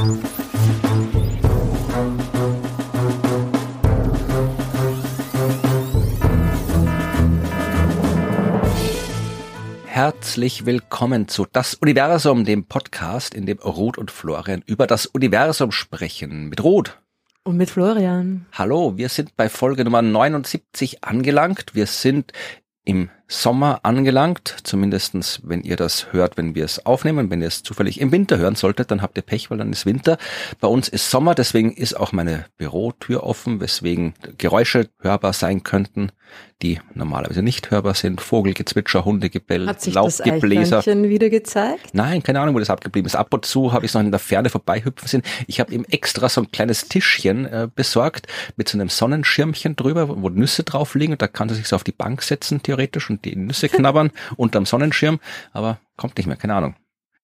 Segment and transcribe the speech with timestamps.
[0.00, 0.16] Herzlich
[10.64, 16.48] willkommen zu Das Universum, dem Podcast, in dem Ruth und Florian über das Universum sprechen.
[16.48, 16.98] Mit Ruth.
[17.44, 18.46] Und mit Florian.
[18.52, 21.74] Hallo, wir sind bei Folge Nummer 79 angelangt.
[21.74, 22.32] Wir sind
[22.86, 27.30] im Sommer angelangt, zumindestens wenn ihr das hört, wenn wir es aufnehmen.
[27.30, 29.86] Wenn ihr es zufällig im Winter hören solltet, dann habt ihr Pech, weil dann ist
[29.86, 30.18] Winter.
[30.60, 36.10] Bei uns ist Sommer, deswegen ist auch meine Bürotür offen, weswegen Geräusche hörbar sein könnten,
[36.62, 38.20] die normalerweise nicht hörbar sind.
[38.20, 40.82] Vogelgezwitscher, Hundegebell, Hat sich Laubgebläser.
[40.82, 41.90] das wieder gezeigt?
[41.92, 43.14] Nein, keine Ahnung, wo das abgeblieben ist.
[43.14, 45.22] Ab und zu habe ich es noch in der Ferne vorbeihüpfen sehen.
[45.46, 48.26] Ich habe ihm extra so ein kleines Tischchen äh, besorgt
[48.56, 51.76] mit so einem Sonnenschirmchen drüber, wo Nüsse drauf liegen und da kann er sich so
[51.76, 55.20] auf die Bank setzen theoretisch und die Nüsse knabbern unterm Sonnenschirm,
[55.52, 56.74] aber kommt nicht mehr, keine Ahnung.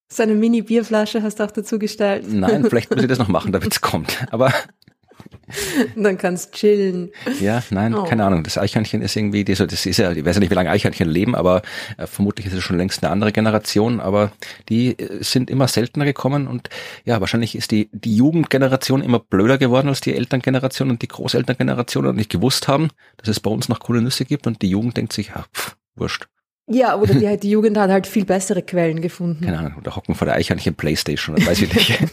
[0.09, 2.25] So eine Mini-Bierflasche hast du auch dazu gestellt.
[2.31, 4.25] Nein, vielleicht muss ich das noch machen, damit es kommt.
[4.31, 4.53] Aber
[5.95, 7.11] Dann kannst chillen.
[7.41, 8.03] ja, nein, Oh.
[8.03, 8.43] keine Ahnung.
[8.43, 11.09] Das Eichhörnchen ist irgendwie, das das ist ja, ich weiß ja nicht, wie lange Eichhörnchen
[11.09, 11.61] leben, aber
[11.97, 14.31] äh, vermutlich ist es schon längst eine andere Generation, aber
[14.69, 16.69] die äh, sind immer seltener gekommen und
[17.05, 22.05] ja, wahrscheinlich ist die, die Jugendgeneration immer blöder geworden als die Elterngeneration und die Großelterngeneration
[22.07, 24.97] und nicht gewusst haben, dass es bei uns noch coole Nüsse gibt und die Jugend
[24.97, 26.27] denkt sich, ja, pff, wurscht,
[26.69, 29.45] Ja, oder die, die Jugend hat halt viel bessere Quellen gefunden.
[29.45, 31.99] keine Ahnung, oder hocken vor der Eichhörnchen Playstation, oder weiß ich nicht.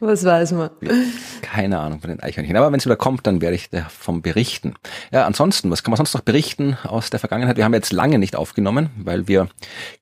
[0.00, 0.70] Was weiß man.
[1.42, 2.56] Keine Ahnung von den Eichhörnchen.
[2.56, 4.74] Aber wenn es wieder kommt, dann werde ich davon berichten.
[5.12, 7.56] Ja, ansonsten, was kann man sonst noch berichten aus der Vergangenheit?
[7.56, 9.48] Wir haben jetzt lange nicht aufgenommen, weil wir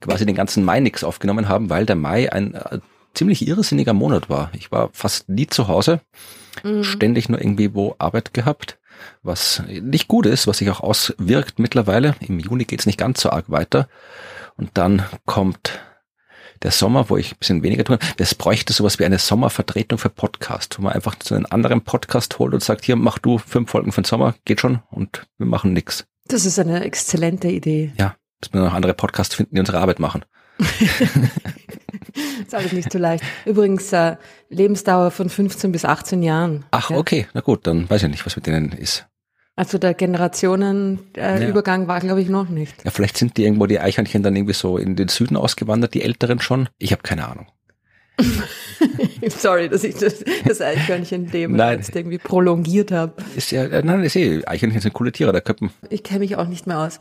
[0.01, 2.81] quasi den ganzen Mai nichts aufgenommen haben, weil der Mai ein äh,
[3.15, 4.51] ziemlich irrsinniger Monat war.
[4.55, 6.01] Ich war fast nie zu Hause,
[6.83, 8.79] ständig nur irgendwie wo Arbeit gehabt,
[9.23, 12.15] was nicht gut ist, was sich auch auswirkt mittlerweile.
[12.21, 13.89] Im Juni geht's nicht ganz so arg weiter.
[14.57, 15.81] Und dann kommt
[16.63, 17.99] der Sommer, wo ich ein bisschen weniger kann.
[18.19, 22.39] Es bräuchte sowas wie eine Sommervertretung für Podcast, wo man einfach so einen anderen Podcast
[22.39, 25.47] holt und sagt, hier, mach du fünf Folgen für den Sommer, geht schon und wir
[25.47, 26.05] machen nix.
[26.29, 27.93] Das ist eine exzellente Idee.
[27.99, 30.25] Ja, dass wir noch andere Podcasts finden, die unsere Arbeit machen.
[32.47, 33.25] Ist alles nicht so leicht.
[33.47, 34.17] Übrigens, äh,
[34.51, 36.65] Lebensdauer von 15 bis 18 Jahren.
[36.71, 36.97] Ach, Ja.
[36.99, 39.07] okay, na gut, dann weiß ich nicht, was mit denen ist.
[39.57, 41.89] Also der Generationenübergang äh, Ja.
[41.89, 42.85] War, glaube ich, noch nicht.
[42.85, 46.03] Ja, vielleicht sind die irgendwo die Eichhörnchen dann irgendwie so in den Süden ausgewandert, die
[46.03, 46.69] Älteren schon.
[46.79, 47.47] Ich habe keine Ahnung.
[49.29, 53.15] Sorry, dass ich das, das Eichhörnchen-Thema jetzt irgendwie prolongiert habe.
[53.37, 55.71] Ist ja, äh, nein, ist eh, Eichhörnchen sind coole Tiere, da köppen.
[55.91, 56.99] Ich kenne mich auch nicht mehr aus.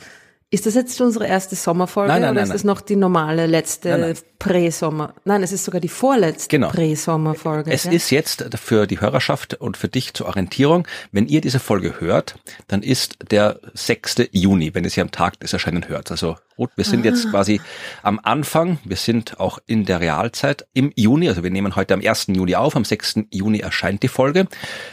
[0.53, 3.47] Ist das jetzt unsere erste Sommerfolge Nein, nein, oder nein, ist das noch die normale
[3.47, 4.16] letzte.
[4.38, 5.13] Prä-Sommer?
[5.23, 6.67] Nein, es ist sogar die vorletzte Genau.
[6.69, 7.72] Prä-Sommerfolge.
[7.72, 7.94] Es gell?
[7.94, 12.35] ist jetzt für die Hörerschaft und für dich zur Orientierung, wenn ihr diese Folge hört,
[12.67, 14.23] dann ist der 6.
[14.31, 16.11] Juni, wenn ihr sie am Tag des Erscheinen hört.
[16.11, 17.59] Also Ruth, wir sind jetzt quasi
[18.03, 22.01] am Anfang, wir sind auch in der Realzeit im Juni, also wir nehmen heute am
[22.01, 22.27] 1.
[22.27, 23.22] Juni auf, am 6.
[23.31, 24.45] Juni erscheint die Folge.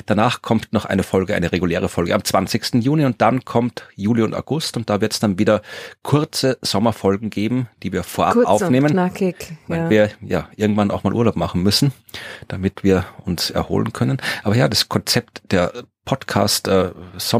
[0.06, 2.76] Danach kommt noch eine Folge, eine reguläre Folge am 20.
[2.82, 5.60] Juni und dann kommt Juli und August und da wird es dann wieder
[6.02, 9.36] kurze Sommerfolgen geben, die wir vorab Kurz aufnehmen und knackig.
[9.66, 9.90] weil Ja.
[9.90, 11.92] wir ja irgendwann auch mal Urlaub machen müssen,
[12.48, 14.16] damit wir uns erholen können.
[14.42, 15.70] Aber ja, das Konzept der
[16.08, 16.92] Podcast äh,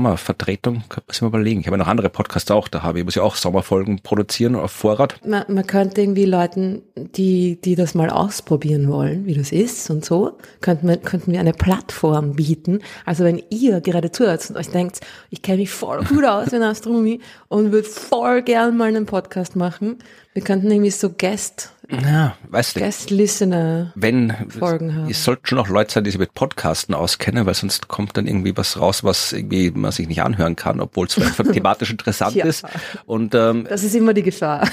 [0.03, 1.61] man sich mal überlegen.
[1.61, 4.57] Ich habe ja noch andere Podcasts auch, da habe ich muss ja auch Sommerfolgen produzieren
[4.57, 5.15] auf Vorrat.
[5.25, 10.05] Man, man könnte irgendwie Leuten, die, die das mal ausprobieren wollen, wie das ist und
[10.05, 12.81] so, könnten wir, könnten wir eine Plattform bieten.
[13.07, 16.63] Also wenn ihr gerade zuhört und euch denkt, ich kenne mich voll gut aus in
[16.63, 19.97] Astronomie und würde voll gern mal einen Podcast machen,
[20.35, 25.11] wir könnten irgendwie so Guest, Ja, weißt du, Guest Listener wenn Folgen haben.
[25.11, 28.27] es sollten schon auch Leute sein, die sich mit Podcasten auskennen, weil sonst kommt dann
[28.27, 32.35] irgendwie was raus, was irgendwie man sich nicht anhören kann, obwohl es vielleicht thematisch interessant
[32.37, 32.45] Ja.
[32.45, 32.65] ist.
[33.07, 34.69] Und ähm, Das ist immer die Gefahr.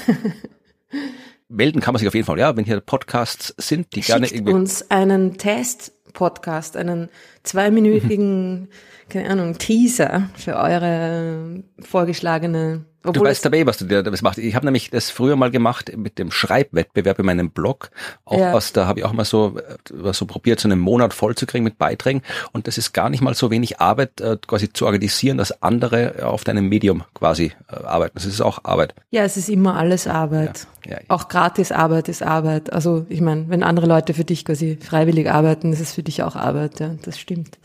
[1.48, 2.38] melden kann man sich auf jeden Fall.
[2.38, 7.08] Ja, wenn hier Podcasts sind, die gerne Schickt irgendwie uns einen Test-Podcast, einen
[7.44, 8.68] zweiminütigen,
[9.08, 12.84] keine Ahnung, Teaser für eure vorgeschlagene.
[13.06, 14.38] Du Obwohl weißt dabei, was du dir das machst.
[14.38, 17.90] Ich habe nämlich das früher mal gemacht mit dem Schreibwettbewerb in meinem Blog.
[18.24, 18.52] Auch Ja.
[18.52, 21.34] was, da habe ich auch mal so, äh, was so probiert, so einen Monat voll
[21.34, 22.22] zu kriegen mit Beiträgen.
[22.52, 26.18] Und das ist gar nicht mal so wenig Arbeit, äh, quasi zu organisieren, dass andere
[26.18, 28.12] äh, auf deinem Medium quasi äh, arbeiten.
[28.14, 28.94] Das ist auch Arbeit.
[29.10, 30.66] Ja, es ist immer alles Arbeit.
[30.84, 30.98] Ja, ja.
[31.08, 32.72] Auch gratis Arbeit ist Arbeit.
[32.72, 36.22] Also ich meine, wenn andere Leute für dich quasi freiwillig arbeiten, ist es für dich
[36.22, 36.80] auch Arbeit.
[36.80, 37.58] Ja, das stimmt.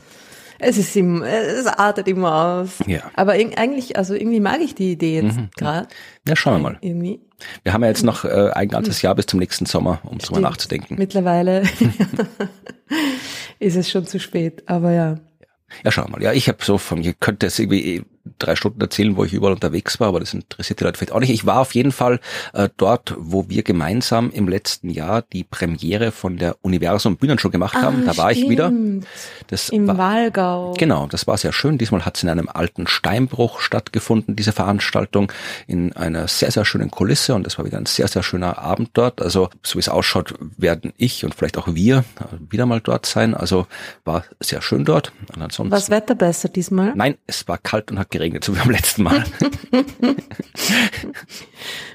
[0.64, 2.78] Es ist immer, es artet immer aus.
[2.86, 3.02] Ja.
[3.16, 5.88] Aber eigentlich, also irgendwie mag ich die Idee jetzt gerade.
[6.28, 6.78] Ja, schauen wir mal.
[6.82, 7.20] Irgendwie.
[7.64, 10.36] Wir haben ja jetzt noch äh, ein ganzes Jahr bis zum nächsten Sommer, um drüber
[10.36, 10.42] Stimmt.
[10.42, 10.96] nachzudenken.
[11.00, 11.64] Mittlerweile
[13.60, 14.62] ist es schon zu spät.
[14.68, 15.16] Aber ja.
[15.84, 16.22] Ja, schau mal.
[16.22, 18.04] Ja, ich habe so von, ihr könnt es irgendwie,
[18.42, 21.20] drei Stunden erzählen, wo ich überall unterwegs war, aber das interessiert die Leute vielleicht auch
[21.20, 21.30] nicht.
[21.30, 22.20] Ich war auf jeden Fall
[22.54, 27.76] äh, dort, wo wir gemeinsam im letzten Jahr die Premiere von der Universum Bühnenshow gemacht
[27.76, 28.04] haben.
[28.04, 28.72] Ah, da war ich wieder.
[29.48, 30.74] Das Im war, Wahlgau.
[30.78, 31.78] Genau, das war sehr schön.
[31.78, 35.32] Diesmal hat es in einem alten Steinbruch stattgefunden, diese Veranstaltung,
[35.68, 38.92] in einer sehr, sehr schönen Kulisse und es war wieder ein sehr, sehr schöner Abend
[38.94, 39.22] dort.
[39.22, 43.06] Also so wie es ausschaut, werden ich und vielleicht auch wir äh, wieder mal dort
[43.06, 43.34] sein.
[43.34, 43.68] Also
[44.04, 45.12] war sehr schön dort.
[45.34, 46.94] Und ansonsten, Was Wetter besser diesmal?
[46.96, 49.24] Nein, es war kalt und hat geregnet, so wie beim letzten Mal.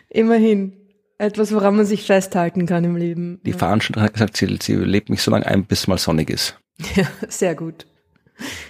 [0.09, 0.73] Immerhin.
[1.19, 3.41] Etwas, woran man sich festhalten kann im Leben.
[3.45, 6.59] Die Veranstalterin hat gesagt, sie, sie lebt mich so lange ein, bis mal sonnig ist.
[6.95, 7.87] Ja, sehr gut.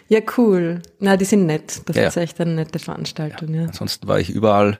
[0.08, 0.80] Ja, cool.
[1.00, 1.82] Na, die sind nett.
[1.86, 3.62] Das Ja, ist echt eine nette Veranstaltung, ja.
[3.64, 4.78] Ansonsten war ich überall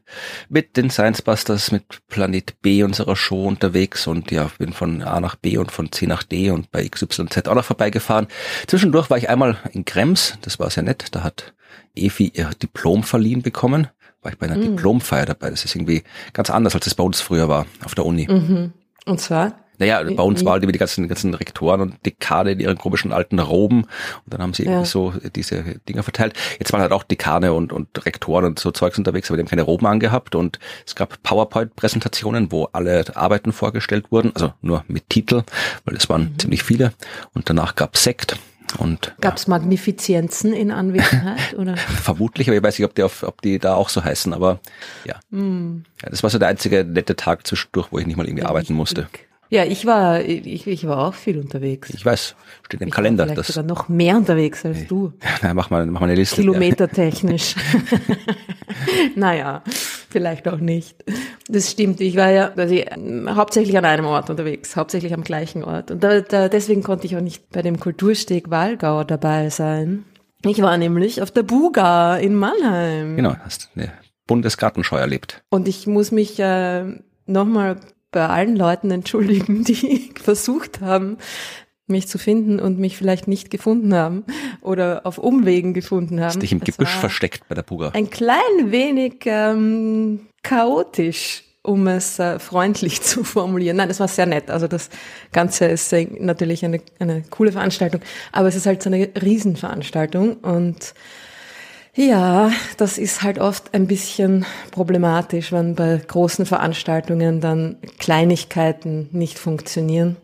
[0.49, 5.19] mit den Science Busters, mit Planet B unserer Show unterwegs und ja, bin von A
[5.19, 8.29] nach B und von C nach D und bei XYZ auch noch vorbeigefahren.
[8.69, 11.55] Zwischendurch war ich einmal in Krems, das war sehr nett, da hat
[11.97, 13.89] Evi ihr Diplom verliehen bekommen.
[14.23, 15.51] War ich bei einer Diplomfeier dabei.
[15.51, 16.03] Das ist irgendwie
[16.33, 18.27] ganz anders, als es bei uns früher war, auf der Uni.
[18.29, 18.73] Mhm.
[19.05, 19.53] Und zwar?
[19.79, 23.39] Naja, bei uns waren die, die ganzen, ganzen Rektoren und Dekane in ihren komischen alten
[23.39, 23.89] Roben und
[24.33, 24.85] dann haben sie irgendwie Ja.
[24.87, 26.33] so diese Dinger verteilt.
[26.59, 29.51] Jetzt waren halt auch Dekane und, und Rektoren und so Zeugs unterwegs, aber die haben
[29.51, 35.11] keine Roben angehabt und es gab PowerPoint-Präsentationen, wo alle Arbeiten vorgestellt wurden, also nur mit
[35.11, 35.43] Titel,
[35.85, 36.39] weil es waren Mhm.
[36.39, 36.95] ziemlich viele
[37.35, 38.39] und danach gab Sekt
[38.79, 41.55] und Gab es Magnifizienzen in Anwesenheit?
[41.57, 41.77] oder?
[41.77, 44.61] vermutlich, aber ich weiß nicht, ob die, auf, ob die da auch so heißen, aber
[45.05, 45.21] ja.
[45.31, 45.85] Hm.
[46.03, 46.11] ja.
[46.11, 49.09] Das war so der einzige nette Tag zwischendurch, wo ich nicht mal irgendwie arbeiten musste.
[49.49, 51.91] Ja, ich war, ich, ich war auch viel unterwegs.
[51.91, 52.35] Ich weiß,
[52.65, 53.25] steht im Ich Kalender.
[53.25, 55.13] War vielleicht Das, sogar noch mehr unterwegs als du.
[55.43, 56.37] na, mach mal, mach mal eine Liste.
[56.37, 57.55] Kilometertechnisch.
[59.15, 61.05] naja, vielleicht auch nicht.
[61.49, 62.01] Das stimmt.
[62.01, 62.87] Ich war ja also ich,
[63.29, 65.91] hauptsächlich an einem Ort unterwegs, hauptsächlich am gleichen Ort.
[65.91, 70.05] Und da, da, deswegen konnte ich auch nicht bei dem Kultursteg Walgau dabei sein.
[70.45, 73.17] Ich war nämlich auf der Buga in Mannheim.
[73.17, 73.93] Genau, hast eine
[74.27, 75.43] Bundesgartenschau erlebt.
[75.51, 76.85] Und ich muss mich äh,
[77.27, 77.77] nochmal
[78.17, 81.19] bei allen Leuten entschuldigen, die versucht haben,
[81.87, 84.25] mich zu finden und mich vielleicht nicht gefunden haben
[84.63, 86.29] oder auf Umwegen gefunden haben.
[86.29, 87.91] Hast dich im Das Gebüsch versteckt bei der Puga.
[87.91, 93.77] Ein klein wenig ähm, chaotisch, um es äh, freundlich zu formulieren.
[93.77, 94.51] Nein, das war sehr nett.
[94.51, 94.89] Also das
[95.31, 98.01] Ganze ist äh, natürlich eine, eine coole Veranstaltung,
[98.33, 100.95] aber es ist halt so eine Riesenveranstaltung und
[101.97, 109.39] ja, das ist halt oft ein bisschen problematisch, wenn bei großen Veranstaltungen dann Kleinigkeiten nicht
[109.39, 110.17] funktionieren.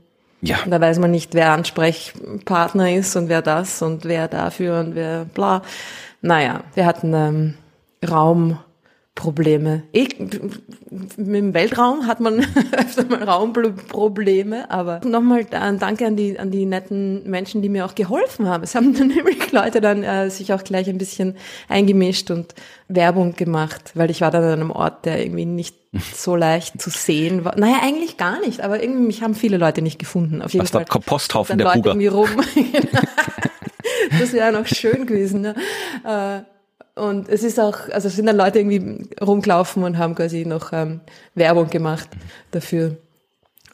[0.42, 4.94] Ja, Da weiß man nicht, wer Ansprechpartner ist und wer das und wer dafür und
[4.94, 5.62] wer bla.
[6.20, 7.54] Naja, wir hatten ähm,
[9.18, 9.82] Raumprobleme.
[9.92, 12.40] Ich, Im Weltraum hat man
[12.72, 17.86] öfter mal Raumprobleme, aber nochmal ein Danke an die, an die netten Menschen, die mir
[17.86, 18.64] auch geholfen haben.
[18.64, 21.36] Es haben dann nämlich Leute dann äh, sich auch gleich ein bisschen
[21.68, 22.54] eingemischt und
[22.88, 25.76] Werbung gemacht, weil ich war dann an einem Ort, der irgendwie nicht
[26.14, 27.56] so leicht zu sehen war.
[27.58, 30.42] Naja, eigentlich gar nicht, aber irgendwie mich haben viele Leute nicht gefunden.
[30.42, 31.90] Auf jeden was Fall Komposthaufen dann der Leute Puga.
[31.90, 32.30] irgendwie rum.
[34.18, 35.42] das wäre noch schön gewesen.
[35.42, 35.54] Ne?
[36.04, 36.42] Äh,
[36.94, 40.72] Und es ist auch, also es sind dann Leute irgendwie rumgelaufen und haben quasi noch
[40.72, 41.00] ähm,
[41.34, 42.08] Werbung gemacht
[42.50, 42.96] dafür.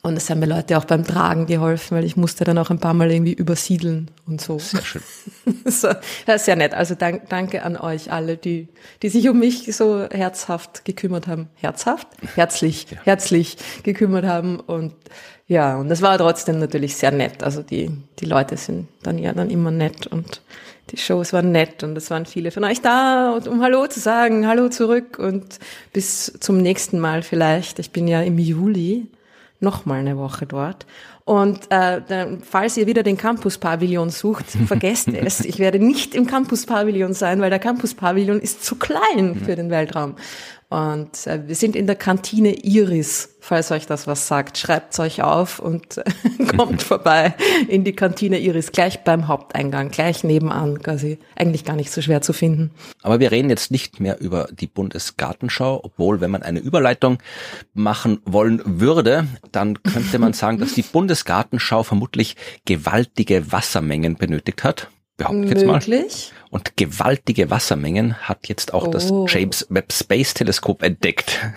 [0.03, 2.79] Und es haben mir Leute auch beim Tragen geholfen, weil ich musste dann auch ein
[2.79, 4.59] paar Mal irgendwie übersiedeln und so.
[4.61, 5.03] Sehr schön.
[5.65, 5.89] so
[6.27, 6.73] ist sehr nett.
[6.73, 8.69] Also dank, danke an euch alle, die,
[9.03, 11.49] die sich um mich so herzhaft gekümmert haben.
[11.57, 12.07] Herzhaft?
[12.37, 14.61] Herzlich, herzlich gekümmert haben.
[14.61, 14.95] Und
[15.49, 17.43] ja, und das war trotzdem natürlich sehr nett.
[17.43, 20.43] Also die, die Leute sind dann ja dann immer nett und
[20.91, 24.47] die Shows waren nett und es waren viele von euch da, um Hallo zu sagen,
[24.47, 25.59] Hallo zurück und
[25.93, 27.79] bis zum nächsten Mal vielleicht.
[27.79, 29.07] Ich bin ja im Juli
[29.61, 30.87] noch mal eine Woche dort.
[31.25, 35.41] Und äh, dann, falls ihr wieder den Campus-Pavillon sucht, vergesst es.
[35.41, 40.15] Ich werde nicht im Campus-Pavillon sein, weil der Campus-Pavillon ist zu klein für den Weltraum.
[40.71, 44.59] Und äh, wir sind in der Kantine Iris, falls euch das was sagt.
[44.59, 46.03] Schreibt's euch auf und
[46.57, 47.35] kommt vorbei
[47.69, 51.19] in die Kantine Iris, gleich beim Haupteingang, gleich nebenan, quasi.
[51.37, 52.71] Eigentlich gar nicht so schwer zu finden.
[53.03, 57.17] Aber wir reden jetzt nicht mehr über die Bundesgartenschau, obwohl, wenn man eine Überleitung
[57.73, 64.89] machen wollen würde, dann könnte man sagen, dass die Bundesgartenschau vermutlich gewaltige Wassermengen benötigt hat.
[65.19, 65.75] Behaupte ich jetzt mal.
[65.75, 66.33] Möglich.
[66.51, 69.27] Und gewaltige Wassermengen hat jetzt auch das Oh.
[69.29, 71.39] James Webb Space Teleskop entdeckt.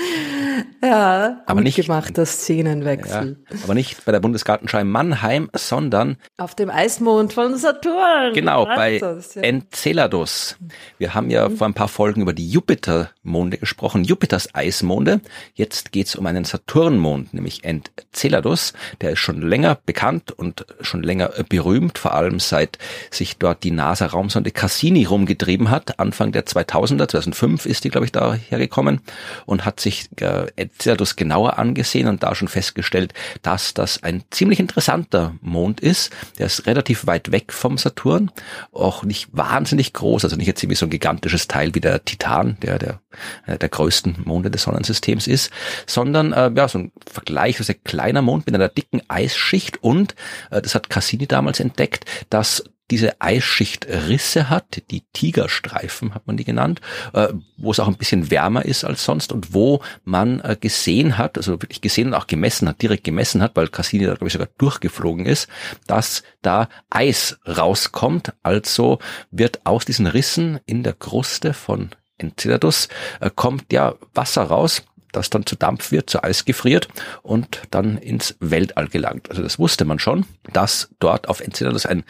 [0.82, 3.38] Ja, Aber gut nicht- gemachter Szenenwechsel.
[3.50, 8.32] Ja, aber nicht bei der Bundesgartenschau in Mannheim, sondern Auf dem Eismond von Saturn.
[8.32, 9.34] Genau, bei das?
[9.34, 9.42] Ja.
[9.42, 10.56] Enceladus.
[10.98, 15.20] Wir haben ja vor ein paar Folgen über die Jupitermonde gesprochen, Jupiters Eismonde.
[15.54, 18.72] Jetzt geht's um einen Saturnmond, nämlich Enceladus.
[19.02, 22.78] Der ist schon länger bekannt und schon länger berühmt, vor allem seit
[23.10, 25.98] sich dort die NASA-Raumsonde Cassini rumgetrieben hat.
[26.00, 29.00] Anfang der 2000er, 2005 ist die, glaube ich, da hergekommen
[29.44, 29.89] und hat sich
[30.20, 36.12] äh, Enceladus genauer angesehen und da schon festgestellt, dass das ein ziemlich interessanter Mond ist.
[36.38, 38.30] Der ist relativ weit weg vom Saturn,
[38.72, 42.56] auch nicht wahnsinnig groß, also nicht jetzt irgendwie so ein gigantisches Teil wie der Titan,
[42.62, 43.00] der der
[43.44, 45.50] einer der größten Monde des Sonnensystems ist,
[45.86, 50.14] sondern äh, ja so ein vergleichsweise kleiner Mond mit einer dicken Eisschicht und
[50.50, 56.36] äh, das hat Cassini damals entdeckt, dass diese Eisschicht Risse hat, die Tigerstreifen hat man
[56.36, 56.80] die genannt,
[57.12, 61.18] äh, wo es auch ein bisschen wärmer ist als sonst und wo man äh, gesehen
[61.18, 64.26] hat, also wirklich gesehen und auch gemessen hat, direkt gemessen hat, weil Cassini da glaube
[64.26, 65.48] ich sogar durchgeflogen ist,
[65.86, 68.32] dass da Eis rauskommt.
[68.42, 68.98] Also
[69.30, 72.88] wird aus diesen Rissen in der Kruste von Enceladus
[73.20, 74.82] äh, kommt ja Wasser raus,
[75.12, 76.88] das dann zu Dampf wird, zu Eis gefriert
[77.22, 79.30] und dann ins Weltall gelangt.
[79.30, 82.04] Also das wusste man schon, dass dort auf Enceladus ein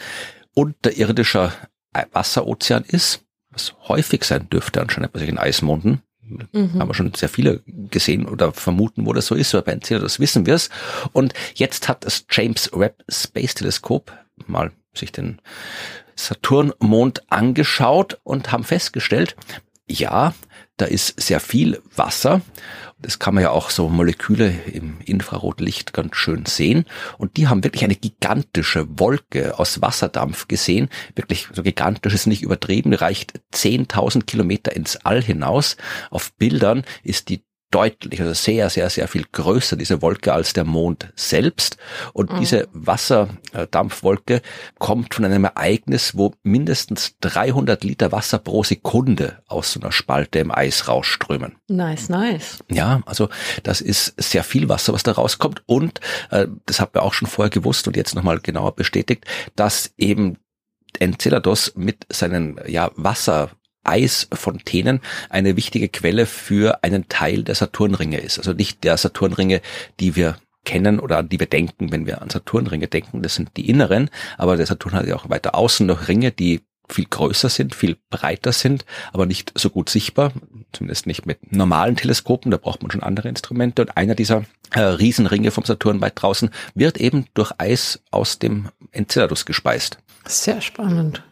[0.54, 1.52] unterirdischer
[2.12, 6.02] Wasserozean ist, was häufig sein dürfte anscheinend bei solchen Eismonden.
[6.22, 6.78] Mhm.
[6.78, 10.20] Haben wir schon sehr viele gesehen oder vermuten, wo das so ist, aber bei Enceladus
[10.20, 10.70] wissen wir es.
[11.12, 14.12] Und jetzt hat das James Webb Space Teleskop
[14.46, 15.40] mal sich den
[16.14, 19.36] Saturnmond angeschaut und haben festgestellt,
[19.88, 20.34] ja,
[20.80, 22.40] da ist sehr viel Wasser.
[23.02, 26.84] Das kann man ja auch so Moleküle im Infrarotlicht ganz schön sehen.
[27.18, 30.88] Und die haben wirklich eine gigantische Wolke aus Wasserdampf gesehen.
[31.14, 35.76] Wirklich so gigantisch ist nicht übertrieben, reicht 10.000 Kilometer ins All hinaus.
[36.10, 40.64] Auf Bildern ist die deutlich, also sehr, sehr, sehr viel größer, diese Wolke, als der
[40.64, 41.76] Mond selbst.
[42.12, 44.42] Und diese Wasserdampfwolke
[44.78, 50.40] kommt von einem Ereignis, wo mindestens 300 Liter Wasser pro Sekunde aus so einer Spalte
[50.40, 51.56] im Eis rausströmen.
[51.68, 52.58] Nice, nice.
[52.70, 53.28] Ja, also
[53.62, 55.62] das ist sehr viel Wasser, was da rauskommt.
[55.66, 56.00] Und
[56.30, 59.24] äh, das haben wir auch schon vorher gewusst und jetzt nochmal genauer bestätigt,
[59.54, 60.38] dass eben
[60.98, 63.50] Enceladus mit seinen ja, Wasser
[63.84, 68.38] Eisfontänen eine wichtige Quelle für einen Teil der Saturnringe ist.
[68.38, 69.60] Also nicht der Saturnringe,
[69.98, 73.22] die wir kennen oder an die wir denken, wenn wir an Saturnringe denken.
[73.22, 76.60] Das sind die inneren, aber der Saturn hat ja auch weiter außen noch Ringe, die
[76.92, 80.32] viel größer sind, viel breiter sind, aber nicht so gut sichtbar,
[80.72, 83.82] zumindest nicht mit normalen Teleskopen, da braucht man schon andere Instrumente.
[83.82, 88.68] Und einer dieser äh, Riesenringe vom Saturn weit draußen wird eben durch Eis aus dem
[88.90, 89.98] Enceladus gespeist.
[90.26, 91.22] Sehr spannend.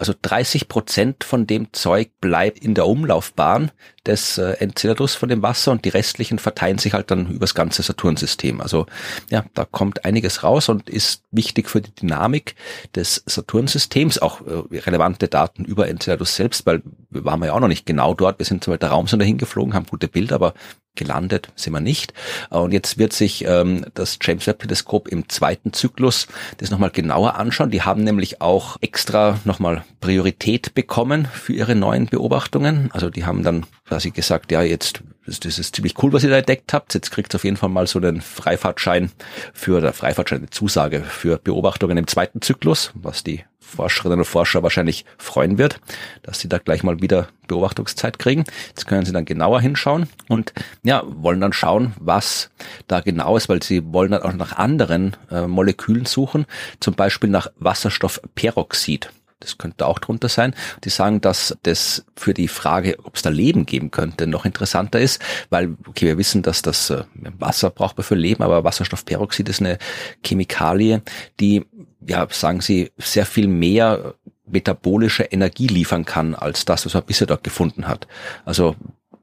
[0.00, 3.70] Also 30 Prozent von dem Zeug bleibt in der Umlaufbahn
[4.06, 7.82] des äh, Enceladus von dem Wasser und die restlichen verteilen sich halt dann übers ganze
[7.82, 8.62] Saturnsystem.
[8.62, 8.86] Also
[9.28, 12.54] ja, da kommt einiges raus und ist wichtig für die Dynamik
[12.94, 17.68] des Saturnsystems, auch äh, relevante Daten über Enceladus selbst, weil wir waren ja auch noch
[17.68, 18.38] nicht genau dort.
[18.38, 20.54] Wir sind zwar mit der Raumsonde hingeflogen, haben gute Bilder, aber
[21.00, 22.12] gelandet sind wir nicht.
[22.50, 26.28] Und jetzt wird sich ähm, das James Webb Teleskop im zweiten Zyklus
[26.58, 27.70] das nochmal genauer anschauen.
[27.70, 32.90] Die haben nämlich auch extra nochmal Priorität bekommen für ihre neuen Beobachtungen.
[32.92, 36.38] Also die haben dann quasi gesagt, ja, jetzt das, ist ziemlich cool, was ihr da
[36.38, 36.94] entdeckt habt.
[36.94, 39.10] Jetzt kriegt auf jeden Fall mal so einen Freifahrtschein
[39.52, 44.62] für, oder Freifahrtschein, eine Zusage für Beobachtungen im zweiten Zyklus, was die Forscherinnen und Forscher
[44.62, 45.80] wahrscheinlich freuen wird,
[46.22, 48.44] dass sie da gleich mal wieder Beobachtungszeit kriegen.
[48.68, 50.52] Jetzt können sie dann genauer hinschauen und
[50.82, 52.50] ja, wollen dann schauen, was
[52.88, 56.46] da genau ist, weil sie wollen dann auch nach anderen äh, Molekülen suchen,
[56.80, 59.10] zum Beispiel nach Wasserstoffperoxid.
[59.40, 60.54] Das könnte auch drunter sein.
[60.84, 65.00] Die sagen, dass das für die Frage, ob es da Leben geben könnte, noch interessanter
[65.00, 67.04] ist, weil, okay, wir wissen, dass das äh,
[67.38, 69.78] Wasser brauchbar für Leben, aber Wasserstoffperoxid ist eine
[70.22, 71.02] Chemikalie,
[71.40, 71.64] die,
[72.06, 74.14] ja, sagen sie, sehr viel mehr
[74.46, 78.06] metabolische Energie liefern kann, als das, was man bisher dort gefunden hat.
[78.44, 78.74] Also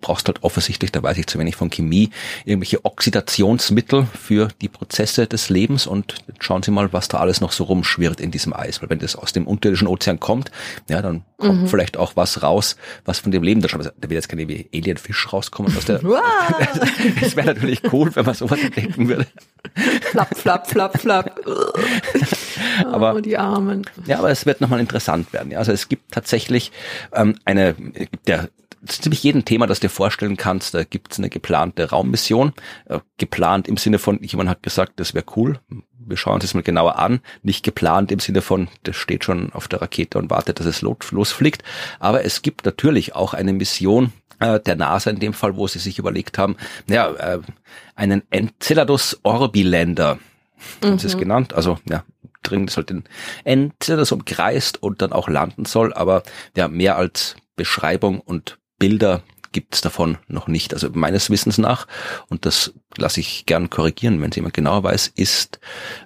[0.01, 2.11] brauchst halt offensichtlich, da weiß ich zu wenig von Chemie,
[2.45, 7.51] irgendwelche Oxidationsmittel für die Prozesse des Lebens und schauen Sie mal, was da alles noch
[7.51, 8.81] so rumschwirrt in diesem Eis.
[8.81, 10.51] Weil wenn das aus dem unterirdischen Ozean kommt,
[10.89, 11.67] ja, dann kommt Mhm.
[11.67, 14.67] vielleicht auch was raus, was von dem Leben da schon, da wird jetzt keine wie
[14.73, 15.99] Alienfisch rauskommen aus der,
[17.21, 19.27] das wäre natürlich cool, wenn man sowas entdecken würde.
[20.11, 21.39] Flapp, flapp, flapp, flapp.
[22.91, 23.85] Aber- oh, die Armen.
[24.05, 25.51] Ja, aber es wird nochmal interessant werden.
[25.51, 26.71] Ja, also es gibt tatsächlich
[27.13, 27.75] ähm, eine,
[28.25, 28.47] es
[28.95, 32.53] ja ziemlich jeden Thema, das du dir vorstellen kannst, da gibt es eine geplante Raummission.
[32.85, 35.59] Äh, geplant im Sinne von, jemand hat gesagt, das wäre cool.
[35.99, 37.19] Wir schauen uns das mal genauer an.
[37.43, 40.81] Nicht geplant im Sinne von, das steht schon auf der Rakete und wartet, dass es
[40.81, 41.63] lo- losfliegt.
[41.99, 45.79] Aber es gibt natürlich auch eine Mission äh, der NASA in dem Fall, wo sie
[45.79, 46.55] sich überlegt haben,
[46.89, 47.39] ja, äh,
[47.95, 50.19] einen Enceladus Orbilander,
[50.83, 50.99] haben mhm.
[50.99, 52.03] sie es genannt, also ja,
[52.43, 53.03] drin, das halt den
[53.43, 56.23] Enceladus umkreist und dann auch landen soll, aber
[56.55, 60.73] ja, mehr als Beschreibung und Bilder gibt's davon noch nicht.
[60.73, 61.87] Also meines Wissens nach,
[62.29, 65.59] und das lasse ich gern korrigieren, wenn es jemand genauer weiß, ist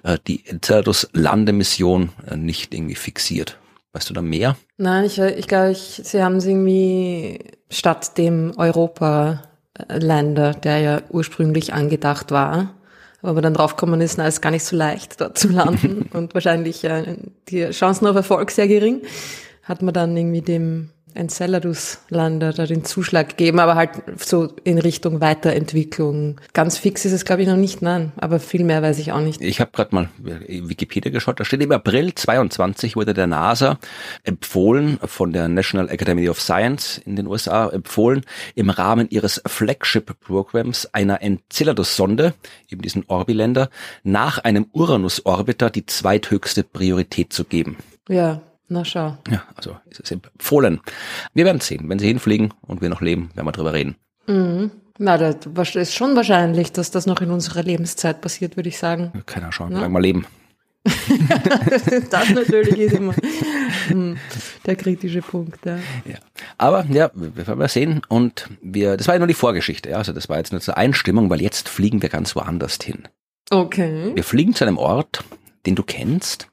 [0.04, 3.58] äh, die Enceladus Landemission äh, nicht irgendwie fixiert.
[3.92, 4.56] Weißt du da mehr?
[4.78, 11.74] Nein, ich, ich glaube, ich, sie haben es irgendwie statt dem Europa-Länder, der ja ursprünglich
[11.74, 12.74] angedacht war,
[13.20, 16.84] aber dann draufgekommen ist, na, ist gar nicht so leicht, dort zu landen und wahrscheinlich
[16.84, 17.16] äh,
[17.48, 19.02] die Chancen auf Erfolg sehr gering,
[19.62, 25.20] hat man dann irgendwie dem Enceladus-Lander da den Zuschlag geben, aber halt so in Richtung
[25.20, 26.40] Weiterentwicklung.
[26.52, 29.20] Ganz fix ist es, glaube ich, noch nicht, nein, aber viel mehr weiß ich auch
[29.20, 29.40] nicht.
[29.40, 33.78] Ich habe gerade mal Wikipedia geschaut, da steht im April 22 wurde der NASA
[34.24, 38.22] empfohlen, von der National Academy of Science in den USA empfohlen,
[38.54, 42.34] im Rahmen ihres Flagship-Programms einer Enceladus-Sonde,
[42.68, 43.70] eben diesen Orbilander,
[44.02, 47.76] nach einem Uranus-Orbiter die zweithöchste Priorität zu geben.
[48.08, 48.40] Ja,
[48.72, 49.18] na schau.
[49.30, 50.80] Ja, also ist es empfohlen.
[51.34, 51.88] Wir werden sehen.
[51.88, 53.96] Wenn sie hinfliegen und wir noch leben, werden wir drüber reden.
[54.26, 54.70] Mhm.
[54.98, 59.12] Na, das ist schon wahrscheinlich, dass das noch in unserer Lebenszeit passiert, würde ich sagen.
[59.26, 60.26] Keiner schauen, wie lange wir leben.
[62.10, 63.14] das natürlich ist immer
[63.88, 64.16] hm,
[64.66, 65.64] der kritische Punkt.
[65.64, 65.76] Ja.
[66.04, 66.18] ja.
[66.58, 68.02] Aber ja, wir werden sehen.
[68.08, 69.90] Und wir, das war ja nur die Vorgeschichte.
[69.90, 69.98] Ja.
[69.98, 73.08] Also das war jetzt nur zur Einstimmung, weil jetzt fliegen wir ganz woanders hin.
[73.50, 74.12] Okay.
[74.14, 75.24] Wir fliegen zu einem Ort,
[75.66, 76.48] den du kennst,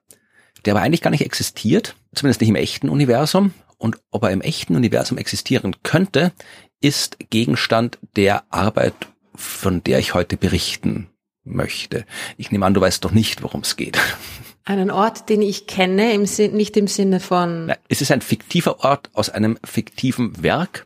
[0.65, 3.53] der aber eigentlich gar nicht existiert, zumindest nicht im echten Universum.
[3.77, 6.33] Und ob er im echten Universum existieren könnte,
[6.81, 8.95] ist Gegenstand der Arbeit,
[9.35, 11.07] von der ich heute berichten
[11.43, 12.05] möchte.
[12.37, 13.97] Ich nehme an, du weißt doch nicht, worum es geht.
[14.65, 17.67] Einen Ort, den ich kenne, im Sinn, nicht im Sinne von.
[17.67, 20.85] Na, es ist ein fiktiver Ort aus einem fiktiven Werk.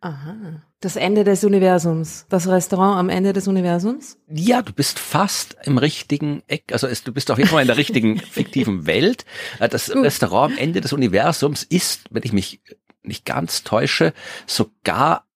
[0.00, 0.62] Aha.
[0.80, 2.26] Das Ende des Universums.
[2.28, 4.16] Das Restaurant am Ende des Universums?
[4.28, 6.72] Ja, du bist fast im richtigen Eck.
[6.72, 9.24] Also es, du bist auf jeden Fall in der richtigen fiktiven Welt.
[9.58, 10.04] Äh, das Gut.
[10.04, 12.60] Restaurant am Ende des Universums ist, wenn ich mich
[13.02, 14.12] nicht ganz täusche,
[14.46, 15.26] sogar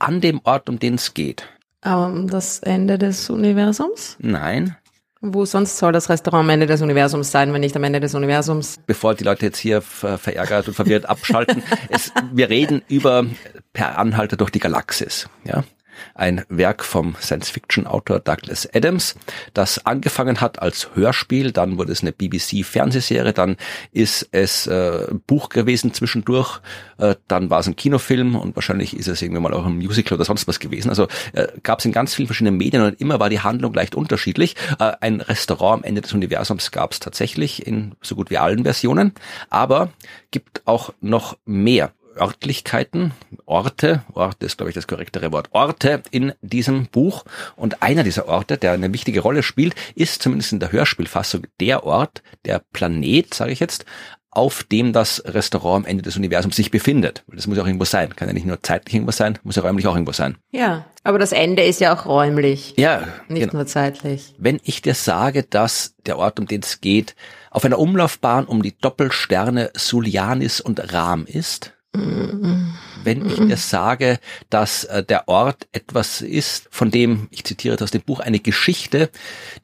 [0.00, 1.48] an dem Ort, um den es geht.
[1.80, 4.16] Aber das Ende des Universums?
[4.18, 4.76] Nein.
[5.20, 8.14] Wo sonst soll das Restaurant am Ende des Universums sein, wenn nicht am Ende des
[8.14, 8.76] Universums?
[8.86, 13.26] Bevor die Leute jetzt hier verärgert und verwirrt abschalten, es, wir reden über
[13.72, 15.28] Per Anhalter durch die Galaxis.
[15.44, 15.64] Ja,
[16.14, 19.14] ein Werk vom Science-Fiction-Autor Douglas Adams,
[19.54, 23.56] das angefangen hat als Hörspiel, dann wurde es eine BBC-Fernsehserie, dann
[23.92, 26.60] ist es äh, Buch gewesen zwischendurch,
[26.98, 30.16] äh, dann war es ein Kinofilm und wahrscheinlich ist es irgendwann mal auch ein Musical
[30.16, 30.88] oder sonst was gewesen.
[30.88, 33.94] Also äh, gab es in ganz vielen verschiedenen Medien und immer war die Handlung leicht
[33.94, 34.56] unterschiedlich.
[34.78, 38.64] Äh, ein Restaurant am Ende des Universums gab es tatsächlich in so gut wie allen
[38.64, 39.12] Versionen,
[39.50, 39.90] aber
[40.30, 41.92] gibt auch noch mehr.
[42.20, 43.12] Örtlichkeiten,
[43.46, 47.24] Orte, Orte ist glaube ich das korrektere Wort, Orte in diesem Buch.
[47.56, 51.84] Und einer dieser Orte, der eine wichtige Rolle spielt, ist zumindest in der Hörspielfassung der
[51.84, 53.84] Ort, der Planet, sage ich jetzt,
[54.30, 57.24] auf dem das Restaurant am Ende des Universums sich befindet.
[57.28, 58.14] Das muss ja auch irgendwo sein.
[58.14, 60.36] Kann ja nicht nur zeitlich irgendwo sein, muss ja räumlich auch irgendwo sein.
[60.52, 62.74] Ja, aber das Ende ist ja auch räumlich.
[62.76, 63.08] Ja.
[63.28, 63.54] Nicht genau.
[63.54, 64.34] nur zeitlich.
[64.38, 67.16] Wenn ich dir sage, dass der Ort, um den es geht,
[67.50, 74.18] auf einer Umlaufbahn um die Doppelsterne Sulianis und Ram ist, wenn ich dir sage,
[74.50, 79.10] dass äh, der Ort etwas ist, von dem, ich zitiere aus dem Buch, eine Geschichte,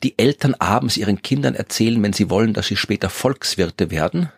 [0.03, 4.31] die Eltern abends ihren Kindern erzählen, wenn sie wollen, dass sie später Volkswirte werden.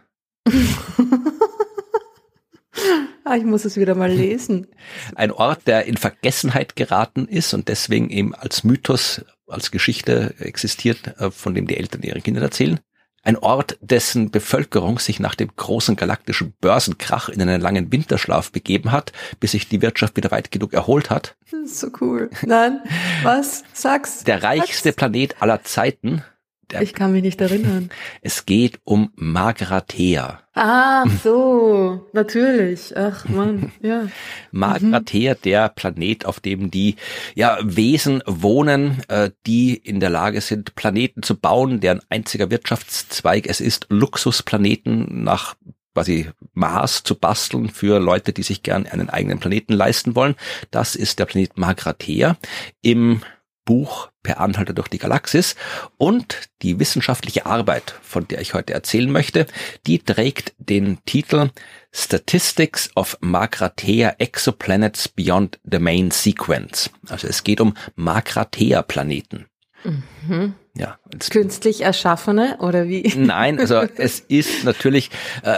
[3.24, 4.66] ah, ich muss es wieder mal lesen.
[5.14, 11.18] Ein Ort, der in Vergessenheit geraten ist und deswegen eben als Mythos, als Geschichte existiert,
[11.18, 12.80] äh, von dem die Eltern ihren Kindern erzählen.
[13.26, 18.92] Ein Ort, dessen Bevölkerung sich nach dem großen galaktischen Börsenkrach in einen langen Winterschlaf begeben
[18.92, 19.10] hat,
[19.40, 21.34] bis sich die Wirtschaft wieder weit genug erholt hat.
[21.66, 22.30] So cool.
[22.42, 22.80] Nein,
[23.24, 23.64] was?
[23.72, 24.22] Sag's.
[24.22, 24.92] Der reichste.
[24.92, 26.22] Planet aller Zeiten.
[26.70, 27.90] Der, ich kann mich nicht erinnern.
[28.22, 30.40] Es geht um Magrathea.
[30.54, 32.96] Ah, so, natürlich.
[32.96, 34.08] Ach man, ja.
[34.50, 35.38] Magrathea, mhm.
[35.44, 36.96] der Planet, auf dem die
[37.34, 43.46] ja, Wesen wohnen, äh, die in der Lage sind, Planeten zu bauen, deren einziger Wirtschaftszweig
[43.46, 45.54] es ist, Luxusplaneten nach
[45.94, 50.34] quasi Mars zu basteln für Leute, die sich gern einen eigenen Planeten leisten wollen.
[50.70, 52.36] Das ist der Planet Magrathea.
[52.82, 53.22] Im
[53.66, 55.54] Buch Per Anhalter durch die Galaxis
[55.98, 59.46] und die wissenschaftliche Arbeit, von der ich heute erzählen möchte,
[59.86, 61.50] die trägt den Titel
[61.92, 66.90] Statistics of Magrathea Exoplanets Beyond the Main Sequence.
[67.08, 69.46] Also es geht um Magrathea-Planeten.
[69.84, 70.54] Mhm.
[70.74, 70.98] Ja,
[71.30, 73.10] Künstlich erschaffene oder wie?
[73.16, 75.10] Nein, also es ist natürlich,
[75.42, 75.56] äh,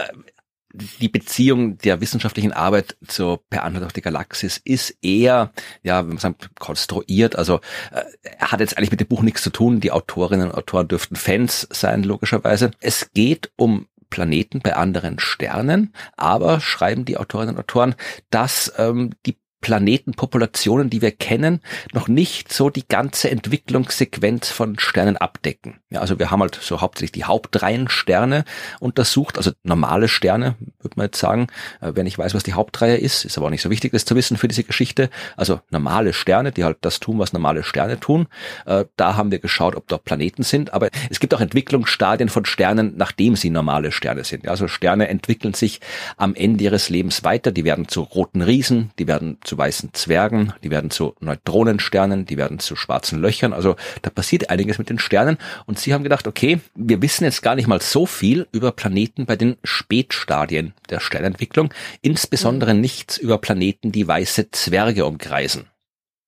[0.73, 5.51] die Beziehung der wissenschaftlichen Arbeit zur Per Antwort auf die Galaxis ist eher,
[5.81, 7.35] ja, wenn man sagt, konstruiert.
[7.35, 7.59] Also
[7.91, 8.03] äh,
[8.39, 9.79] hat jetzt eigentlich mit dem Buch nichts zu tun.
[9.79, 12.71] Die Autorinnen und Autoren dürften Fans sein, logischerweise.
[12.79, 17.95] Es geht um Planeten bei anderen Sternen, aber schreiben die Autorinnen und Autoren,
[18.29, 21.61] dass ähm, die Planetenpopulationen, die wir kennen,
[21.93, 25.79] noch nicht so die ganze Entwicklungssequenz von Sternen abdecken.
[25.89, 28.45] Ja, also wir haben halt so hauptsächlich die Hauptreihensterne
[28.79, 31.47] untersucht, also normale Sterne, würde man jetzt sagen.
[31.81, 34.05] Äh, wer nicht weiß, was die Hauptreihe ist, ist aber auch nicht so wichtig, das
[34.05, 35.09] zu wissen für diese Geschichte.
[35.35, 38.27] Also normale Sterne, die halt das tun, was normale Sterne tun.
[38.65, 40.73] Äh, da haben wir geschaut, ob dort Planeten sind.
[40.73, 44.47] Aber es gibt auch Entwicklungsstadien von Sternen, nachdem sie normale Sterne sind.
[44.47, 45.81] Also Sterne entwickeln sich
[46.17, 47.51] am Ende ihres Lebens weiter.
[47.51, 52.37] Die werden zu roten Riesen, die werden zu weißen Zwergen, die werden zu Neutronensternen, die
[52.37, 53.51] werden zu schwarzen Löchern.
[53.51, 55.39] Also da passiert einiges mit den Sternen.
[55.65, 59.25] Und sie haben gedacht, okay, wir wissen jetzt gar nicht mal so viel über Planeten
[59.25, 62.81] bei den Spätstadien der Sternentwicklung, insbesondere mhm.
[62.81, 65.65] nichts über Planeten, die weiße Zwerge umkreisen.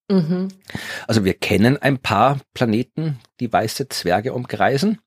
[0.10, 0.48] Mhm.
[1.08, 5.00] Also wir kennen ein paar Planeten, die weiße Zwerge umkreisen,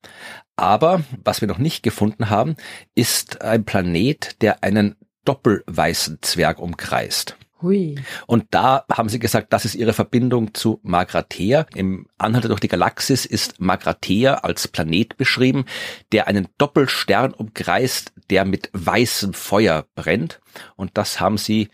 [0.55, 2.55] aber was wir noch nicht gefunden haben,
[2.95, 7.37] ist ein Planet, der einen doppelweißen Zwerg umkreist.
[7.65, 7.97] Hui.
[8.27, 11.67] Und da haben sie gesagt, das ist ihre Verbindung zu Magrathea.
[11.75, 15.65] Im Anhalter durch die Galaxis ist Magrathea als Planet beschrieben,
[16.13, 20.41] der einen Doppelstern umkreist, der mit weißem Feuer brennt.
[20.77, 21.71] Und das haben sie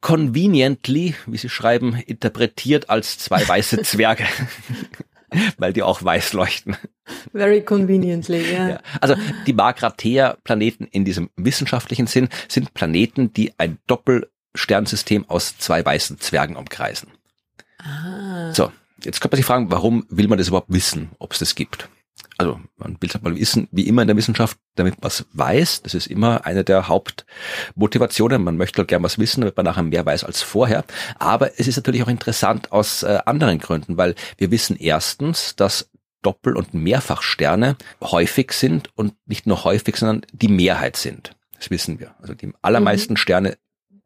[0.00, 4.26] conveniently, wie sie schreiben, interpretiert als zwei weiße Zwerge.
[5.56, 6.76] weil die auch weiß leuchten.
[7.32, 8.68] Very conveniently, yeah.
[8.68, 8.80] ja.
[9.00, 9.14] Also
[9.46, 16.20] die Magrathea-Planeten in diesem wissenschaftlichen Sinn sind Planeten, die ein Doppel Sternsystem aus zwei weißen
[16.20, 17.10] Zwergen umkreisen.
[17.78, 18.52] Ah.
[18.52, 21.54] So, jetzt könnte man sich fragen, warum will man das überhaupt wissen, ob es das
[21.54, 21.88] gibt?
[22.38, 25.82] Also man will es mal wissen, wie immer in der Wissenschaft, damit man was weiß.
[25.82, 28.42] Das ist immer eine der Hauptmotivationen.
[28.42, 30.84] Man möchte halt gern was wissen, damit man nachher mehr weiß als vorher.
[31.18, 35.90] Aber es ist natürlich auch interessant aus äh, anderen Gründen, weil wir wissen erstens, dass
[36.22, 41.36] Doppel- und Mehrfachsterne häufig sind und nicht nur häufig, sondern die Mehrheit sind.
[41.56, 42.14] Das wissen wir.
[42.20, 43.18] Also die allermeisten mhm.
[43.18, 43.58] Sterne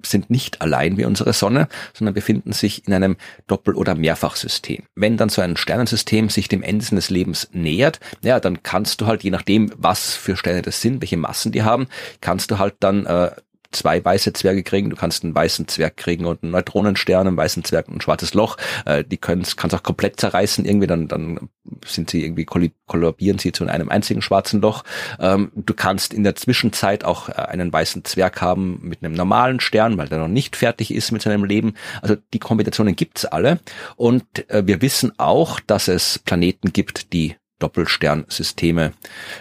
[0.02, 4.84] sind nicht allein wie unsere Sonne, sondern befinden sich in einem Doppel- oder Mehrfachsystem.
[4.94, 9.06] Wenn dann so ein Sternensystem sich dem Ende seines Lebens nähert, ja, dann kannst du
[9.06, 11.88] halt, je nachdem, was für Sterne das sind, welche Massen die haben,
[12.20, 13.30] kannst du halt dann äh,
[13.76, 17.64] zwei weiße Zwerge kriegen, du kannst einen weißen Zwerg kriegen und einen Neutronenstern, einen weißen
[17.64, 18.56] Zwerg und ein schwarzes Loch.
[18.84, 21.48] Äh, die können kannst auch komplett zerreißen irgendwie, dann dann
[21.84, 24.84] sind sie irgendwie kollabieren sie zu einem einzigen schwarzen Loch.
[25.20, 29.60] Ähm, du kannst in der Zwischenzeit auch äh, einen weißen Zwerg haben mit einem normalen
[29.60, 31.74] Stern, weil der noch nicht fertig ist mit seinem Leben.
[32.02, 33.60] Also die Kombinationen gibt's alle
[33.96, 38.92] und äh, wir wissen auch, dass es Planeten gibt, die Doppelsternsysteme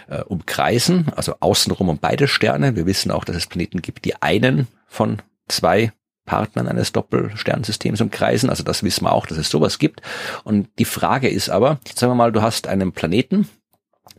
[0.08, 2.76] äh, umkreisen, also außenrum um beide Sterne.
[2.76, 5.92] Wir wissen auch, dass es Planeten gibt, die einen von zwei
[6.24, 8.50] Partnern eines Doppelsternsystems umkreisen.
[8.50, 10.02] Also das wissen wir auch, dass es sowas gibt.
[10.44, 13.48] Und die Frage ist aber, sagen wir mal, du hast einen Planeten,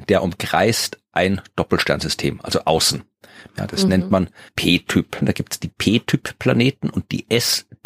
[0.09, 3.03] der umkreist ein Doppelsternsystem, also außen.
[3.57, 3.89] Ja, das mhm.
[3.89, 5.17] nennt man P-Typ.
[5.21, 7.25] Da gibt es die P-Typ-Planeten und die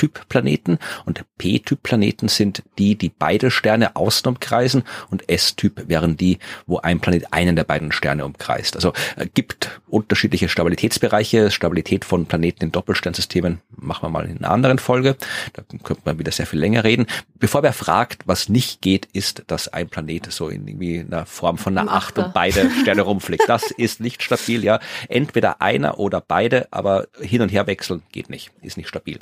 [0.01, 0.79] S-Typ-Planeten.
[1.05, 6.99] Und P-Typ-Planeten sind die, die beide Sterne außen umkreisen und S-Typ wären die, wo ein
[6.99, 8.75] Planet einen der beiden Sterne umkreist.
[8.75, 11.51] Also äh, gibt unterschiedliche Stabilitätsbereiche.
[11.51, 15.15] Stabilität von Planeten in Doppelsternsystemen machen wir mal in einer anderen Folge.
[15.53, 17.05] Da könnte man wieder sehr viel länger reden.
[17.39, 21.57] Bevor wer fragt, was nicht geht, ist, dass ein Planet so in irgendwie einer Form
[21.57, 23.43] von einer Acht und beide Sterne rumfliegt.
[23.47, 24.79] Das ist nicht stabil, ja.
[25.09, 29.19] Entweder einer oder beide, aber hin und her wechseln geht nicht, ist nicht stabil.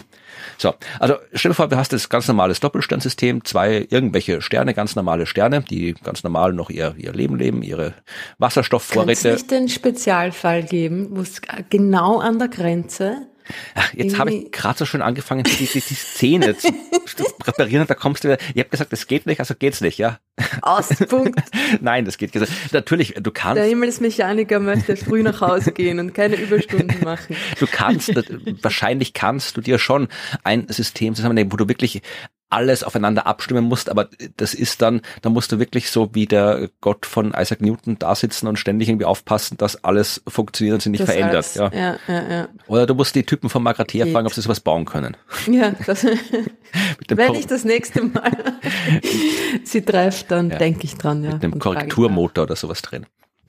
[0.59, 4.93] So, also stell dir vor, du hast das ganz normales Doppelsternsystem, zwei irgendwelche Sterne, ganz
[4.95, 7.93] normale Sterne, die ganz normal noch ihr, ihr Leben leben, ihre
[8.39, 9.21] Wasserstoffvorräte.
[9.21, 13.27] Kann es nicht den Spezialfall geben, wo es genau an der Grenze
[13.75, 16.67] Ach, jetzt habe ich gerade so schön angefangen, die, die, die Szene zu,
[17.05, 18.37] zu präparieren und da kommst du wieder.
[18.53, 20.19] Ich habe gesagt, das geht nicht, also geht's nicht, ja.
[20.61, 21.39] Aus, Punkt.
[21.81, 22.51] Nein, das geht gesagt.
[22.71, 23.57] Natürlich, du kannst.
[23.57, 27.35] Der Himmelsmechaniker möchte früh nach Hause gehen und keine Überstunden machen.
[27.59, 28.13] Du kannst,
[28.63, 30.07] wahrscheinlich kannst du dir schon
[30.43, 32.01] ein System zusammennehmen, wo du wirklich
[32.49, 36.69] alles aufeinander abstimmen musst, aber das ist dann, da musst du wirklich so wie der
[36.81, 40.91] Gott von Isaac Newton da sitzen und ständig irgendwie aufpassen, dass alles funktioniert und sich
[40.91, 41.35] nicht das verändert.
[41.35, 41.71] Alles, ja.
[41.73, 42.47] Ja, ja, ja.
[42.67, 45.15] Oder du musst die Typen von Magrathea fragen, ob sie sowas bauen können.
[45.49, 46.05] Ja, das,
[47.07, 48.31] wenn ich das nächste Mal
[49.63, 50.57] sie treffe, dann ja.
[50.57, 51.23] denke ich dran.
[51.23, 53.05] Ja, Mit einem Korrekturmotor oder sowas drin.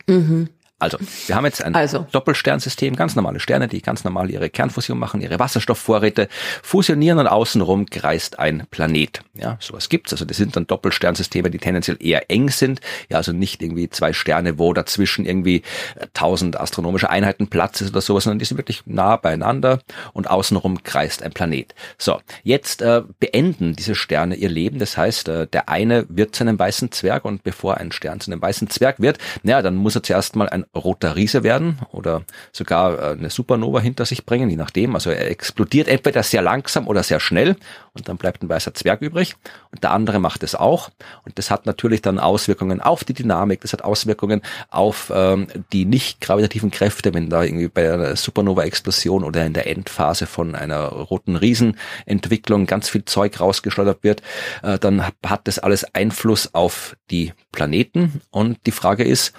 [0.07, 0.49] Mhm.
[0.81, 2.07] Also, wir haben jetzt ein also.
[2.11, 6.29] Doppelsternsystem, ganz normale Sterne, die ganz normal ihre Kernfusion machen, ihre Wasserstoffvorräte
[6.63, 9.21] fusionieren und außenrum kreist ein Planet.
[9.35, 10.13] Ja, sowas gibt's.
[10.13, 12.81] Also das sind dann Doppelsternsysteme, die tendenziell eher eng sind.
[13.11, 15.63] Ja, also nicht irgendwie zwei Sterne, wo dazwischen irgendwie
[15.97, 19.81] äh, tausend astronomische Einheiten Platz ist oder sowas, sondern die sind wirklich nah beieinander
[20.15, 21.75] und außenrum kreist ein Planet.
[21.99, 24.79] So, jetzt äh, beenden diese Sterne ihr Leben.
[24.79, 28.33] Das heißt, äh, der eine wird zu einem weißen Zwerg und bevor ein Stern zu
[28.33, 32.23] einem weißen Zwerg wird, naja, dann muss er zuerst mal ein roter Riese werden oder
[32.53, 34.95] sogar äh, eine Supernova hinter sich bringen, je nachdem.
[34.95, 37.57] Also er explodiert entweder sehr langsam oder sehr schnell
[37.93, 39.37] und dann bleibt ein weißer Zwerg übrig
[39.73, 40.91] und der andere macht es auch
[41.25, 45.85] und das hat natürlich dann Auswirkungen auf die Dynamik, das hat Auswirkungen auf ähm, die
[45.85, 50.85] nicht gravitativen Kräfte, wenn da irgendwie bei einer Supernova-Explosion oder in der Endphase von einer
[50.87, 54.23] roten Riesenentwicklung ganz viel Zeug rausgeschleudert wird,
[54.63, 59.33] äh, dann hat das alles Einfluss auf die Planeten und die Frage ist,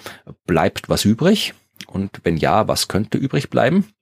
[0.46, 1.54] bleibt was übrig?
[1.86, 3.92] Und wenn ja, was könnte übrig bleiben?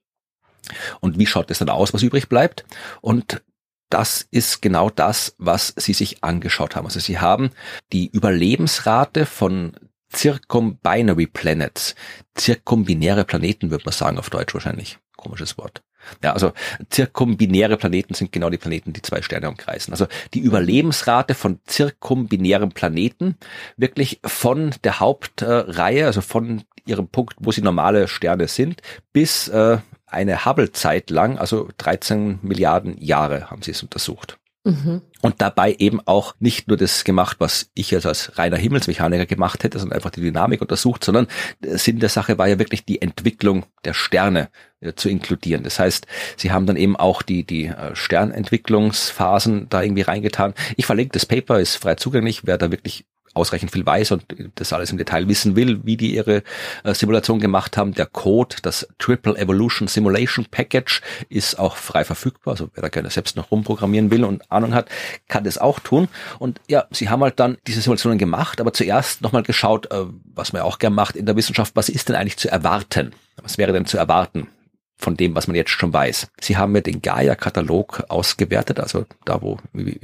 [0.99, 2.65] Und wie schaut es dann aus, was übrig bleibt?
[3.01, 3.41] Und
[3.89, 6.85] das ist genau das, was Sie sich angeschaut haben.
[6.85, 7.51] Also Sie haben
[7.91, 9.75] die Überlebensrate von
[10.13, 11.95] Circumbinary Planets,
[12.35, 14.99] zirkumbinäre Planeten würde man sagen auf Deutsch wahrscheinlich.
[15.15, 15.83] Komisches Wort.
[16.23, 16.53] Ja, also
[16.89, 19.93] zirkumbinäre Planeten sind genau die Planeten, die zwei Sterne umkreisen.
[19.93, 23.37] Also die Überlebensrate von zirkumbinären Planeten
[23.77, 28.81] wirklich von der Hauptreihe, also von ihrem Punkt, wo sie normale Sterne sind,
[29.13, 34.37] bis äh, eine Hubble-Zeit lang, also 13 Milliarden Jahre haben sie es untersucht.
[34.63, 35.01] Mhm.
[35.21, 39.63] Und dabei eben auch nicht nur das gemacht, was ich jetzt als reiner Himmelsmechaniker gemacht
[39.63, 41.27] hätte, sondern einfach die Dynamik untersucht, sondern
[41.61, 45.63] Sinn der Sache war ja wirklich die Entwicklung der Sterne äh, zu inkludieren.
[45.63, 46.05] Das heißt,
[46.37, 50.53] sie haben dann eben auch die, die äh, Sternentwicklungsphasen da irgendwie reingetan.
[50.77, 54.73] Ich verlinke das Paper, ist frei zugänglich, wer da wirklich ausreichend viel weiß und das
[54.73, 56.43] alles im Detail wissen will, wie die ihre
[56.83, 57.93] äh, Simulation gemacht haben.
[57.93, 62.53] Der Code, das Triple Evolution Simulation Package ist auch frei verfügbar.
[62.53, 64.89] Also wer da gerne selbst noch rumprogrammieren will und Ahnung hat,
[65.27, 66.07] kann das auch tun.
[66.39, 70.53] Und ja, sie haben halt dann diese Simulationen gemacht, aber zuerst nochmal geschaut, äh, was
[70.53, 73.13] man ja auch gerne macht in der Wissenschaft, was ist denn eigentlich zu erwarten?
[73.41, 74.47] Was wäre denn zu erwarten?
[75.01, 76.31] Von dem, was man jetzt schon weiß.
[76.39, 79.57] Sie haben mir den Gaia-Katalog ausgewertet, also da, wo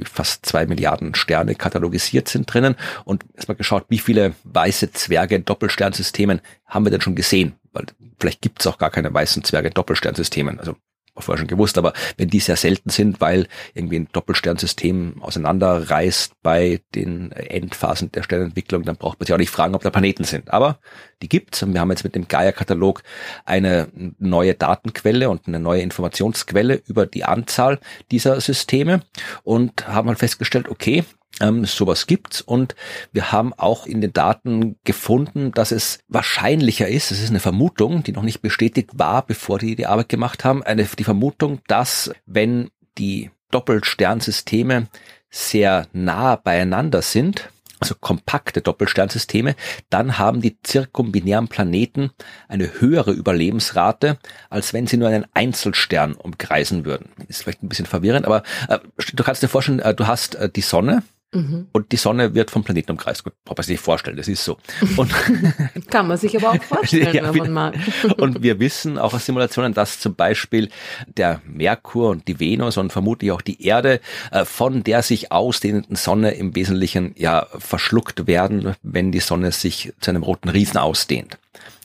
[0.04, 5.44] fast zwei Milliarden Sterne katalogisiert sind drinnen und erstmal geschaut, wie viele weiße Zwerge in
[5.44, 7.54] Doppelsternsystemen haben wir denn schon gesehen?
[7.72, 7.86] Weil
[8.18, 10.58] vielleicht gibt es auch gar keine weißen Zwerge in Doppelsternsystemen.
[10.58, 10.76] Also
[11.22, 16.80] vorher schon gewusst, aber wenn die sehr selten sind, weil irgendwie ein Doppelsternsystem auseinanderreißt bei
[16.94, 20.52] den Endphasen der Sternentwicklung, dann braucht man sich auch nicht fragen, ob da Planeten sind.
[20.52, 20.78] Aber
[21.22, 23.02] die gibt's und wir haben jetzt mit dem Gaia-Katalog
[23.44, 27.78] eine neue Datenquelle und eine neue Informationsquelle über die Anzahl
[28.10, 29.02] dieser Systeme
[29.42, 31.04] und haben halt festgestellt, okay,
[31.40, 32.74] ähm, sowas gibt's und
[33.12, 38.02] wir haben auch in den Daten gefunden, dass es wahrscheinlicher ist, es ist eine Vermutung,
[38.02, 42.10] die noch nicht bestätigt war, bevor die die Arbeit gemacht haben, eine, die Vermutung, dass
[42.26, 44.88] wenn die Doppelsternsysteme
[45.30, 49.54] sehr nah beieinander sind, also kompakte Doppelsternsysteme,
[49.88, 52.10] dann haben die zirkumbinären Planeten
[52.48, 54.18] eine höhere Überlebensrate,
[54.50, 57.10] als wenn sie nur einen Einzelstern umkreisen würden.
[57.28, 58.80] Ist vielleicht ein bisschen verwirrend, aber äh,
[59.12, 61.66] du kannst dir vorstellen, äh, du hast äh, die Sonne, Mhm.
[61.72, 63.22] Und die Sonne wird vom Planeten umkreist.
[63.22, 64.56] Gut, braucht man sich nicht vorstellen, das ist so.
[64.96, 65.12] Und
[65.90, 67.74] Kann man sich aber auch vorstellen, ja, wenn man mag.
[68.16, 70.70] und wir wissen auch aus Simulationen, dass zum Beispiel
[71.06, 75.96] der Merkur und die Venus und vermutlich auch die Erde äh, von der sich ausdehnenden
[75.96, 81.38] Sonne im Wesentlichen ja verschluckt werden, wenn die Sonne sich zu einem roten Riesen ausdehnt.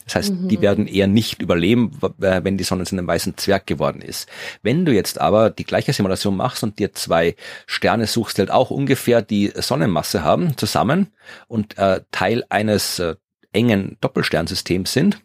[0.06, 0.48] Das heißt, mhm.
[0.48, 4.30] die werden eher nicht überleben, wenn die Sonne zu einem weißen Zwerg geworden ist.
[4.62, 7.36] Wenn du jetzt aber die gleiche Simulation machst und dir zwei
[7.66, 11.08] Sterne suchst, die halt auch ungefähr die Sonnenmasse haben, zusammen
[11.48, 13.16] und äh, Teil eines äh,
[13.54, 15.22] engen Doppelsternsystems sind,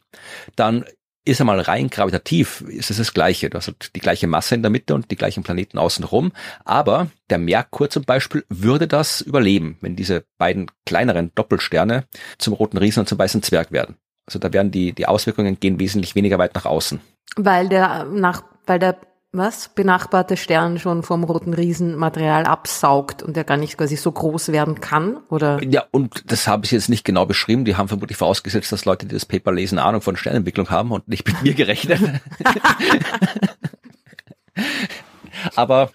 [0.57, 0.85] dann
[1.29, 3.51] ist einmal rein gravitativ, ist es das Gleiche.
[3.51, 6.33] Du hast halt die gleiche Masse in der Mitte und die gleichen Planeten außenrum.
[6.65, 12.05] Aber der Merkur zum Beispiel würde das überleben, wenn diese beiden kleineren Doppelsterne
[12.39, 13.97] zum roten Riesen und zum weißen Zwerg werden.
[14.29, 17.01] Also da werden die, die Auswirkungen gehen wesentlich weniger weit nach außen.
[17.37, 18.99] Weil der nach, weil der
[19.33, 24.13] was benachbarte Stern schon vom roten Riesen Material absaugt und der gar nicht quasi so
[24.13, 25.63] groß werden kann, oder?
[25.63, 27.65] Ja, und das habe ich jetzt nicht genau beschrieben.
[27.65, 31.09] Die haben vermutlich vorausgesetzt, dass Leute, die das Paper lesen, Ahnung von Sternentwicklung haben und
[31.09, 32.03] nicht mit mir gerechnet.
[35.57, 35.91] Aber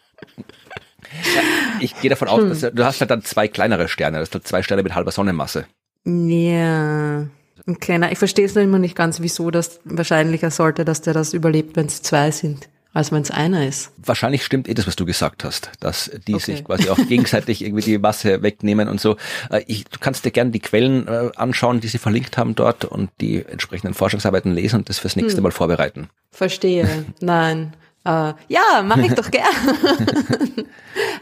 [1.36, 1.42] ja,
[1.82, 2.50] ich gehe davon aus, hm.
[2.50, 5.66] dass du hast halt dann zwei kleinere Sterne, das sind zwei Sterne mit halber Sonnenmasse.
[6.06, 7.28] Ja.
[7.66, 11.14] Ein kleiner, ich verstehe es noch immer nicht ganz, wieso das wahrscheinlicher sollte, dass der
[11.14, 12.68] das überlebt, wenn es zwei sind.
[12.94, 13.92] als wenn es einer ist.
[13.98, 16.44] Wahrscheinlich stimmt eh das, was du gesagt hast, dass die okay.
[16.44, 19.18] sich quasi auch gegenseitig irgendwie die Masse wegnehmen und so.
[19.50, 22.86] Äh, ich, du kannst dir gerne die Quellen äh, anschauen, die sie verlinkt haben dort
[22.86, 25.44] und die entsprechenden Forschungsarbeiten lesen und das fürs nächste hm.
[25.44, 26.10] Mal vorbereiten.
[26.32, 27.06] Verstehe.
[27.20, 27.74] Nein.
[28.06, 29.46] Uh, ja, mache ich doch gern.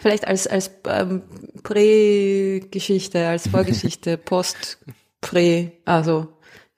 [0.02, 1.22] Vielleicht als, als ähm,
[1.62, 4.80] Prä-Geschichte, als Vorgeschichte, Post,
[5.22, 6.28] Prä, also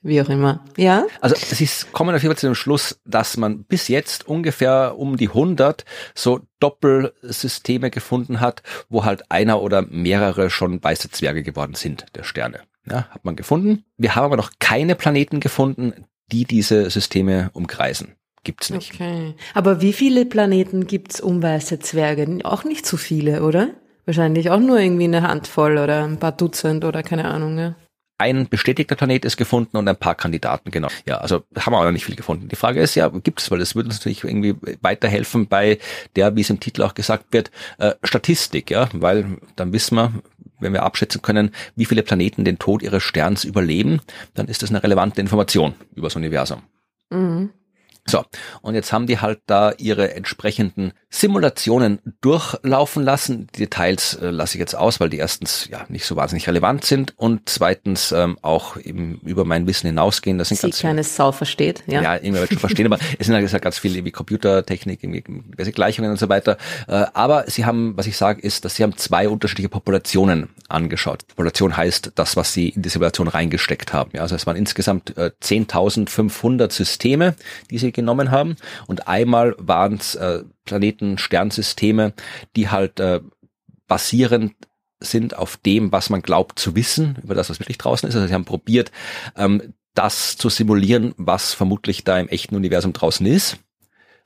[0.03, 0.63] wie auch immer.
[0.77, 1.07] Ja?
[1.21, 5.17] Also sie kommen auf jeden Fall zu dem Schluss, dass man bis jetzt ungefähr um
[5.17, 11.75] die 100 so Doppelsysteme gefunden hat, wo halt einer oder mehrere schon weiße Zwerge geworden
[11.75, 12.59] sind, der Sterne.
[12.85, 13.85] Ja, hat man gefunden.
[13.97, 15.93] Wir haben aber noch keine Planeten gefunden,
[16.31, 18.15] die diese Systeme umkreisen.
[18.43, 18.93] Gibt's nicht.
[18.93, 19.35] Okay.
[19.53, 22.39] Aber wie viele Planeten gibt's um weiße Zwerge?
[22.43, 23.69] Auch nicht so viele, oder?
[24.05, 27.57] Wahrscheinlich auch nur irgendwie eine Handvoll oder ein paar Dutzend oder keine Ahnung.
[27.57, 27.75] Ja
[28.17, 30.87] ein bestätigter Planet ist gefunden und ein paar Kandidaten, genau.
[31.05, 32.47] Ja, also haben wir auch noch nicht viel gefunden.
[32.47, 35.79] Die Frage ist ja, gibt es, weil das würde uns natürlich irgendwie weiterhelfen bei
[36.15, 40.13] der, wie es im Titel auch gesagt wird, äh, Statistik, ja, weil dann wissen wir,
[40.59, 44.01] wenn wir abschätzen können, wie viele Planeten den Tod ihres Sterns überleben,
[44.35, 46.61] dann ist das eine relevante Information über das Universum.
[47.09, 47.49] Mhm.
[48.05, 48.25] So,
[48.61, 53.47] und jetzt haben die halt da ihre entsprechenden Simulationen durchlaufen lassen.
[53.55, 56.83] Die Details äh, lasse ich jetzt aus, weil die erstens ja nicht so wahnsinnig relevant
[56.83, 60.37] sind und zweitens ähm, auch eben über mein Wissen hinausgehen.
[60.37, 62.01] Das sind Sie ganz kleine Sau versteht, ja.
[62.01, 65.71] Ja, irgendwer wird schon verstehen, aber es sind halt gesagt ganz viele wie Computertechnik, irgendwie
[65.71, 66.57] Gleichungen und so weiter.
[66.87, 71.27] Äh, aber sie haben, was ich sage, ist, dass sie haben zwei unterschiedliche Populationen angeschaut.
[71.27, 74.11] Population heißt das, was sie in die Simulation reingesteckt haben.
[74.13, 77.35] Ja, also es waren insgesamt äh, 10.500 Systeme,
[77.69, 78.55] die sie genommen haben.
[78.87, 82.13] Und einmal waren es äh, Planeten, Sternsysteme,
[82.55, 83.21] die halt äh,
[83.87, 84.53] basierend
[84.99, 88.15] sind auf dem, was man glaubt zu wissen, über das, was wirklich draußen ist.
[88.15, 88.91] Also sie haben probiert,
[89.35, 93.57] ähm, das zu simulieren, was vermutlich da im echten Universum draußen ist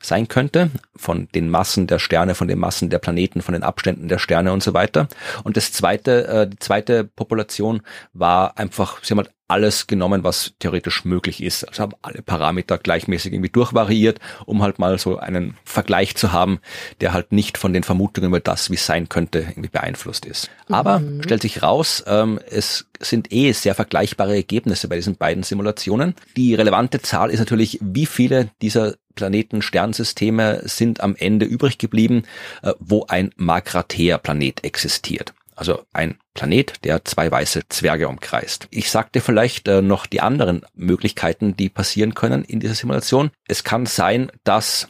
[0.01, 4.07] sein könnte, von den Massen der Sterne, von den Massen der Planeten, von den Abständen
[4.07, 5.07] der Sterne und so weiter.
[5.43, 7.81] Und das zweite, äh, die zweite Population
[8.13, 11.63] war einfach, sie haben halt alles genommen, was theoretisch möglich ist.
[11.63, 16.59] Also haben alle Parameter gleichmäßig irgendwie durchvariiert, um halt mal so einen Vergleich zu haben,
[16.99, 20.49] der halt nicht von den Vermutungen über das, wie es sein könnte, irgendwie beeinflusst ist.
[20.69, 21.23] Aber mhm.
[21.23, 26.15] stellt sich raus, ähm, es sind eh sehr vergleichbare Ergebnisse bei diesen beiden Simulationen.
[26.35, 32.23] Die relevante Zahl ist natürlich, wie viele dieser Planeten, Sternsysteme sind am Ende übrig geblieben,
[32.61, 35.33] äh, wo ein Magrathea-Planet existiert.
[35.57, 38.67] Also ein Planet, der zwei weiße Zwerge umkreist.
[38.69, 43.31] Ich sagte vielleicht äh, noch die anderen Möglichkeiten, die passieren können in dieser Simulation.
[43.47, 44.87] Es kann sein, dass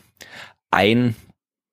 [0.70, 1.16] ein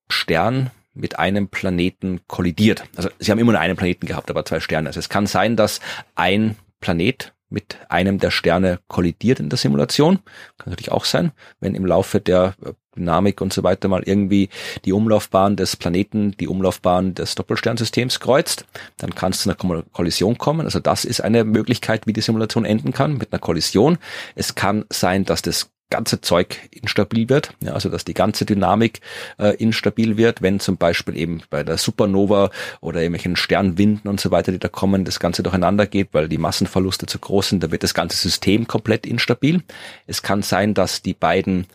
[0.08, 2.84] Stern mit einem Planeten kollidiert.
[2.94, 4.88] Also sie haben immer nur einen Planeten gehabt, aber zwei Sterne.
[4.88, 5.80] Also es kann sein, dass
[6.14, 10.18] ein Planet mit einem der Sterne kollidiert in der Simulation.
[10.58, 14.50] Kann natürlich auch sein, wenn im Laufe der äh, Dynamik und so weiter mal irgendwie
[14.84, 18.66] die Umlaufbahn des Planeten, die Umlaufbahn des Doppelsternsystems kreuzt,
[18.98, 20.66] dann kann es zu einer Kollision kommen.
[20.66, 23.98] Also das ist eine Möglichkeit, wie die Simulation enden kann, mit einer Kollision.
[24.34, 29.00] Es kann sein, dass das ganze Zeug instabil wird, ja, also dass die ganze Dynamik
[29.38, 34.30] äh, instabil wird, wenn zum Beispiel eben bei der Supernova oder irgendwelchen Sternwinden und so
[34.30, 37.70] weiter, die da kommen, das Ganze durcheinander geht, weil die Massenverluste zu groß sind, da
[37.70, 39.62] wird das ganze System komplett instabil.
[40.06, 41.66] Es kann sein, dass die beiden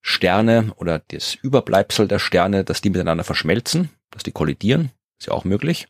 [0.00, 5.34] Sterne oder das Überbleibsel der Sterne, dass die miteinander verschmelzen, dass die kollidieren, ist ja
[5.34, 5.88] auch möglich.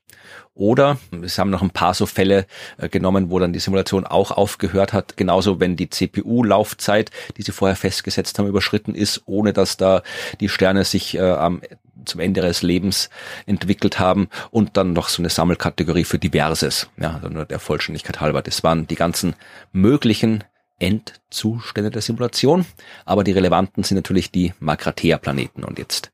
[0.54, 2.46] Oder es haben noch ein paar so Fälle
[2.78, 5.16] äh, genommen, wo dann die Simulation auch aufgehört hat.
[5.16, 10.02] Genauso, wenn die CPU-Laufzeit, die sie vorher festgesetzt haben, überschritten ist, ohne dass da
[10.40, 11.62] die Sterne sich äh, am
[12.04, 13.10] zum Ende ihres Lebens
[13.46, 16.88] entwickelt haben und dann noch so eine Sammelkategorie für Diverses.
[16.96, 18.40] Ja, also nur der Vollständigkeit halber.
[18.40, 19.34] Das waren die ganzen
[19.72, 20.44] möglichen
[20.78, 22.64] Endzustände der Simulation,
[23.04, 25.64] aber die relevanten sind natürlich die Magrathea-Planeten.
[25.64, 26.12] Und jetzt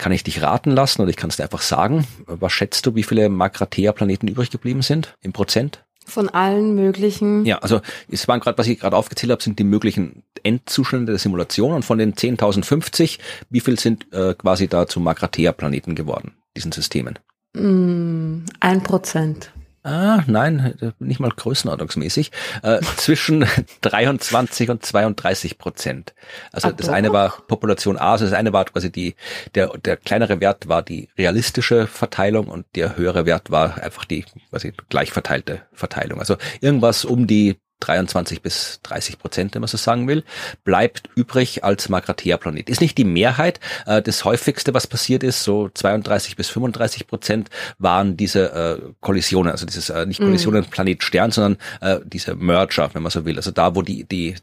[0.00, 2.06] kann ich dich raten lassen oder ich kann es dir einfach sagen.
[2.26, 5.84] Was schätzt du, wie viele Magrathea-Planeten übrig geblieben sind im Prozent?
[6.06, 7.44] Von allen möglichen.
[7.44, 11.18] Ja, also es waren gerade, was ich gerade aufgezählt habe, sind die möglichen Endzustände der
[11.18, 13.18] Simulation und von den 10.050,
[13.50, 17.18] wie viel sind äh, quasi da zu Magrathea-Planeten geworden, diesen Systemen?
[17.52, 19.52] Mm, ein Prozent.
[19.82, 22.32] Ah, nein, nicht mal größenordnungsmäßig.
[22.62, 23.46] Äh, zwischen
[23.80, 26.14] 23 und 32 Prozent.
[26.52, 29.14] Also Ach, das eine war Population A, also das eine war quasi die,
[29.54, 34.26] der, der kleinere Wert war die realistische Verteilung und der höhere Wert war einfach die
[34.50, 36.20] quasi gleich verteilte Verteilung.
[36.20, 40.24] Also irgendwas um die 23 bis 30 Prozent, wenn man so sagen will,
[40.64, 42.68] bleibt übrig als Magrathea-Planet.
[42.68, 43.60] Ist nicht die Mehrheit.
[43.86, 49.52] Äh, das häufigste, was passiert ist, so 32 bis 35 Prozent, waren diese äh, Kollisionen,
[49.52, 50.70] also dieses äh, nicht Kollisionen mhm.
[50.70, 51.56] Planet-Stern, sondern
[52.04, 53.36] diese Merger, wenn man so will.
[53.36, 54.34] Also da, wo die, die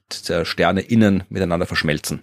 [0.44, 2.22] Sterne innen miteinander verschmelzen.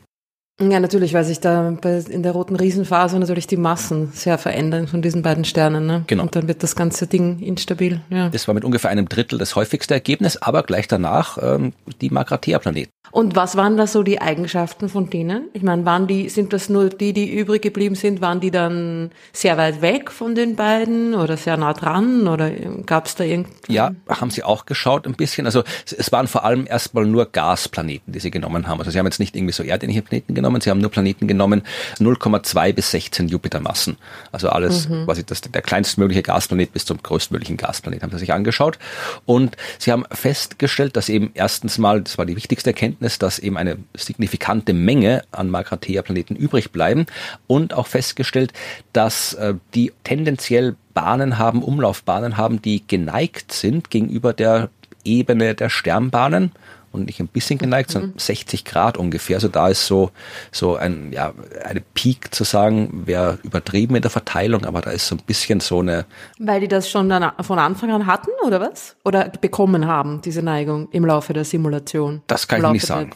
[0.60, 1.76] Ja, natürlich, weil sich da
[2.08, 5.84] in der roten Riesenphase natürlich die Massen sehr verändern von diesen beiden Sternen.
[5.86, 6.04] Ne?
[6.06, 6.22] Genau.
[6.22, 8.00] Und dann wird das ganze Ding instabil.
[8.08, 8.28] Ja.
[8.28, 12.92] Das war mit ungefähr einem Drittel das häufigste Ergebnis, aber gleich danach ähm, die Magrathea-Planeten.
[13.10, 15.48] Und was waren da so die Eigenschaften von denen?
[15.52, 19.10] Ich meine, waren die, sind das nur die, die übrig geblieben sind, waren die dann
[19.32, 22.50] sehr weit weg von den beiden oder sehr nah dran oder
[22.86, 23.48] gab es da irgend?
[23.68, 25.46] Ja, haben sie auch geschaut ein bisschen.
[25.46, 25.62] Also
[25.96, 28.78] es waren vor allem erstmal nur Gasplaneten, die sie genommen haben.
[28.78, 31.62] Also sie haben jetzt nicht irgendwie so erdähnliche Planeten genommen, sie haben nur Planeten genommen
[31.98, 33.96] 0,2 bis 16 Jupitermassen.
[34.32, 35.04] Also alles mhm.
[35.04, 38.78] quasi das, der kleinstmögliche Gasplanet bis zum größtmöglichen Gasplanet haben sie sich angeschaut.
[39.26, 43.38] Und sie haben festgestellt, dass eben erstens mal, das war die wichtigste Erkenntnis, Erkenntnis, dass
[43.38, 47.06] eben eine signifikante Menge an Magrathea-Planeten übrig bleiben
[47.46, 48.52] und auch festgestellt,
[48.92, 54.70] dass äh, die tendenziell Bahnen haben, Umlaufbahnen haben, die geneigt sind gegenüber der
[55.04, 56.52] Ebene der Sternbahnen
[56.94, 58.68] und nicht ein bisschen geneigt, sondern 60 mhm.
[58.68, 59.36] Grad ungefähr.
[59.36, 60.10] Also da ist so,
[60.52, 61.34] so ein, ja,
[61.64, 65.60] eine Peak zu sagen, wäre übertrieben in der Verteilung, aber da ist so ein bisschen
[65.60, 66.06] so eine.
[66.38, 68.96] Weil die das schon dann von Anfang an hatten, oder was?
[69.04, 72.22] Oder bekommen haben, diese Neigung im Laufe der Simulation?
[72.28, 73.10] Das kann ich nicht sagen.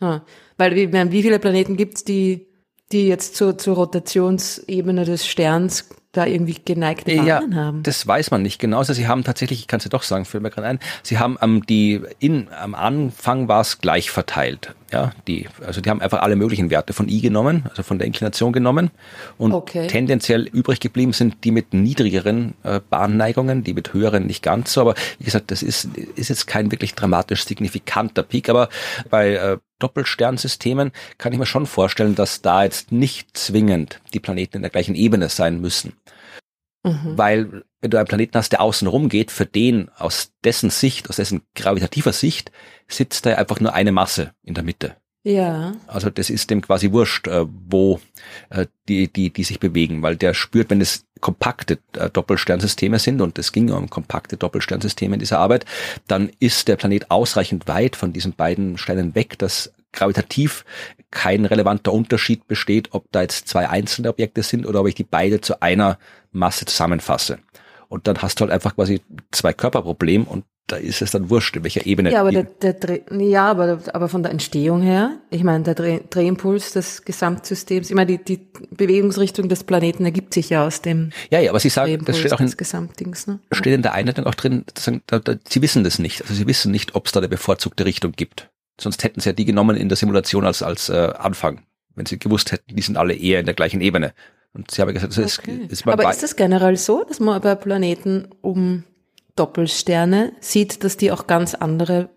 [0.00, 0.20] Ah,
[0.58, 2.46] weil, wie, wie viele Planeten gibt's, die,
[2.92, 7.82] die jetzt zur, zur Rotationsebene des Sterns da irgendwie geneigte Bahnen ja, haben.
[7.82, 8.78] Das weiß man nicht genau.
[8.78, 11.18] Also sie haben tatsächlich, ich kann es ja doch sagen, fällt mir gerade ein, sie
[11.18, 14.74] haben am die in am Anfang war es gleich verteilt.
[14.92, 18.06] Ja, die, also die haben einfach alle möglichen Werte von I genommen, also von der
[18.06, 18.92] Inklination genommen.
[19.36, 19.88] Und okay.
[19.88, 24.82] tendenziell übrig geblieben sind die mit niedrigeren äh, Bahnneigungen, die mit höheren nicht ganz so.
[24.82, 28.48] Aber wie gesagt, das ist, ist jetzt kein wirklich dramatisch signifikanter Peak.
[28.48, 28.68] Aber
[29.10, 34.58] bei äh, Doppelsternsystemen kann ich mir schon vorstellen, dass da jetzt nicht zwingend die Planeten
[34.58, 35.94] in der gleichen Ebene sein müssen.
[36.84, 37.18] Mhm.
[37.18, 41.08] Weil wenn du einen Planeten hast, der außen rum geht, für den aus dessen Sicht,
[41.08, 42.50] aus dessen gravitativer Sicht,
[42.88, 44.96] sitzt da einfach nur eine Masse in der Mitte.
[45.22, 45.72] Ja.
[45.86, 48.00] Also das ist dem quasi wurscht, äh, wo
[48.50, 53.20] äh, die, die, die sich bewegen, weil der spürt, wenn es kompakte äh, Doppelsternsysteme sind,
[53.20, 55.64] und es ging um kompakte Doppelsternsysteme in dieser Arbeit,
[56.08, 60.64] dann ist der Planet ausreichend weit von diesen beiden Sternen weg, dass gravitativ
[61.12, 65.04] kein relevanter Unterschied besteht, ob da jetzt zwei einzelne Objekte sind oder ob ich die
[65.04, 65.98] beide zu einer
[66.32, 67.38] Masse zusammenfasse.
[67.88, 71.54] Und dann hast du halt einfach quasi zwei Körperproblem und da ist es dann wurscht,
[71.56, 72.10] in welcher Ebene.
[72.10, 75.74] Ja, aber, der, der Dreh, ja, aber, aber von der Entstehung her, ich meine, der
[75.76, 80.82] Dreh, Drehimpuls des Gesamtsystems, ich meine, die, die Bewegungsrichtung des Planeten ergibt sich ja aus
[80.82, 83.38] dem Ja, ja, aber Sie sagen, das steht auch in, Gesamtdings, ne?
[83.52, 84.64] steht in der Einleitung auch drin,
[85.06, 86.22] da, da, Sie wissen das nicht.
[86.22, 88.50] Also Sie wissen nicht, ob es da eine bevorzugte Richtung gibt.
[88.80, 91.62] Sonst hätten Sie ja die genommen in der Simulation als, als äh, Anfang.
[91.94, 94.12] Wenn Sie gewusst hätten, die sind alle eher in der gleichen Ebene.
[94.56, 95.66] Und Sie haben gesagt, das okay.
[95.68, 98.84] ist, ist Aber ist das generell so, dass man bei Planeten um
[99.36, 102.08] Doppelsterne sieht, dass die auch ganz andere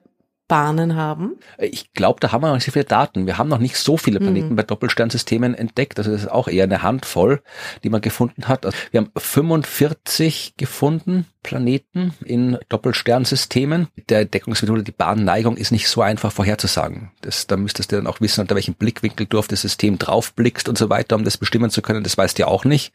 [0.47, 1.37] Bahnen haben?
[1.57, 3.27] Ich glaube, da haben wir noch nicht so viele Daten.
[3.27, 4.55] Wir haben noch nicht so viele Planeten mhm.
[4.55, 5.99] bei Doppelsternsystemen entdeckt.
[5.99, 7.41] Also das ist auch eher eine Handvoll,
[7.83, 8.65] die man gefunden hat.
[8.65, 13.87] Also wir haben 45 gefunden Planeten in Doppelsternsystemen.
[14.09, 17.11] Der Entdeckungsmethode, die Bahnneigung ist nicht so einfach vorherzusagen.
[17.21, 20.67] Das, da müsstest du dann auch wissen, unter welchem Blickwinkel du auf das System draufblickst
[20.67, 22.03] und so weiter, um das bestimmen zu können.
[22.03, 22.93] Das weißt du ja auch nicht,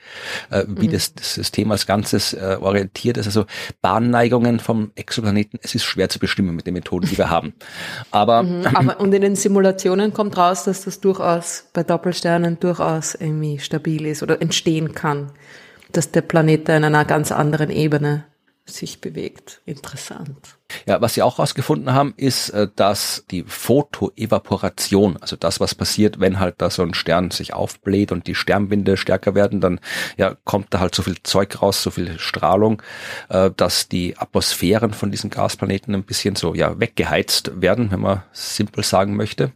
[0.51, 0.92] äh, wie mhm.
[0.92, 3.26] das, das, System als Ganzes äh, orientiert ist.
[3.26, 3.47] Also
[3.80, 7.55] Bahnneigungen vom Exoplaneten, es ist schwer zu bestimmen mit den Methoden, die wir haben.
[8.11, 13.14] Aber, mhm, aber und in den Simulationen kommt raus, dass das durchaus bei Doppelsternen durchaus
[13.14, 15.32] irgendwie stabil ist oder entstehen kann,
[15.92, 18.24] dass der Planet da in einer ganz anderen Ebene
[18.66, 19.60] sich bewegt.
[19.66, 20.58] Interessant.
[20.86, 26.18] Ja, was sie auch herausgefunden haben, ist, äh, dass die Photoevaporation, also das, was passiert,
[26.18, 29.80] wenn halt da so ein Stern sich aufbläht und die Sternwinde stärker werden, dann
[30.16, 32.82] ja, kommt da halt so viel Zeug raus, so viel Strahlung,
[33.28, 38.22] äh, dass die Atmosphären von diesen Gasplaneten ein bisschen so ja weggeheizt werden, wenn man
[38.32, 39.52] simpel sagen möchte.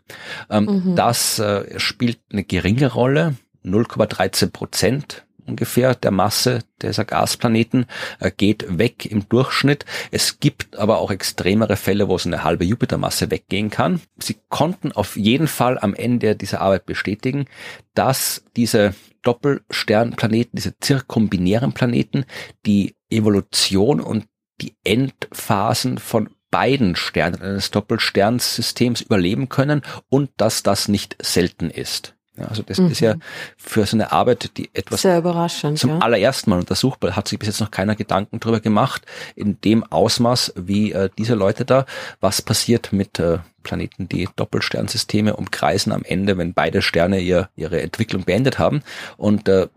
[0.51, 0.97] Ähm, mhm.
[0.97, 7.87] Das äh, spielt eine geringe Rolle, 0,13 Prozent ungefähr der Masse dieser Gasplaneten
[8.21, 9.85] äh, geht weg im Durchschnitt.
[10.11, 14.01] Es gibt aber auch extremere Fälle, wo es eine halbe Jupitermasse weggehen kann.
[14.19, 17.47] Sie konnten auf jeden Fall am Ende dieser Arbeit bestätigen,
[17.95, 22.25] dass diese Doppelsternplaneten, diese zirkumbinären Planeten,
[22.67, 24.27] die Evolution und
[24.61, 32.18] die Endphasen von beiden Sternen eines Doppelsternsystems überleben können und dass das nicht selten ist.
[32.39, 32.91] Ja, also das mhm.
[32.91, 33.15] ist ja
[33.57, 35.99] für so eine Arbeit, die etwas Sehr überraschend, zum ja.
[35.99, 40.55] allerersten Mal untersucht, hat sich bis jetzt noch keiner Gedanken darüber gemacht, in dem Ausmaß
[40.57, 41.87] wie äh, diese Leute da,
[42.21, 47.83] was passiert mit äh, Planeten, die Doppelsternsysteme umkreisen am Ende, wenn beide Sterne ihr, ihre
[47.83, 48.83] Entwicklung beendet haben.
[49.17, 49.69] Und äh,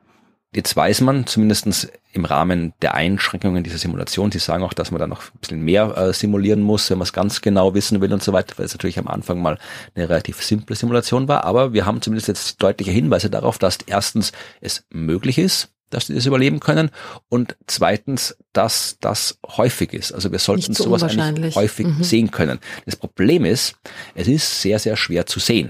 [0.54, 5.00] Jetzt weiß man zumindestens im Rahmen der Einschränkungen dieser Simulation, Sie sagen auch, dass man
[5.00, 8.12] da noch ein bisschen mehr äh, simulieren muss, wenn man es ganz genau wissen will
[8.12, 9.58] und so weiter, weil es natürlich am Anfang mal
[9.96, 11.46] eine relativ simple Simulation war.
[11.46, 16.16] Aber wir haben zumindest jetzt deutliche Hinweise darauf, dass erstens es möglich ist, dass die
[16.16, 16.90] das überleben können
[17.30, 20.12] und zweitens, dass das häufig ist.
[20.12, 22.04] Also wir sollten so sowas eigentlich häufig mhm.
[22.04, 22.60] sehen können.
[22.86, 23.76] Das Problem ist,
[24.16, 25.70] es ist sehr, sehr schwer zu sehen.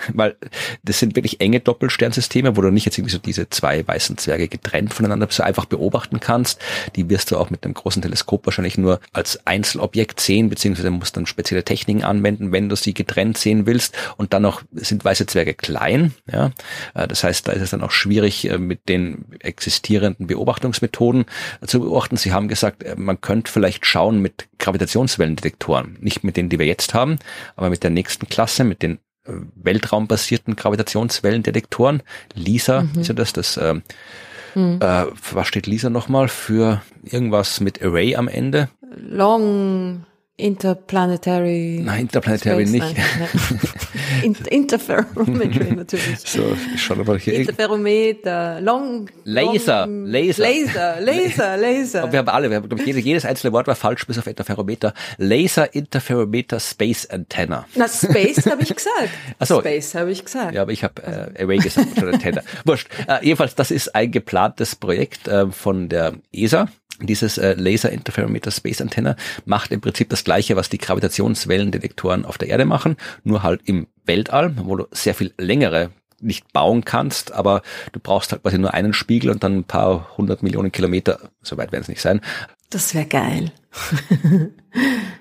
[0.14, 0.36] Weil
[0.82, 4.48] das sind wirklich enge Doppelsternsysteme, wo du nicht jetzt irgendwie so diese zwei weißen Zwerge
[4.48, 6.60] getrennt voneinander so einfach beobachten kannst.
[6.96, 11.16] Die wirst du auch mit einem großen Teleskop wahrscheinlich nur als Einzelobjekt sehen, beziehungsweise musst
[11.16, 13.96] dann spezielle Techniken anwenden, wenn du sie getrennt sehen willst.
[14.16, 16.14] Und dann noch sind weiße Zwerge klein.
[16.30, 16.50] Ja,
[16.94, 21.24] äh, das heißt, da ist es dann auch schwierig, äh, mit den existierenden Beobachtungsmethoden
[21.66, 22.16] zu beobachten.
[22.16, 26.66] Sie haben gesagt, äh, man könnte vielleicht schauen mit Gravitationswellendetektoren, nicht mit denen, die wir
[26.66, 27.18] jetzt haben,
[27.56, 32.02] aber mit der nächsten Klasse, mit den weltraumbasierten Gravitationswellendetektoren.
[32.34, 33.00] LISA mhm.
[33.00, 33.74] ist ja das, das äh,
[34.54, 34.78] mhm.
[34.80, 38.68] äh, was steht LISA nochmal für irgendwas mit Array am Ende?
[38.96, 40.04] Long
[40.40, 41.82] Interplanetary.
[41.84, 42.96] Nein, Interplanetary Space, nicht.
[44.22, 46.18] Nein, Interferometry natürlich.
[46.24, 47.34] So, ich schau mal hier.
[47.34, 49.08] Interferometer, Long.
[49.24, 50.42] Laser, long, Laser.
[50.42, 52.02] Laser, Laser, Laser.
[52.02, 54.18] Aber wir haben alle, wir haben, glaube ich, jedes, jedes einzelne Wort war falsch, bis
[54.18, 54.94] auf Interferometer.
[55.18, 57.66] Laser Interferometer Space Antenna.
[57.74, 59.10] Na, Space habe ich gesagt.
[59.38, 59.60] Ach so.
[59.60, 60.54] Space habe ich gesagt.
[60.54, 62.42] Ja, aber ich habe äh, Array gesagt, schon Antenna.
[62.64, 62.88] Wurscht.
[63.06, 66.68] Äh, jedenfalls, das ist ein geplantes Projekt äh, von der ESA
[67.06, 72.38] dieses äh, Laser Interferometer Space Antenna macht im Prinzip das gleiche, was die Gravitationswellendetektoren auf
[72.38, 75.90] der Erde machen, nur halt im Weltall, wo du sehr viel längere
[76.20, 80.16] nicht bauen kannst, aber du brauchst halt quasi nur einen Spiegel und dann ein paar
[80.16, 82.20] hundert Millionen Kilometer, so weit werden es nicht sein.
[82.68, 83.52] Das wäre geil.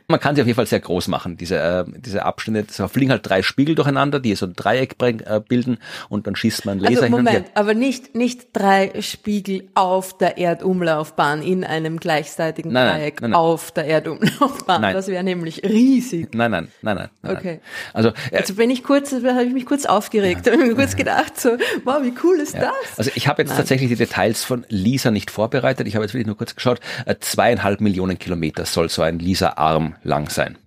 [0.08, 2.66] Man kann sie auf jeden Fall sehr groß machen, diese, äh, diese Abstände.
[2.76, 5.78] Da fliegen halt drei Spiegel durcheinander, die so ein Dreieck äh, bilden
[6.10, 7.52] und dann schießt man Laser also, Moment, hin und her.
[7.56, 13.40] aber nicht, nicht drei Spiegel auf der Erdumlaufbahn in einem gleichzeitigen nein, Dreieck nein, nein,
[13.40, 14.82] auf der Erdumlaufbahn.
[14.82, 16.34] Das wäre nämlich riesig.
[16.34, 17.38] Nein, nein, nein, nein.
[17.38, 17.60] okay.
[17.94, 20.54] Also, äh, also bin ich kurz, habe ich mich kurz aufgeregt, ja.
[20.54, 21.52] habe mir kurz gedacht, so,
[21.84, 22.62] wow, wie cool ist ja.
[22.62, 22.98] das?
[22.98, 25.88] Also ich habe jetzt tatsächlich die Details von Lisa nicht vorbereitet.
[25.88, 26.80] Ich habe jetzt wirklich nur kurz geschaut.
[27.06, 30.58] Äh, zweieinhalb Millionen Kilometer soll so ein Lisa-Arm lang sein.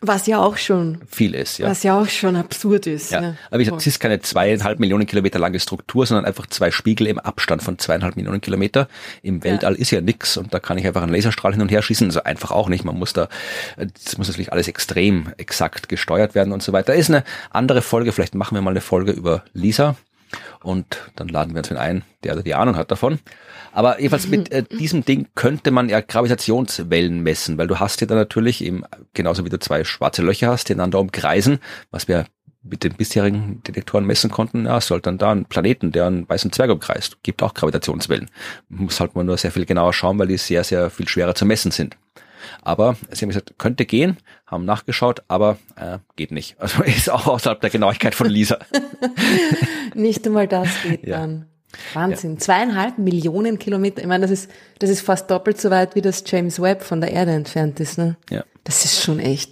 [0.00, 1.68] Was ja auch schon viel ist, ja.
[1.68, 3.10] Was ja auch schon absurd ist.
[3.10, 3.22] Ja.
[3.22, 3.34] ja.
[3.50, 7.06] Aber ich sag, es ist keine zweieinhalb Millionen Kilometer lange Struktur, sondern einfach zwei Spiegel
[7.06, 8.88] im Abstand von zweieinhalb Millionen Kilometer.
[9.22, 9.78] Im Weltall ja.
[9.78, 12.08] ist ja nix und da kann ich einfach einen Laserstrahl hin und her schießen.
[12.08, 12.84] Also einfach auch nicht.
[12.84, 13.28] Man muss da,
[13.76, 16.94] das muss natürlich alles extrem exakt gesteuert werden und so weiter.
[16.94, 18.12] Ist eine andere Folge.
[18.12, 19.96] Vielleicht machen wir mal eine Folge über Lisa
[20.62, 23.18] und dann laden wir uns ein, der die Ahnung hat davon.
[23.72, 28.06] Aber jedenfalls mit äh, diesem Ding könnte man ja Gravitationswellen messen, weil du hast ja
[28.06, 31.58] dann natürlich eben, genauso wie du zwei schwarze Löcher hast, die einander umkreisen,
[31.90, 32.26] was wir
[32.62, 36.50] mit den bisherigen Detektoren messen konnten, ja, sollte dann da ein Planeten, der einen weißen
[36.50, 38.30] Zwerg umkreist, gibt auch Gravitationswellen.
[38.68, 41.44] Muss halt mal nur sehr viel genauer schauen, weil die sehr, sehr viel schwerer zu
[41.44, 41.96] messen sind.
[42.62, 46.56] Aber sie haben gesagt, könnte gehen, haben nachgeschaut, aber äh, geht nicht.
[46.64, 48.58] Also ist auch außerhalb der Genauigkeit von Lisa.
[49.94, 51.20] nicht einmal das geht ja.
[51.20, 51.46] dann.
[51.92, 52.34] Wahnsinn.
[52.34, 52.38] Ja.
[52.38, 54.00] Zweieinhalb Millionen Kilometer.
[54.00, 57.00] Ich meine, das ist, das ist fast doppelt so weit, wie das James Webb von
[57.00, 57.98] der Erde entfernt ist.
[57.98, 58.16] Ne?
[58.30, 58.44] Ja.
[58.62, 59.50] Das ist schon echt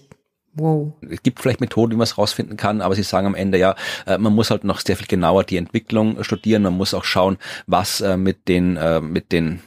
[0.54, 0.92] Wow.
[1.08, 3.74] Es gibt vielleicht Methoden, wie man es rausfinden kann, aber sie sagen am Ende ja,
[4.06, 6.62] äh, man muss halt noch sehr viel genauer die Entwicklung studieren.
[6.62, 9.60] Man muss auch schauen, was äh, mit den äh, mit den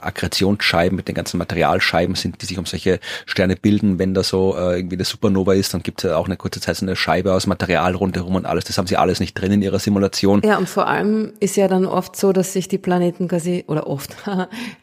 [0.00, 3.98] Akkretionsscheiben, mit den ganzen Materialscheiben sind, die sich um solche Sterne bilden.
[3.98, 6.76] Wenn da so irgendwie eine Supernova ist, dann gibt es ja auch eine kurze Zeit
[6.76, 8.64] so eine Scheibe aus Material rundherum und alles.
[8.64, 10.42] Das haben sie alles nicht drin in ihrer Simulation.
[10.44, 13.86] Ja, und vor allem ist ja dann oft so, dass sich die Planeten quasi oder
[13.86, 14.16] oft,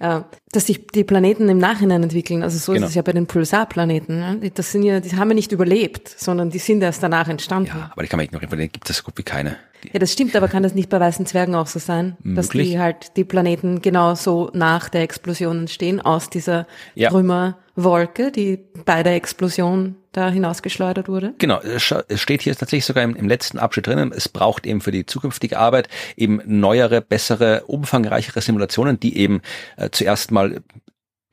[0.55, 2.43] dass sich die Planeten im Nachhinein entwickeln.
[2.43, 2.85] Also so genau.
[2.85, 4.51] ist es ja bei den Pulsarplaneten.
[4.53, 7.71] Das sind ja, die haben ja nicht überlebt, sondern die sind erst danach entstanden.
[7.75, 9.57] Ja, aber ich kann mich ignorieren, von denen gibt es so gut wie keine.
[9.91, 12.15] Ja, das stimmt, aber kann das nicht bei weißen Zwergen auch so sein?
[12.23, 12.35] Möglich.
[12.35, 17.09] Dass die halt, die Planeten genau so nach der Explosion entstehen, aus dieser ja.
[17.09, 21.33] Trümmerwolke, die bei der Explosion da hinausgeschleudert wurde?
[21.37, 21.83] Genau, es
[22.21, 25.59] steht hier tatsächlich sogar im, im, letzten Abschnitt drinnen, es braucht eben für die zukünftige
[25.59, 29.41] Arbeit eben neuere, bessere, umfangreichere Simulationen, die eben
[29.77, 30.61] äh, zuerst mal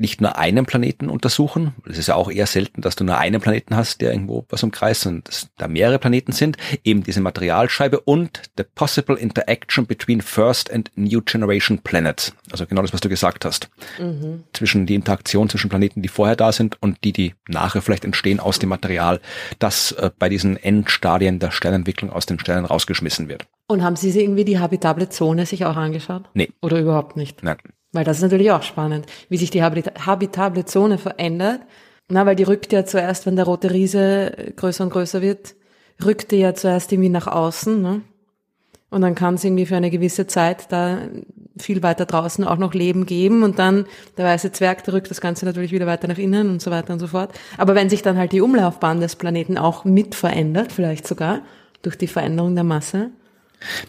[0.01, 1.75] nicht nur einen Planeten untersuchen.
[1.89, 4.63] Es ist ja auch eher selten, dass du nur einen Planeten hast, der irgendwo was
[4.63, 6.57] umkreist, sondern dass da mehrere Planeten sind.
[6.85, 12.35] Eben diese Materialscheibe und the possible interaction between first and new generation planets.
[12.51, 13.69] Also genau das, was du gesagt hast.
[13.99, 14.45] Mhm.
[14.53, 18.41] Zwischen die Interaktion zwischen Planeten, die vorher da sind und die, die nachher vielleicht entstehen
[18.41, 19.21] aus dem Material,
[19.59, 23.47] das äh, bei diesen Endstadien der Sternentwicklung aus den Sternen rausgeschmissen wird.
[23.67, 26.25] Und haben Sie irgendwie die habitable Zone sich auch angeschaut?
[26.35, 26.51] Nee.
[26.61, 27.43] Oder überhaupt nicht?
[27.43, 27.59] Nein.
[27.93, 31.61] Weil das ist natürlich auch spannend, wie sich die habitable Zone verändert.
[32.09, 35.55] Na, weil die rückt ja zuerst, wenn der rote Riese größer und größer wird,
[36.05, 38.03] rückt die ja zuerst irgendwie nach außen, ne?
[38.91, 40.99] Und dann kann es irgendwie für eine gewisse Zeit da
[41.57, 43.87] viel weiter draußen auch noch Leben geben und dann
[44.17, 46.93] der weiße Zwerg der rückt das Ganze natürlich wieder weiter nach innen und so weiter
[46.93, 47.33] und so fort.
[47.57, 51.43] Aber wenn sich dann halt die Umlaufbahn des Planeten auch mit verändert, vielleicht sogar
[51.83, 53.11] durch die Veränderung der Masse.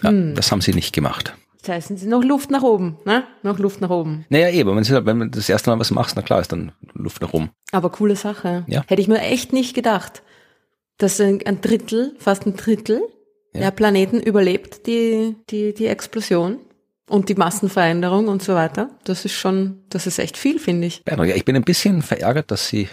[0.03, 0.35] Ja, hm.
[0.35, 1.33] Das haben sie nicht gemacht.
[1.61, 3.23] Das heißt, sie noch Luft nach oben, ne?
[3.43, 4.25] Noch Luft nach oben.
[4.29, 7.33] Naja, eben, wenn du das erste Mal was machst, na klar, ist dann Luft nach
[7.33, 7.51] oben.
[7.71, 8.65] Aber coole Sache.
[8.67, 8.83] Ja.
[8.87, 10.23] Hätte ich mir echt nicht gedacht,
[10.97, 13.01] dass ein Drittel, fast ein Drittel
[13.53, 13.61] ja.
[13.61, 16.57] der Planeten überlebt die, die, die Explosion
[17.07, 18.89] und die Massenveränderung und so weiter.
[19.03, 21.03] Das ist schon, das ist echt viel, finde ich.
[21.07, 22.87] Ja, ich bin ein bisschen verärgert, dass Sie äh,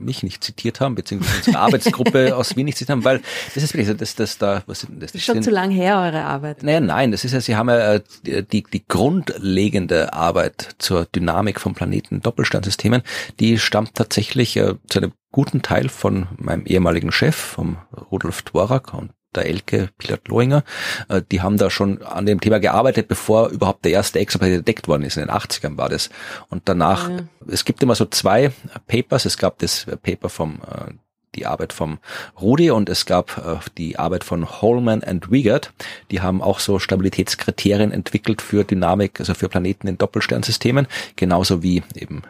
[0.00, 3.20] mich nicht zitiert haben, beziehungsweise unsere Arbeitsgruppe aus Wien nicht zitiert haben, weil
[3.54, 5.70] das ist wirklich so, dass das da, was das, das ist schon sind, zu lang
[5.70, 6.62] her, eure Arbeit.
[6.62, 11.60] Naja, nein, das ist ja, Sie haben ja äh, die, die grundlegende Arbeit zur Dynamik
[11.60, 13.02] von Planeten Doppelsternsystemen,
[13.38, 17.78] die stammt tatsächlich äh, zu einem guten Teil von meinem ehemaligen Chef, vom
[18.10, 20.64] Rudolf Dvorak und der Elke Pilot-Lohinger,
[21.08, 24.88] äh, die haben da schon an dem Thema gearbeitet, bevor überhaupt der erste Exoplanet entdeckt
[24.88, 25.16] worden ist.
[25.16, 26.10] In den 80ern war das.
[26.48, 27.18] Und danach, ja.
[27.48, 28.52] es gibt immer so zwei
[28.86, 29.24] Papers.
[29.24, 30.92] Es gab das Paper vom äh,
[31.36, 31.98] die Arbeit vom
[32.40, 35.72] Rudi und es gab äh, die Arbeit von Holman and Wiegert.
[36.10, 41.82] Die haben auch so Stabilitätskriterien entwickelt für Dynamik, also für Planeten in Doppelsternsystemen, genauso wie
[41.94, 42.22] eben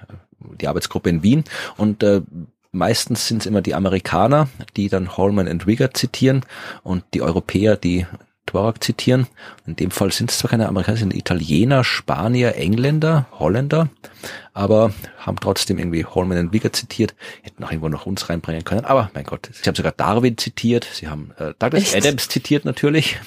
[0.61, 1.45] die Arbeitsgruppe in Wien.
[1.77, 2.23] Und äh,
[2.73, 6.45] Meistens sind es immer die Amerikaner, die dann Holman und Rigger zitieren
[6.83, 8.07] und die Europäer, die
[8.47, 9.27] Dvorak zitieren.
[9.66, 13.89] In dem Fall sind es zwar keine Amerikaner, sind Italiener, Spanier, Engländer, Holländer,
[14.53, 18.85] aber haben trotzdem irgendwie Holman und Rigger zitiert, hätten auch irgendwo noch uns reinbringen können.
[18.85, 21.97] Aber mein Gott, sie haben sogar Darwin zitiert, sie haben äh, Douglas Echt?
[21.97, 23.18] Adams zitiert natürlich.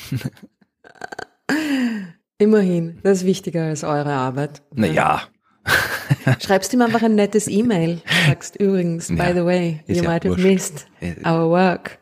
[2.37, 4.61] Immerhin, das ist wichtiger als eure Arbeit.
[4.73, 5.23] Naja,
[6.45, 8.01] Schreibst ihm einfach ein nettes E-Mail.
[8.27, 10.85] Sagst übrigens, ja, by the way, you ja might have missed
[11.25, 11.99] our work.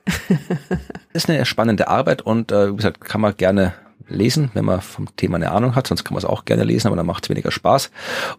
[1.14, 3.74] das ist eine spannende Arbeit und äh, wie gesagt, kann man gerne
[4.08, 6.88] lesen, wenn man vom Thema eine Ahnung hat, sonst kann man es auch gerne lesen,
[6.88, 7.92] aber dann macht es weniger Spaß.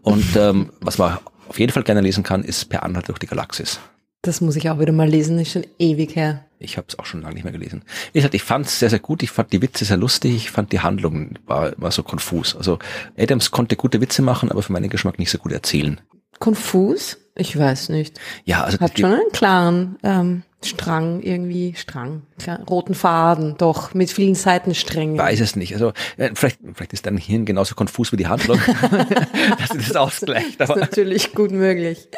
[0.02, 1.18] Und ähm, was man
[1.48, 3.80] auf jeden Fall gerne lesen kann, ist Per Anhalt durch die Galaxis.
[4.22, 6.44] Das muss ich auch wieder mal lesen, ist schon ewig her.
[6.60, 7.82] Ich habe es auch schon lange nicht mehr gelesen.
[8.12, 9.24] Wie gesagt, ich fand es sehr, sehr gut.
[9.24, 10.36] Ich fand die Witze sehr lustig.
[10.36, 12.54] Ich fand die Handlung war, war so konfus.
[12.54, 12.78] Also
[13.18, 16.00] Adams konnte gute Witze machen, aber für meinen Geschmack nicht so gut erzählen.
[16.38, 17.18] Konfus?
[17.34, 18.20] Ich weiß nicht.
[18.44, 24.10] Ja, also hat schon einen klaren ähm, Strang irgendwie Strang, klar, roten Faden, doch mit
[24.10, 25.18] vielen Seitensträngen.
[25.18, 25.74] Weiß es nicht.
[25.74, 28.60] Also äh, vielleicht, vielleicht ist dein Hirn genauso konfus wie die Handlung,
[29.58, 30.60] dass das ausgleicht.
[30.60, 32.08] Das ist natürlich gut möglich.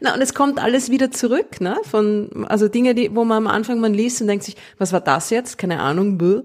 [0.00, 1.76] Na, und es kommt alles wieder zurück, ne?
[1.88, 5.00] Von, also Dinge, die, wo man am Anfang man liest und denkt sich, was war
[5.00, 5.58] das jetzt?
[5.58, 6.42] Keine Ahnung, bäh.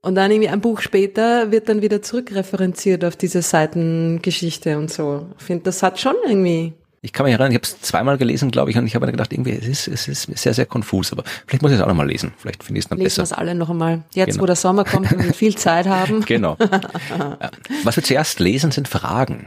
[0.00, 5.26] Und dann irgendwie ein Buch später wird dann wieder zurückreferenziert auf diese Seitengeschichte und so.
[5.38, 6.72] Ich finde, das hat schon irgendwie.
[7.00, 9.12] Ich kann mich erinnern, ich habe es zweimal gelesen, glaube ich, und ich habe mir
[9.12, 11.88] gedacht, irgendwie, es ist, es ist sehr, sehr konfus, aber vielleicht muss ich es auch
[11.88, 12.32] nochmal lesen.
[12.38, 13.22] Vielleicht finde ich es dann Lesen besser.
[13.22, 14.02] Lesen wir es alle noch einmal.
[14.14, 14.42] Jetzt, genau.
[14.42, 16.20] wo der Sommer kommt und wir viel Zeit haben.
[16.26, 16.56] genau.
[17.84, 19.46] Was wir zuerst lesen, sind Fragen.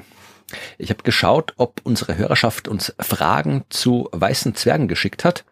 [0.77, 5.43] Ich habe geschaut, ob unsere Hörerschaft uns Fragen zu weißen Zwergen geschickt hat.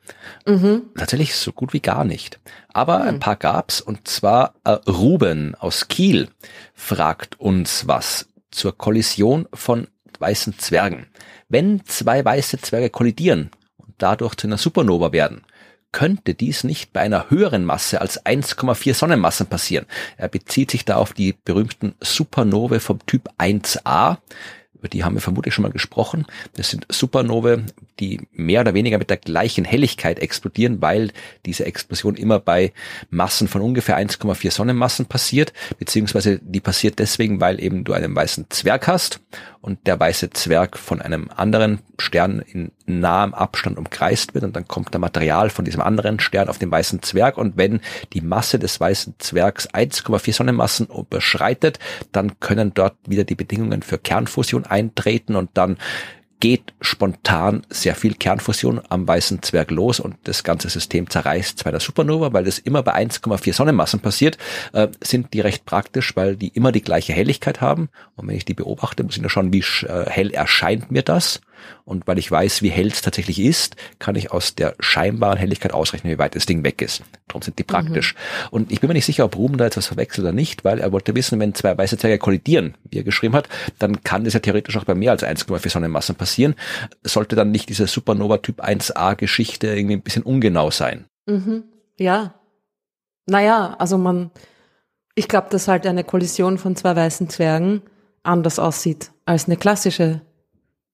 [0.46, 0.84] Mhm.
[0.98, 2.40] Tatsächlich so gut wie gar nicht.
[2.74, 3.08] Aber mhm.
[3.08, 6.30] ein paar gab's und zwar äh, Ruben aus Kiel
[6.74, 9.88] fragt uns was zur Kollision von
[10.20, 11.08] weißen Zwergen.
[11.48, 15.44] Wenn zwei weiße Zwerge kollidieren und dadurch zu einer Supernova werden,
[15.92, 19.86] könnte dies nicht bei einer höheren Masse als 1,4 Sonnenmassen passieren.
[20.18, 24.18] Er bezieht sich da auf die berühmten Supernovae vom Typ 1a,
[24.80, 26.26] über die haben wir vermutlich schon mal gesprochen.
[26.54, 27.64] Das sind Supernovae,
[28.00, 31.12] die mehr oder weniger mit der gleichen Helligkeit explodieren, weil
[31.46, 32.72] diese Explosion immer bei
[33.10, 38.48] Massen von ungefähr 1,4 Sonnenmassen passiert, beziehungsweise die passiert deswegen, weil eben du einen weißen
[38.50, 39.20] Zwerg hast
[39.62, 44.68] und der weiße Zwerg von einem anderen Stern in nahem Abstand umkreist wird und dann
[44.68, 47.82] kommt der Material von diesem anderen Stern auf den weißen Zwerg und wenn
[48.14, 51.80] die Masse des weißen Zwergs 1,4 Sonnenmassen überschreitet,
[52.12, 55.78] dann können dort wieder die Bedingungen für Kernfusion eintreten und dann
[56.40, 61.72] geht spontan sehr viel Kernfusion am weißen Zwerg los und das ganze System zerreißt bei
[61.72, 64.38] der Supernova, weil das immer bei 1,4 Sonnenmassen passiert,
[64.74, 67.90] äh, sind die recht praktisch, weil die immer die gleiche Helligkeit haben.
[68.16, 71.42] Und wenn ich die beobachte, muss ich nur schauen, wie äh, hell erscheint mir das.
[71.86, 75.74] Und weil ich weiß, wie hell es tatsächlich ist, kann ich aus der scheinbaren Helligkeit
[75.74, 77.02] ausrechnen, wie weit das Ding weg ist.
[77.28, 78.14] Darum sind die praktisch.
[78.14, 78.48] Mhm.
[78.52, 80.80] Und ich bin mir nicht sicher, ob Ruben da jetzt was verwechselt oder nicht, weil
[80.80, 83.50] er wollte wissen, wenn zwei weiße Zwerge kollidieren, wie er geschrieben hat,
[83.80, 86.56] dann kann das ja theoretisch auch bei mehr als 1,4 Sonnenmassen passieren.
[87.04, 91.06] Sollte dann nicht diese Supernova Typ 1a Geschichte irgendwie ein bisschen ungenau sein?
[91.26, 91.64] Mhm.
[91.98, 92.36] Ja.
[93.26, 94.32] Naja, also man,
[95.16, 97.82] ich glaube, dass halt eine Kollision von zwei weißen Zwergen
[98.24, 100.22] anders aussieht als eine klassische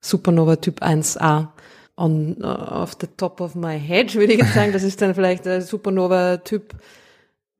[0.01, 1.49] Supernova Typ 1a.
[1.95, 5.15] Und uh, off the top of my head würde ich jetzt sagen, das ist dann
[5.15, 6.75] vielleicht der Supernova Typ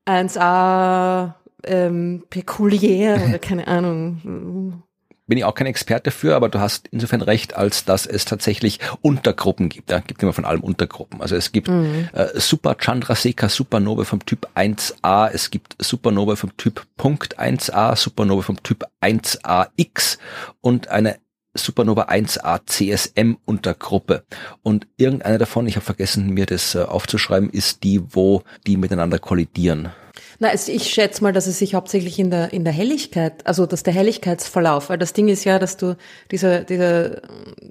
[0.06, 1.34] 1a
[1.64, 4.82] ähm, pekuliär oder keine Ahnung.
[5.28, 8.78] Bin ich auch kein Experte für, aber du hast insofern recht, als dass es tatsächlich
[9.02, 9.90] Untergruppen gibt.
[9.90, 11.20] Ja, gibt immer von allem Untergruppen.
[11.20, 12.08] Also es gibt mhm.
[12.12, 18.42] äh, Super Chandrasekhar Supernova vom Typ 1a, es gibt Supernova vom Typ Punkt 1a, Supernova
[18.42, 20.18] vom Typ 1ax
[20.60, 21.16] und eine
[21.56, 24.24] Supernova 1a CSM Untergruppe.
[24.62, 29.18] Und irgendeine davon, ich habe vergessen, mir das äh, aufzuschreiben, ist die, wo die miteinander
[29.18, 29.90] kollidieren.
[30.38, 33.66] Na, also ich schätze mal, dass es sich hauptsächlich in der, in der Helligkeit, also
[33.66, 35.96] dass der Helligkeitsverlauf, weil das Ding ist ja, dass du
[36.30, 37.22] dieser, dieser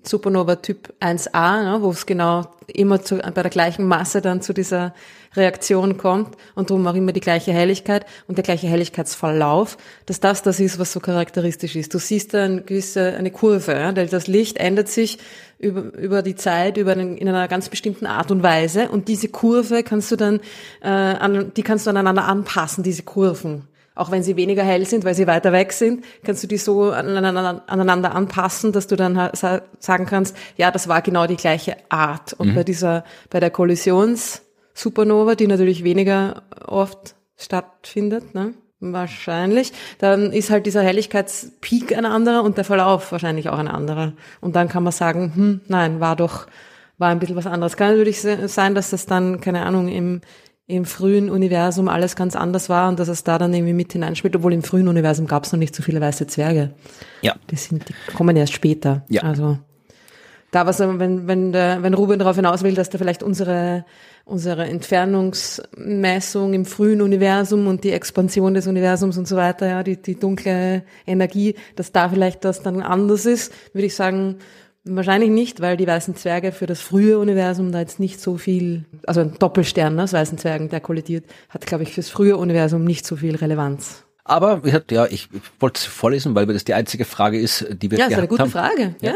[0.04, 4.54] Supernova Typ 1a, ne, wo es genau immer zu, bei der gleichen Masse dann zu
[4.54, 4.93] dieser
[5.36, 10.41] Reaktion kommt und darum auch immer die gleiche Helligkeit und der gleiche Helligkeitsverlauf, dass das
[10.41, 11.93] das ist, was so charakteristisch ist.
[11.93, 15.18] Du siehst da eine gewisse, eine Kurve, ja, das Licht ändert sich
[15.60, 19.30] über, über die Zeit, über einen, in einer ganz bestimmten Art und Weise und diese
[19.30, 20.39] Kurve kannst du dann,
[20.82, 25.06] äh, an, die kannst du aneinander anpassen, diese Kurven auch wenn sie weniger hell sind,
[25.06, 30.06] weil sie weiter weg sind, kannst du die so aneinander anpassen, dass du dann sagen
[30.06, 32.34] kannst, ja, das war genau die gleiche Art.
[32.34, 32.56] Und mhm.
[32.56, 38.53] bei dieser, bei der Kollisions-Supernova, die natürlich weniger oft stattfindet, ne?
[38.80, 39.72] Wahrscheinlich.
[40.00, 44.14] Dann ist halt dieser Helligkeitspeak ein anderer und der Verlauf wahrscheinlich auch ein anderer.
[44.42, 46.48] Und dann kann man sagen, hm, nein, war doch,
[46.98, 47.78] war ein bisschen was anderes.
[47.78, 50.22] Kann natürlich sein, dass das dann, keine Ahnung, im,
[50.68, 54.36] im frühen Universum alles ganz anders war und dass es da dann irgendwie mit hineinspielt,
[54.36, 56.72] obwohl im frühen Universum gab es noch nicht so viele weiße Zwerge.
[57.22, 57.36] Ja.
[57.50, 59.04] Die sind, die kommen erst später.
[59.08, 59.22] Ja.
[59.22, 59.58] Also
[60.52, 63.86] da was, wenn, wenn, der, wenn Ruben darauf hinaus will, dass da vielleicht unsere,
[64.26, 70.02] unsere Entfernungsmessung im frühen Universum und die Expansion des Universums und so weiter, ja, die,
[70.02, 74.40] die dunkle Energie, dass da vielleicht das dann anders ist, würde ich sagen,
[74.88, 78.86] Wahrscheinlich nicht, weil die weißen Zwerge für das frühe Universum da jetzt nicht so viel,
[79.08, 82.84] also ein Doppelstern ne, aus weißen Zwergen, der kollidiert, hat, glaube ich, fürs frühe Universum
[82.84, 84.04] nicht so viel Relevanz.
[84.24, 84.62] Aber
[84.92, 85.28] ja, ich
[85.60, 88.28] wollte es vorlesen, weil das die einzige Frage ist, die wir Ja, das ist eine
[88.28, 88.52] gute haben.
[88.52, 89.14] Frage, ja.
[89.14, 89.16] ja.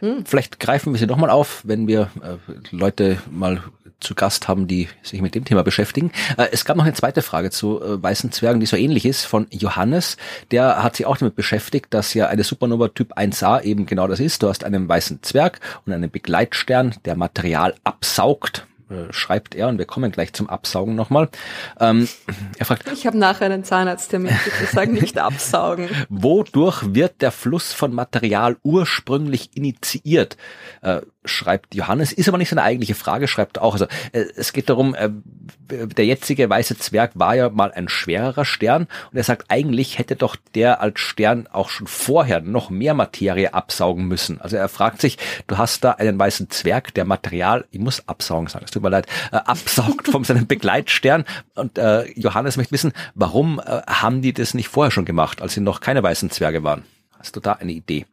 [0.00, 0.26] Hm.
[0.26, 2.36] Vielleicht greifen wir sie nochmal auf, wenn wir äh,
[2.72, 3.62] Leute mal
[4.00, 6.12] zu Gast haben, die sich mit dem Thema beschäftigen.
[6.36, 9.24] Äh, es gab noch eine zweite Frage zu äh, weißen Zwergen, die so ähnlich ist,
[9.24, 10.16] von Johannes.
[10.50, 14.20] Der hat sich auch damit beschäftigt, dass ja eine Supernova Typ 1a eben genau das
[14.20, 14.42] ist.
[14.42, 19.78] Du hast einen weißen Zwerg und einen Begleitstern, der Material absaugt äh, schreibt er, und
[19.78, 21.28] wir kommen gleich zum Absaugen nochmal.
[21.80, 22.08] Ähm,
[22.56, 25.88] er fragt, ich habe nachher einen Zahnarzttermin, bitte sagen nicht absaugen.
[26.08, 30.36] Wodurch wird der Fluss von Material ursprünglich initiiert?
[30.82, 33.74] Äh, schreibt Johannes, ist aber nicht seine eigentliche Frage, schreibt auch.
[33.74, 35.10] Also äh, es geht darum, äh,
[35.68, 40.16] der jetzige weiße Zwerg war ja mal ein schwererer Stern und er sagt, eigentlich hätte
[40.16, 44.40] doch der als Stern auch schon vorher noch mehr Materie absaugen müssen.
[44.40, 48.48] Also er fragt sich, du hast da einen weißen Zwerg, der Material, ich muss absaugen
[48.48, 51.24] sagen, es tut mir leid, äh, absaugt von seinem Begleitstern
[51.54, 55.54] und äh, Johannes möchte wissen, warum äh, haben die das nicht vorher schon gemacht, als
[55.54, 56.84] sie noch keine weißen Zwerge waren?
[57.18, 58.06] Hast du da eine Idee?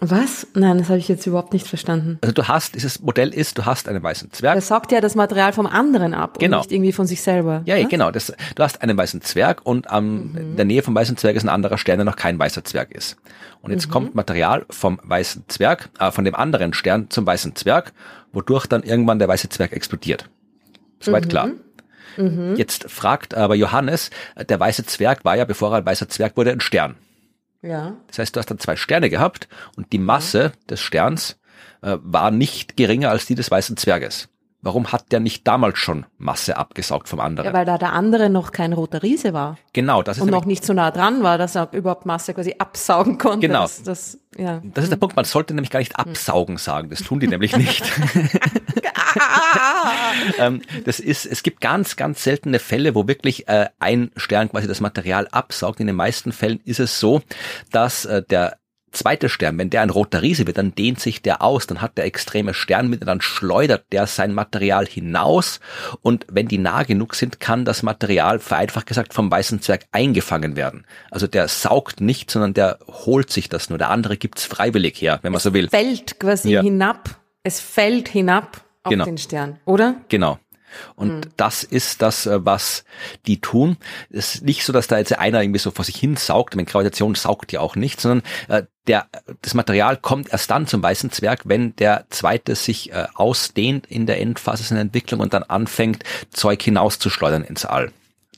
[0.00, 0.46] Was?
[0.54, 2.18] Nein, das habe ich jetzt überhaupt nicht verstanden.
[2.20, 4.54] Also du hast, dieses Modell ist, du hast einen weißen Zwerg.
[4.54, 6.58] Der saugt ja das Material vom anderen ab genau.
[6.58, 7.62] und nicht irgendwie von sich selber.
[7.64, 8.12] Ja, ja genau.
[8.12, 10.36] Das, du hast einen weißen Zwerg und am, mhm.
[10.36, 12.92] in der Nähe vom weißen Zwerg ist ein anderer Stern, der noch kein weißer Zwerg
[12.92, 13.16] ist.
[13.60, 13.90] Und jetzt mhm.
[13.90, 17.92] kommt Material vom weißen Zwerg, äh, von dem anderen Stern zum weißen Zwerg,
[18.32, 20.30] wodurch dann irgendwann der weiße Zwerg explodiert.
[21.00, 21.28] Soweit mhm.
[21.28, 21.50] klar.
[22.16, 22.54] Mhm.
[22.56, 24.10] Jetzt fragt aber Johannes,
[24.48, 26.94] der weiße Zwerg war ja, bevor er ein weißer Zwerg wurde, ein Stern.
[27.62, 27.96] Ja.
[28.06, 30.52] Das heißt, du hast dann zwei Sterne gehabt und die Masse ja.
[30.70, 31.38] des Sterns
[31.82, 34.28] äh, war nicht geringer als die des weißen Zwerges.
[34.60, 37.46] Warum hat der nicht damals schon Masse abgesaugt vom anderen?
[37.46, 39.56] Ja, weil da der andere noch kein roter Riese war.
[39.72, 42.56] Genau, das ist und noch nicht so nah dran war, dass er überhaupt Masse quasi
[42.58, 43.46] absaugen konnte.
[43.46, 43.62] Genau.
[43.62, 44.60] Das, das, ja.
[44.64, 45.14] das ist der Punkt.
[45.14, 46.90] Man sollte nämlich gar nicht absaugen sagen.
[46.90, 47.84] Das tun die nämlich nicht.
[50.38, 54.66] ähm, das ist, es gibt ganz, ganz seltene Fälle, wo wirklich äh, ein Stern quasi
[54.66, 55.78] das Material absaugt.
[55.78, 57.22] In den meisten Fällen ist es so,
[57.70, 58.58] dass äh, der
[58.92, 61.98] zweite Stern, wenn der ein roter Riese wird, dann dehnt sich der aus, dann hat
[61.98, 65.60] der extreme Sternmitte, dann schleudert der sein Material hinaus
[66.02, 70.56] und wenn die nah genug sind, kann das Material vereinfacht gesagt vom weißen Zwerg eingefangen
[70.56, 70.86] werden.
[71.10, 73.78] Also der saugt nicht, sondern der holt sich das nur.
[73.78, 75.66] Der andere gibt's freiwillig her, wenn man so will.
[75.66, 76.62] Es fällt quasi ja.
[76.62, 77.10] hinab.
[77.42, 79.04] Es fällt hinab auf genau.
[79.04, 79.96] den Stern, oder?
[80.08, 80.38] Genau.
[80.96, 81.30] Und mhm.
[81.36, 82.84] das ist das, äh, was
[83.26, 83.76] die tun.
[84.10, 86.56] Es ist nicht so, dass da jetzt einer irgendwie so vor sich hin saugt.
[86.56, 89.06] Meine Gravitation saugt ja auch nicht, sondern äh, der,
[89.42, 94.06] das Material kommt erst dann zum weißen Zwerg, wenn der zweite sich äh, ausdehnt in
[94.06, 97.92] der Endphase seiner Entwicklung und dann anfängt, Zeug hinauszuschleudern ins All.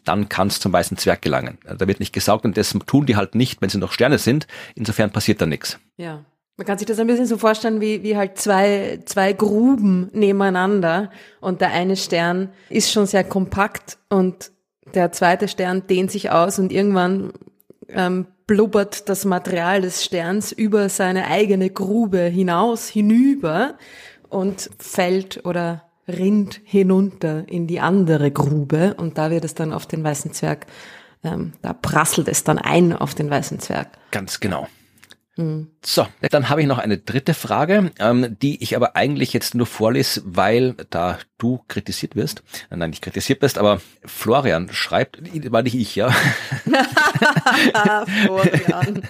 [0.05, 1.59] Dann kann es zum weißen Zwerg gelangen.
[1.65, 4.47] Da wird nicht gesaugt und das tun die halt nicht, wenn sie noch Sterne sind.
[4.75, 5.79] Insofern passiert da nichts.
[5.97, 6.25] Ja.
[6.61, 11.11] Man kann sich das ein bisschen so vorstellen, wie, wie halt zwei, zwei Gruben nebeneinander
[11.41, 14.53] und der eine Stern ist schon sehr kompakt und
[14.93, 17.33] der zweite Stern dehnt sich aus und irgendwann
[17.89, 23.79] ähm, blubbert das Material des Sterns über seine eigene Grube hinaus, hinüber
[24.29, 29.87] und fällt oder rinnt hinunter in die andere Grube und da wird es dann auf
[29.87, 30.67] den weißen Zwerg,
[31.25, 33.89] ähm, da prasselt es dann ein auf den weißen Zwerg.
[34.11, 34.69] Ganz genau.
[35.85, 39.67] So, dann habe ich noch eine dritte Frage, ähm, die ich aber eigentlich jetzt nur
[39.67, 42.43] vorlese, weil da du kritisiert wirst.
[42.71, 45.21] Nein, nicht kritisiert bist, aber Florian schreibt,
[45.51, 46.11] war nicht ich, ja.
[48.25, 49.03] Florian.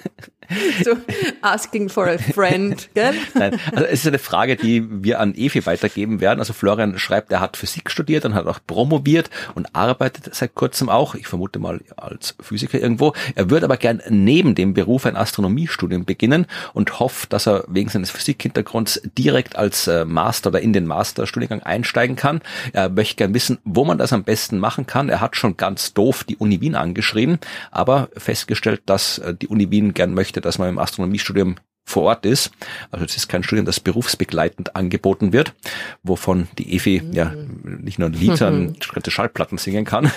[0.85, 0.97] So
[1.43, 3.15] asking for a friend, gell?
[3.35, 6.41] Nein, also es ist eine Frage, die wir an Evi weitergeben werden.
[6.41, 10.89] Also Florian schreibt, er hat Physik studiert und hat auch promoviert und arbeitet seit kurzem
[10.89, 13.13] auch, ich vermute mal als Physiker irgendwo.
[13.35, 17.89] Er würde aber gern neben dem Beruf ein Astronomiestudium beginnen und hofft, dass er wegen
[17.89, 22.41] seines Physikhintergrunds direkt als äh, Master oder in den Masterstudiengang einsteigen kann.
[22.73, 25.09] Er möchte gern wissen, wo man das am besten machen kann.
[25.09, 27.39] Er hat schon ganz doof die Uni Wien angeschrieben,
[27.71, 32.05] aber festgestellt, dass äh, die Uni Wien gern möchte, möchte, dass man im Astronomiestudium vor
[32.05, 32.51] Ort ist.
[32.91, 35.55] Also es ist kein Studium, das berufsbegleitend angeboten wird,
[36.03, 37.13] wovon die Evi mhm.
[37.13, 37.33] ja
[37.65, 38.77] nicht nur ein Lied, sondern
[39.09, 40.11] Schallplatten singen kann.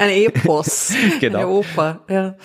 [0.00, 1.38] Ein Epos, genau.
[1.38, 2.04] eine Oper.
[2.08, 2.36] Ja.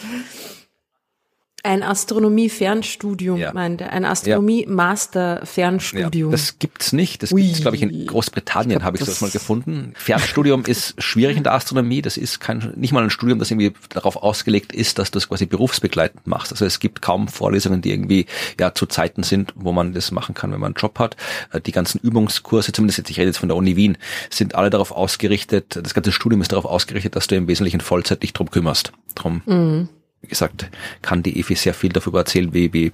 [1.66, 3.51] Ein Astronomie-Fernstudium, ja.
[3.51, 6.30] meinte Ein Astronomie-Master-Fernstudium.
[6.30, 7.24] Ja, das gibt's nicht.
[7.24, 7.41] Das Ui.
[7.41, 9.93] gibt's, glaube ich, in Großbritannien, habe ich das mal gefunden.
[9.95, 12.03] Fernstudium ist schwierig in der Astronomie.
[12.03, 15.28] Das ist kein, nicht mal ein Studium, das irgendwie darauf ausgelegt ist, dass du das
[15.28, 16.51] quasi berufsbegleitend machst.
[16.51, 18.28] Also es gibt kaum Vorlesungen, die irgendwie
[18.59, 21.16] ja zu Zeiten sind, wo man das machen kann, wenn man einen Job hat.
[21.51, 23.97] Äh, die ganzen Übungskurse, zumindest jetzt, ich rede jetzt von der Uni Wien,
[24.30, 28.22] sind alle darauf ausgerichtet, das ganze Studium ist darauf ausgerichtet, dass du im Wesentlichen Vollzeit
[28.22, 28.91] dich drum kümmerst.
[29.16, 29.41] Drum.
[29.47, 29.89] Mhm
[30.26, 30.69] wie gesagt,
[31.03, 32.91] kann die Evi sehr viel darüber erzählen, wie, wie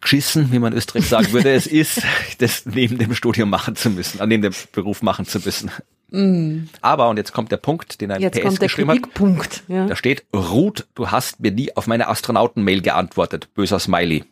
[0.00, 2.02] geschissen, wie man in Österreich sagen würde, es ist,
[2.38, 5.70] das neben dem Studium machen zu müssen, neben dem Beruf machen zu müssen.
[6.08, 6.68] Mm.
[6.80, 9.62] Aber, und jetzt kommt der Punkt, den ein jetzt PS geschrieben hat.
[9.68, 9.86] Ja.
[9.86, 13.52] Da steht, Ruth, du hast mir nie auf meine Astronauten-Mail geantwortet.
[13.54, 14.24] Böser Smiley.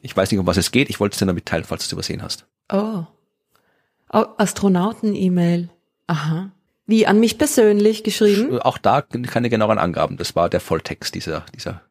[0.00, 0.88] Ich weiß nicht, um was es geht.
[0.88, 2.46] Ich wollte es dir nur mitteilen, falls du es übersehen hast.
[2.72, 3.04] Oh.
[4.12, 5.68] oh Astronauten-E-Mail.
[6.06, 6.50] Aha.
[6.90, 8.58] Wie, an mich persönlich geschrieben?
[8.58, 10.16] Auch da keine genaueren Angaben.
[10.16, 11.82] Das war der Volltext dieser, dieser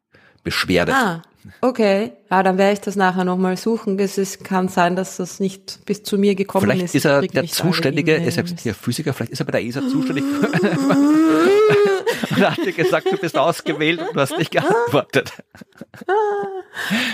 [0.44, 0.92] Beschwerde.
[0.94, 1.22] Ah,
[1.62, 2.12] okay.
[2.30, 3.98] Ja, dann werde ich das nachher nochmal suchen.
[3.98, 7.02] Es ist, kann sein, dass das nicht bis zu mir gekommen vielleicht ist.
[7.02, 9.88] Vielleicht ist er der Zuständige, er ist ja Physiker, vielleicht ist er bei der ESA
[9.88, 10.22] zuständig.
[12.30, 15.32] und er hat dir gesagt, du bist ausgewählt und du hast nicht geantwortet.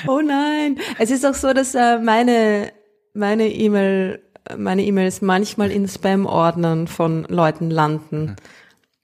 [0.09, 0.81] oh nein.
[0.99, 2.73] Es ist auch so, dass äh, meine
[3.17, 4.23] meine E-Mail
[4.57, 8.37] meine E-Mails manchmal in Spam-Ordnern von Leuten landen,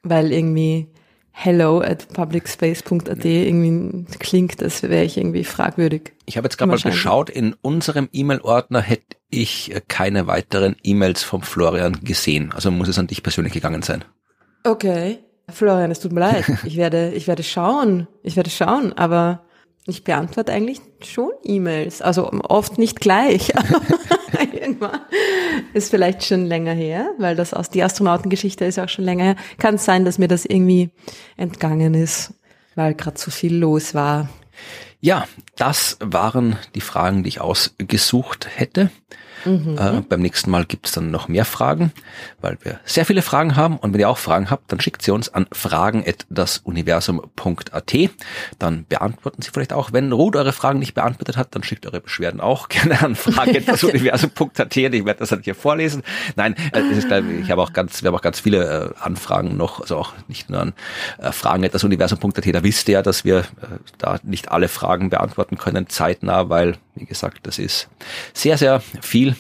[0.03, 0.89] weil irgendwie
[1.33, 6.13] hello at publicspace.at irgendwie klingt, als wäre ich irgendwie fragwürdig.
[6.27, 11.43] Ich habe jetzt gerade mal geschaut, in unserem E-Mail-Ordner hätte ich keine weiteren E-Mails vom
[11.43, 12.53] Florian gesehen.
[12.55, 14.05] Also muss es an dich persönlich gegangen sein.
[14.65, 15.19] Okay.
[15.49, 16.45] Florian, es tut mir leid.
[16.65, 18.07] Ich werde, ich werde schauen.
[18.23, 19.43] Ich werde schauen, aber
[19.87, 22.03] ich beantworte eigentlich schon E-Mails.
[22.03, 23.53] Also oft nicht gleich.
[24.53, 25.01] Irgendwann
[25.75, 29.37] ist vielleicht schon länger her, weil das aus die Astronautengeschichte ist auch schon länger her.
[29.59, 30.91] Kann es sein, dass mir das irgendwie
[31.37, 32.35] entgangen ist,
[32.77, 34.29] weil gerade zu viel los war.
[35.01, 35.27] Ja,
[35.57, 38.91] das waren die Fragen, die ich ausgesucht hätte.
[39.45, 39.77] Mhm.
[39.79, 41.93] Äh, beim nächsten Mal gibt's dann noch mehr Fragen,
[42.41, 43.77] weil wir sehr viele Fragen haben.
[43.77, 47.93] Und wenn ihr auch Fragen habt, dann schickt sie uns an fragen.dasuniversum.at.
[48.59, 49.93] Dann beantworten sie vielleicht auch.
[49.93, 54.77] Wenn Ruth eure Fragen nicht beantwortet hat, dann schickt eure Beschwerden auch gerne an fragen.dasuniversum.at.
[54.77, 56.03] Ich werde das dann hier vorlesen.
[56.37, 59.81] Nein, äh, ist, ich habe auch ganz, wir haben auch ganz viele äh, Anfragen noch,
[59.81, 60.73] also auch nicht nur an
[61.19, 62.55] äh, fragen.dasuniversum.at.
[62.55, 63.43] Da wisst ihr ja, dass wir äh,
[63.99, 67.89] da nicht alle Fragen beantworten können zeitnah, weil wie gesagt, das ist
[68.35, 69.32] sehr, sehr viel,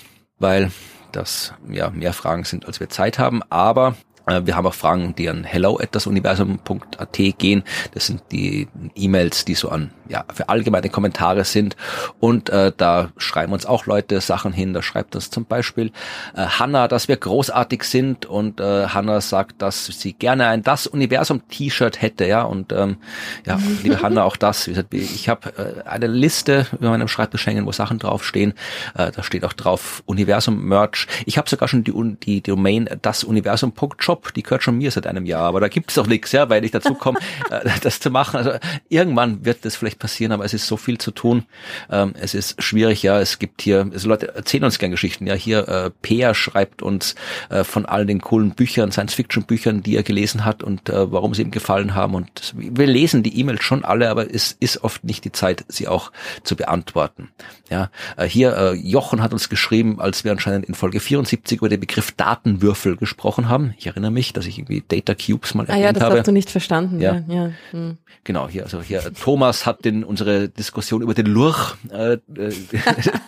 [0.42, 0.70] weil
[1.12, 3.42] das ja mehr Fragen sind, als wir Zeit haben.
[3.48, 3.94] Aber
[4.26, 7.64] wir haben auch Fragen, die an hello@dasuniversum.at gehen.
[7.92, 11.76] Das sind die E-Mails, die so an ja für allgemeine Kommentare sind.
[12.20, 14.74] Und äh, da schreiben uns auch Leute Sachen hin.
[14.74, 15.90] Da schreibt uns zum Beispiel
[16.36, 18.26] äh, Hanna, dass wir großartig sind.
[18.26, 22.26] Und äh, Hanna sagt, dass sie gerne ein Das Universum T-Shirt hätte.
[22.26, 22.98] Ja und ähm,
[23.46, 24.68] ja, liebe Hanna, auch das.
[24.68, 28.54] Ich habe äh, eine Liste über meinem Schreibtisch hängen, wo Sachen draufstehen.
[28.96, 31.06] Äh, da steht auch drauf Universum Merch.
[31.26, 35.24] Ich habe sogar schon die, die Domain dasuniversum.shop Shop, die gehört schon mir seit einem
[35.24, 37.18] Jahr, aber da gibt es doch nichts, ja, weil ich dazu komme,
[37.50, 38.36] äh, das zu machen.
[38.36, 38.52] Also
[38.90, 41.44] irgendwann wird das vielleicht passieren, aber es ist so viel zu tun.
[41.90, 43.18] Ähm, es ist schwierig, ja.
[43.20, 45.26] Es gibt hier, also Leute erzählen uns gerne Geschichten.
[45.26, 47.14] Ja, hier äh, Peer schreibt uns
[47.48, 51.42] äh, von all den coolen Büchern, Science-Fiction-Büchern, die er gelesen hat und äh, warum sie
[51.42, 52.14] ihm gefallen haben.
[52.14, 55.88] Und wir lesen die E-Mails schon alle, aber es ist oft nicht die Zeit, sie
[55.88, 57.30] auch zu beantworten.
[57.70, 61.70] Ja, äh, hier äh, Jochen hat uns geschrieben, als wir anscheinend in Folge 74 über
[61.70, 63.72] den Begriff Datenwürfel gesprochen haben.
[63.78, 66.18] Ich erinnere erinnere mich, dass ich irgendwie Data Cubes mal Ah erwähnt ja, das habe.
[66.18, 67.00] hast du nicht verstanden.
[67.00, 67.22] Ja.
[67.28, 67.34] Ja.
[67.34, 67.50] Ja.
[67.70, 67.98] Hm.
[68.24, 72.18] Genau, hier, also hier, Thomas hat den, unsere Diskussion über den Lurch äh, äh,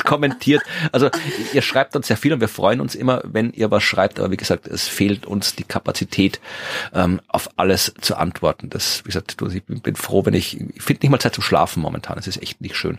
[0.05, 0.63] kommentiert.
[0.93, 1.11] Also
[1.53, 4.31] ihr schreibt uns sehr viel und wir freuen uns immer, wenn ihr was schreibt, aber
[4.31, 6.41] wie gesagt, es fehlt uns die Kapazität,
[6.93, 8.71] ähm, auf alles zu antworten.
[8.71, 11.81] Das, wie gesagt, ich bin froh, wenn ich, ich finde nicht mal Zeit zum Schlafen
[11.83, 12.19] momentan.
[12.19, 12.99] Es ist echt nicht schön.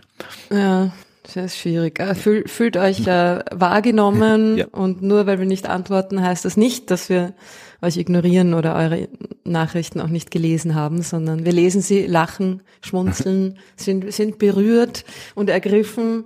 [0.50, 0.92] ja,
[1.34, 1.98] das ist schwierig.
[2.00, 4.66] Äh, Fühl, fühlt euch äh, wahrgenommen Ja.
[4.72, 7.34] und nur weil wir nicht antworten, heißt das nicht, dass wir
[7.82, 9.08] euch ignorieren oder eure
[9.44, 15.04] Nachrichten auch nicht gelesen haben, sondern wir lesen sie, lachen, schmunzeln, sind, sind berührt
[15.34, 16.24] und ergriffen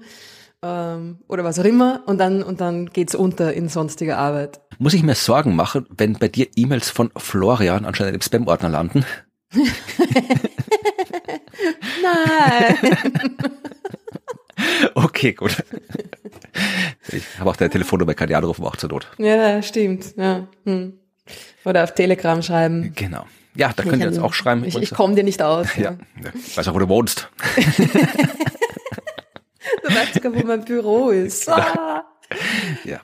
[0.62, 4.60] ähm, oder was auch immer und dann, und dann geht's unter in sonstiger Arbeit.
[4.78, 9.04] Muss ich mir Sorgen machen, wenn bei dir E-Mails von Florian anscheinend im Spam-Ordner landen?
[12.02, 12.76] Nein!
[14.94, 15.62] Okay, gut.
[17.08, 19.08] Ich habe auch deine Telefonnummer, kann die anrufen, auch zur Not.
[19.18, 20.16] ja, stimmt.
[20.16, 20.46] Ja.
[20.64, 20.94] Hm.
[21.64, 22.92] Oder auf Telegram schreiben.
[22.94, 23.26] Genau.
[23.54, 24.64] Ja, da könnt ihr jetzt auch schreiben.
[24.64, 25.68] Ich, ich komme dir nicht aus.
[25.76, 26.30] ja, ja.
[26.34, 27.28] Ich weiß auch, wo du wohnst.
[29.82, 31.48] Du weißt sogar, wo mein Büro ist.
[31.48, 32.04] Ah.
[32.84, 33.00] Ja.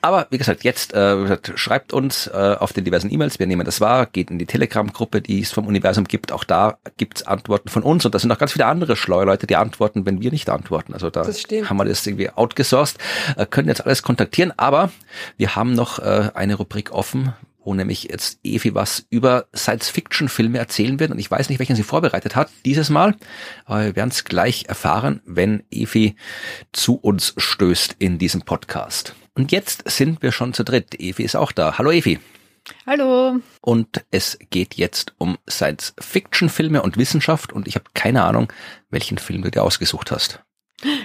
[0.00, 3.46] Aber wie gesagt, jetzt äh, wie gesagt, schreibt uns äh, auf den diversen E-Mails, wir
[3.46, 6.32] nehmen das wahr, geht in die Telegram-Gruppe, die es vom Universum gibt.
[6.32, 9.46] Auch da gibt's Antworten von uns und da sind noch ganz viele andere schlaue Leute,
[9.46, 10.94] die antworten, wenn wir nicht antworten.
[10.94, 12.98] Also da haben wir das irgendwie outgesourced,
[13.36, 14.90] äh, können jetzt alles kontaktieren, aber
[15.36, 17.32] wir haben noch äh, eine Rubrik offen,
[17.64, 21.10] wo nämlich jetzt Evi was über Science-Fiction-Filme erzählen wird.
[21.10, 23.16] Und ich weiß nicht, welchen sie vorbereitet hat dieses Mal.
[23.64, 26.16] Aber wir werden es gleich erfahren, wenn Evi
[26.72, 29.14] zu uns stößt in diesem Podcast.
[29.34, 31.00] Und jetzt sind wir schon zu dritt.
[31.00, 31.78] Evi ist auch da.
[31.78, 32.20] Hallo Evi.
[32.86, 33.40] Hallo.
[33.60, 37.52] Und es geht jetzt um Science-Fiction-Filme und Wissenschaft.
[37.52, 38.52] Und ich habe keine Ahnung,
[38.90, 40.40] welchen Film du dir ausgesucht hast.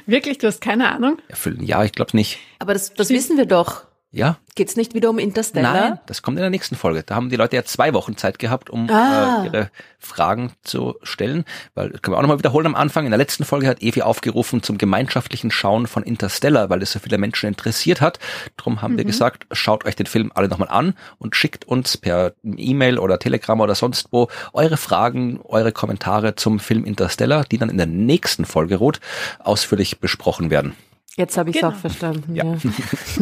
[0.05, 1.19] Wirklich, du hast keine Ahnung?
[1.27, 1.63] Erfüllen?
[1.63, 2.39] Ja, ich glaube nicht.
[2.59, 3.88] Aber das, das wissen wir doch.
[4.11, 4.37] Ja?
[4.55, 5.71] Geht's nicht wieder um Interstellar?
[5.73, 7.03] Nein, das kommt in der nächsten Folge.
[7.03, 9.43] Da haben die Leute ja zwei Wochen Zeit gehabt, um Ah.
[9.43, 11.45] äh, ihre Fragen zu stellen.
[11.75, 13.05] Weil, können wir auch nochmal wiederholen am Anfang.
[13.05, 16.99] In der letzten Folge hat Evi aufgerufen zum gemeinschaftlichen Schauen von Interstellar, weil es so
[16.99, 18.17] viele Menschen interessiert hat.
[18.57, 22.33] Drum haben wir gesagt, schaut euch den Film alle nochmal an und schickt uns per
[22.43, 27.69] E-Mail oder Telegram oder sonst wo eure Fragen, eure Kommentare zum Film Interstellar, die dann
[27.69, 28.99] in der nächsten Folge Rot
[29.39, 30.73] ausführlich besprochen werden.
[31.19, 31.73] Jetzt habe ich es Genau.
[31.73, 32.33] auch verstanden.
[32.33, 32.45] Ja.
[32.45, 32.57] Ja.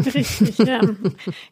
[0.14, 0.82] Richtig, ja.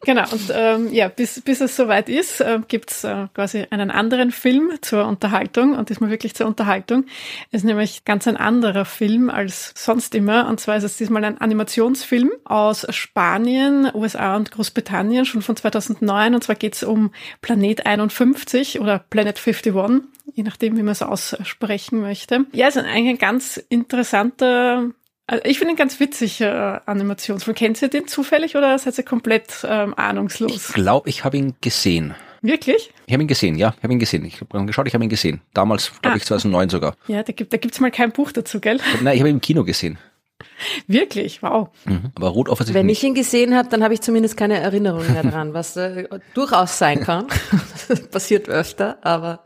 [0.04, 4.30] Genau, und ähm, ja, bis, bis es soweit ist, äh, gibt's äh, quasi einen anderen
[4.30, 7.06] Film zur Unterhaltung und diesmal wirklich zur Unterhaltung.
[7.50, 11.24] Es ist nämlich ganz ein anderer Film als sonst immer und zwar ist es diesmal
[11.24, 17.86] ein Animationsfilm aus Spanien, USA und Großbritannien, schon von 2009 und zwar geht's um Planet
[17.86, 22.46] 51 oder Planet 51 je nachdem, wie man es aussprechen möchte.
[22.52, 24.90] Ja, es ist eigentlich ein ganz interessanter
[25.26, 26.46] also ich finde ihn ganz witzig, äh,
[26.86, 27.54] Animationsfilm.
[27.54, 30.72] Kennt ihr den zufällig oder seid ihr komplett ähm, Ich ahnungslos?
[30.72, 32.14] glaube, ich habe ihn gesehen.
[32.42, 32.92] Wirklich?
[33.06, 34.24] Ich habe ihn gesehen, ja, ich habe ihn gesehen.
[34.24, 35.40] Ich habe geschaut, ich habe ihn gesehen.
[35.54, 36.16] Damals, glaube Ah.
[36.16, 36.94] ich, 2009 sogar.
[37.08, 38.78] Ja, da gibt da gibt's mal kein Buch dazu, gell?
[39.02, 39.98] Nein, ich habe ihn im Kino gesehen.
[40.86, 41.42] Wirklich?
[41.42, 41.68] Wow.
[41.86, 42.12] Mhm.
[42.14, 42.98] Aber Rot offensichtlich Wenn nicht.
[43.02, 46.78] ich ihn gesehen habe, dann habe ich zumindest keine Erinnerung mehr dran, was äh, durchaus
[46.78, 47.26] sein kann.
[47.88, 49.44] Das passiert öfter, aber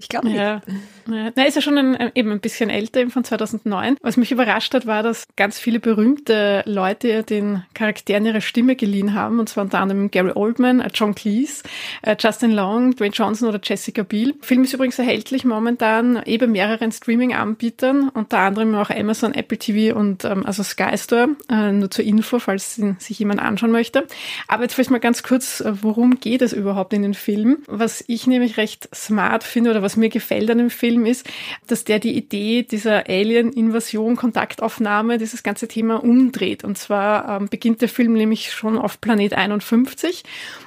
[0.00, 0.36] ich glaube nicht.
[0.36, 0.60] Ja.
[1.08, 1.30] ja.
[1.36, 3.96] Na, ist ja schon ein, ein- eben ein bisschen älter, eben von 2009.
[4.02, 9.14] Was mich überrascht hat, war, dass ganz viele berühmte Leute den Charakteren ihre Stimme geliehen
[9.14, 9.38] haben.
[9.38, 11.62] Und zwar unter anderem Gary Oldman, äh, John Cleese,
[12.02, 14.32] äh, Justin Long, Dwayne Johnson oder Jessica Biel.
[14.32, 19.96] Der Film ist übrigens erhältlich momentan eben mehreren Streaming-Anbietern, unter anderem auch Amazon, Apple TV
[19.96, 21.28] und ähm, also Sky Store.
[21.50, 24.06] Äh, nur zur Info, falls ihn sich jemand anschauen möchte.
[24.48, 27.58] Aber jetzt vielleicht mal ganz kurz, äh, worum geht es überhaupt in den Film?
[27.66, 31.28] Was ich nämlich recht smart finde oder was mir gefällt an dem Film ist,
[31.66, 36.64] dass der die Idee dieser Alien-Invasion, Kontaktaufnahme, dieses ganze Thema umdreht.
[36.64, 40.24] Und zwar ähm, beginnt der Film nämlich schon auf Planet 51.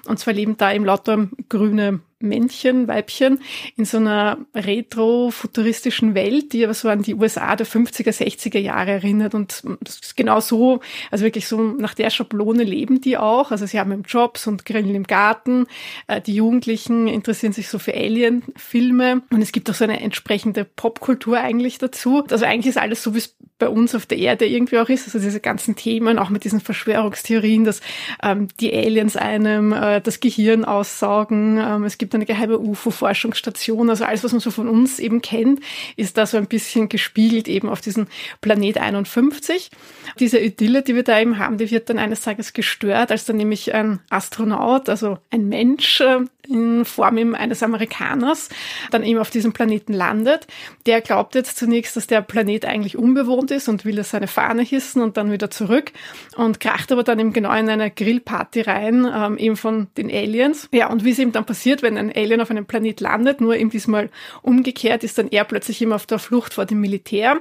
[0.08, 3.40] Und zwar leben da eben lauter grüne Männchen, Weibchen
[3.76, 8.92] in so einer retro-futuristischen Welt, die aber so an die USA der 50er, 60er Jahre
[8.92, 9.36] erinnert.
[9.36, 10.80] Und das ist genau so,
[11.12, 13.52] also wirklich so nach der Schablone leben die auch.
[13.52, 15.68] Also sie haben eben Jobs und grillen im Garten.
[16.08, 19.22] Äh, Die Jugendlichen interessieren sich so für Alien-Filme.
[19.32, 22.24] Und es gibt auch so eine entsprechende Popkultur eigentlich dazu.
[22.30, 25.06] Also eigentlich ist alles so, wie es bei uns auf der Erde irgendwie auch ist.
[25.06, 27.82] Also diese ganzen Themen, auch mit diesen Verschwörungstheorien, dass
[28.22, 31.58] ähm, die Aliens einem äh, das Gehirn aussaugen.
[31.58, 33.90] Ähm, es gibt eine geheime UFO-Forschungsstation.
[33.90, 35.60] Also alles, was man so von uns eben kennt,
[35.96, 38.08] ist da so ein bisschen gespiegelt eben auf diesen
[38.42, 39.72] Planet 51.
[40.20, 43.38] Diese Idylle, die wir da eben haben, die wird dann eines Tages gestört, als dann
[43.38, 48.50] nämlich ein Astronaut, also ein Mensch, äh, in Form eben eines Amerikaners
[48.92, 50.48] dann eben auf diesem Planeten landet.
[50.86, 55.02] Der glaubt jetzt zunächst, dass der Planet eigentlich unbewohnt ist und will seine Fahne hissen
[55.02, 55.92] und dann wieder zurück
[56.36, 60.70] und kracht aber dann eben genau in eine Grillparty rein, ähm, eben von den Aliens.
[60.72, 63.56] Ja, und wie es eben dann passiert, wenn ein Alien auf einem Planet landet, nur
[63.56, 64.10] eben diesmal
[64.42, 67.38] umgekehrt, ist dann er plötzlich immer auf der Flucht vor dem Militär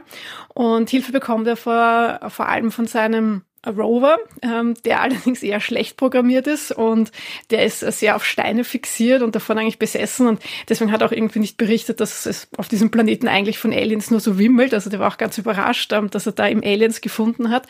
[0.55, 5.97] und Hilfe bekommt er vor, vor allem von seinem Rover, ähm, der allerdings eher schlecht
[5.97, 7.13] programmiert ist und
[7.51, 11.39] der ist sehr auf Steine fixiert und davon eigentlich besessen und deswegen hat auch irgendwie
[11.39, 14.75] nicht berichtet, dass es auf diesem Planeten eigentlich von Aliens nur so wimmelt.
[14.75, 17.67] Also der war auch ganz überrascht, ähm, dass er da eben Aliens gefunden hat.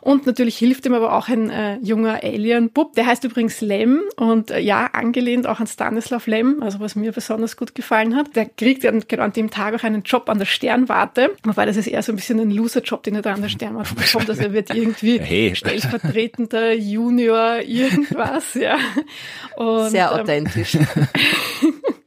[0.00, 4.50] Und natürlich hilft ihm aber auch ein äh, junger Alien-Bub, der heißt übrigens Lem und
[4.50, 8.34] äh, ja, angelehnt auch an Stanislav Lem, also was mir besonders gut gefallen hat.
[8.34, 11.76] Der kriegt dann genau an dem Tag auch einen Job an der Sternwarte, wobei das
[11.76, 14.28] ist eher so ein bisschen ein Loser-Job, den er da an der Sternwarte bekommt.
[14.28, 15.54] Also er wird irgendwie hey.
[15.54, 18.78] stellvertretender Junior irgendwas, ja.
[19.56, 20.74] Und, Sehr ähm, authentisch.
[20.74, 20.86] Ähm,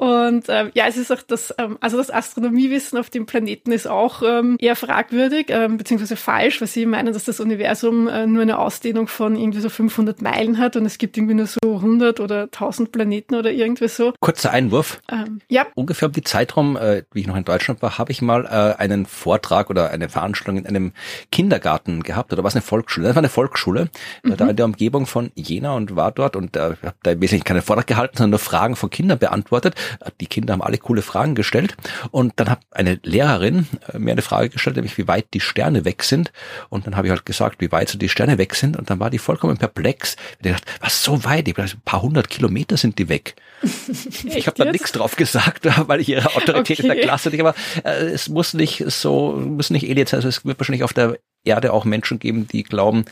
[0.00, 3.86] Und ähm, ja, es ist auch das, ähm, also das Astronomiewissen auf dem Planeten ist
[3.86, 8.40] auch ähm, eher fragwürdig, ähm, beziehungsweise falsch, weil sie meinen, dass das Universum äh, nur
[8.40, 12.18] eine Ausdehnung von irgendwie so 500 Meilen hat und es gibt irgendwie nur so 100
[12.18, 14.14] oder 1000 Planeten oder irgendwie so.
[14.20, 15.02] Kurzer Einwurf.
[15.12, 15.66] Ähm, ja.
[15.74, 18.80] Ungefähr um die Zeitraum, äh, wie ich noch in Deutschland war, habe ich mal äh,
[18.80, 20.92] einen Vortrag oder eine Veranstaltung in einem
[21.30, 23.08] Kindergarten gehabt oder was eine Volksschule?
[23.08, 23.90] Das war eine Volksschule,
[24.22, 24.36] mhm.
[24.38, 27.44] da in der Umgebung von Jena und war dort und äh, habe da im Wesentlichen
[27.44, 29.74] keine Vortrag gehalten, sondern nur Fragen von Kindern beantwortet.
[30.20, 31.76] Die Kinder haben alle coole Fragen gestellt
[32.10, 35.84] und dann hat eine Lehrerin äh, mir eine Frage gestellt, nämlich wie weit die Sterne
[35.84, 36.32] weg sind
[36.68, 39.00] und dann habe ich halt gesagt, wie weit so die Sterne weg sind und dann
[39.00, 40.16] war die vollkommen perplex.
[40.42, 41.48] Ich dachte, was so weit?
[41.48, 43.36] Ich dachte, ein paar hundert Kilometer sind die weg.
[44.24, 46.88] ich habe da nichts drauf gesagt, weil ich ihre Autorität okay.
[46.88, 50.28] in der Klasse nicht, aber äh, es muss nicht so, muss nicht Aliens sein, also
[50.28, 53.04] es wird wahrscheinlich auf der Erde auch Menschen geben, die glauben,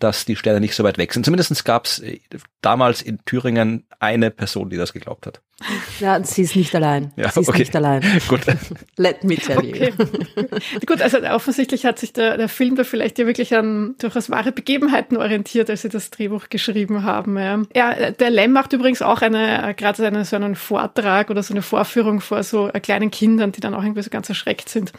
[0.00, 1.24] dass die Sterne nicht so weit weg sind.
[1.24, 2.20] Zumindest gab es äh,
[2.60, 5.40] damals in Thüringen eine Person, die das geglaubt hat.
[6.00, 7.12] Ja, sie ist nicht allein.
[7.16, 7.60] Ja, sie ist okay.
[7.60, 8.02] nicht allein.
[8.28, 8.42] Gut.
[8.98, 9.90] Let me tell okay.
[9.98, 10.80] you.
[10.86, 14.52] Gut, also offensichtlich hat sich der, der Film da vielleicht ja wirklich an durchaus wahre
[14.52, 17.38] Begebenheiten orientiert, als sie das Drehbuch geschrieben haben.
[17.38, 21.54] Ja, ja der Lem macht übrigens auch eine, gerade eine, so einen Vortrag oder so
[21.54, 24.92] eine Vorführung vor so äh, kleinen Kindern, die dann auch irgendwie so ganz erschreckt sind.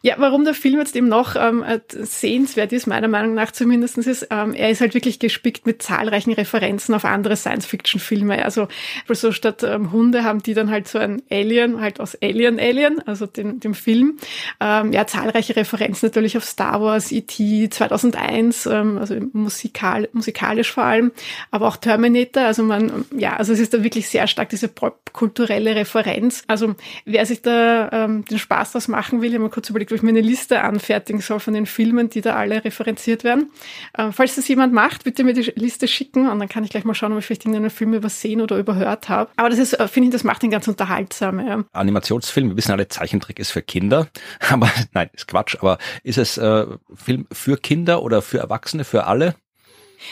[0.00, 3.98] Ja, warum der Film jetzt eben noch ähm, äh, sehenswert ist, meiner Meinung nach zumindest,
[3.98, 8.44] ist, ähm, er ist halt wirklich gespickt mit zahlreichen Referenzen auf andere Science-Fiction-Filme.
[8.44, 8.68] Also
[9.08, 13.06] so statt ähm, Hunde haben die dann halt so ein Alien, halt aus Alien Alien,
[13.06, 14.18] also dem, dem Film.
[14.60, 20.84] Ähm, ja, zahlreiche Referenzen natürlich auf Star Wars, E.T., 2001, ähm, also musikal, musikalisch vor
[20.84, 21.12] allem,
[21.50, 22.44] aber auch Terminator.
[22.44, 26.44] Also man, ja, also es ist da wirklich sehr stark diese popkulturelle Referenz.
[26.46, 29.96] Also wer sich da ähm, den Spaß draus machen will, ich mal kurz überlegt, wo
[29.96, 33.50] ich mir eine Liste anfertigen soll von den Filmen, die da alle referenziert werden.
[33.94, 36.84] Äh, falls das jemand macht, bitte mir die Liste schicken und dann kann ich gleich
[36.84, 39.30] mal schauen, ob ich vielleicht irgendeinen Film übersehen oder überhört habe.
[39.36, 41.46] Aber das ist, äh, finde ich, das macht ihn ganz unterhaltsam.
[41.46, 41.64] Ja.
[41.72, 44.08] Animationsfilm, wir wissen alle, Zeichentrick ist für Kinder,
[44.50, 49.04] aber nein, ist Quatsch, aber ist es äh, Film für Kinder oder für Erwachsene, für
[49.04, 49.34] alle?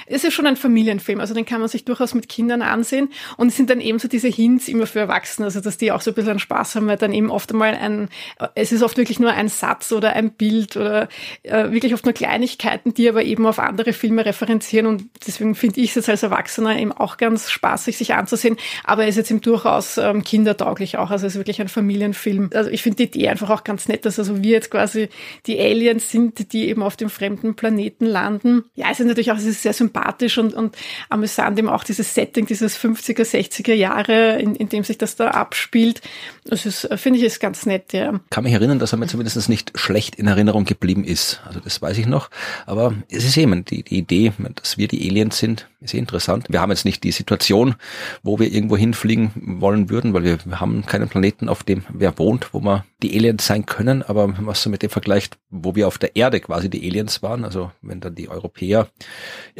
[0.06, 3.10] Es ist schon ein Familienfilm, also den kann man sich durchaus mit Kindern ansehen.
[3.36, 6.00] Und es sind dann eben so diese Hints immer für Erwachsene, also dass die auch
[6.00, 8.08] so ein bisschen Spaß haben, weil dann eben oft einmal ein,
[8.54, 11.08] es ist oft wirklich nur ein Satz oder ein Bild oder
[11.42, 14.86] äh, wirklich oft nur Kleinigkeiten, die aber eben auf andere Filme referenzieren.
[14.86, 18.56] Und deswegen finde ich es jetzt als Erwachsener eben auch ganz spaßig, sich anzusehen.
[18.84, 21.10] Aber er ist jetzt eben durchaus ähm, kindertauglich auch.
[21.10, 22.50] Also es ist wirklich ein Familienfilm.
[22.54, 25.08] Also ich finde die Idee einfach auch ganz nett, dass also wir jetzt quasi
[25.46, 28.64] die Aliens sind, die eben auf dem fremden Planeten landen.
[28.74, 30.76] Ja, es ist natürlich auch, es ist sehr sympathisch und, und
[31.08, 35.28] amüsant eben auch dieses Setting, dieses 50er, 60er Jahre, in, in dem sich das da
[35.28, 36.00] abspielt.
[36.44, 38.20] Das ist, finde ich, ist ganz nett, ja.
[38.30, 41.40] Kann mich erinnern, dass er mir zumindest nicht schlecht in Erinnerung geblieben ist.
[41.44, 42.30] Also das weiß ich noch.
[42.66, 46.46] Aber es ist eben die, die Idee, dass wir die Aliens sind, ist eh interessant.
[46.48, 47.74] Wir haben jetzt nicht die Situation,
[48.22, 52.18] wo wir irgendwo hinfliegen wollen würden, weil wir, wir haben keinen Planeten, auf dem wer
[52.18, 54.02] wohnt, wo wir die Aliens sein können.
[54.02, 57.44] Aber was so mit dem vergleicht, wo wir auf der Erde quasi die Aliens waren,
[57.44, 58.88] also wenn dann die Europäer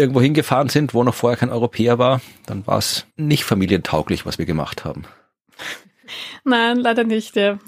[0.07, 4.39] irgendwo hingefahren sind, wo noch vorher kein Europäer war, dann war es nicht familientauglich, was
[4.39, 5.05] wir gemacht haben.
[6.45, 7.37] Nein, leider nicht.
[7.37, 7.59] Ja.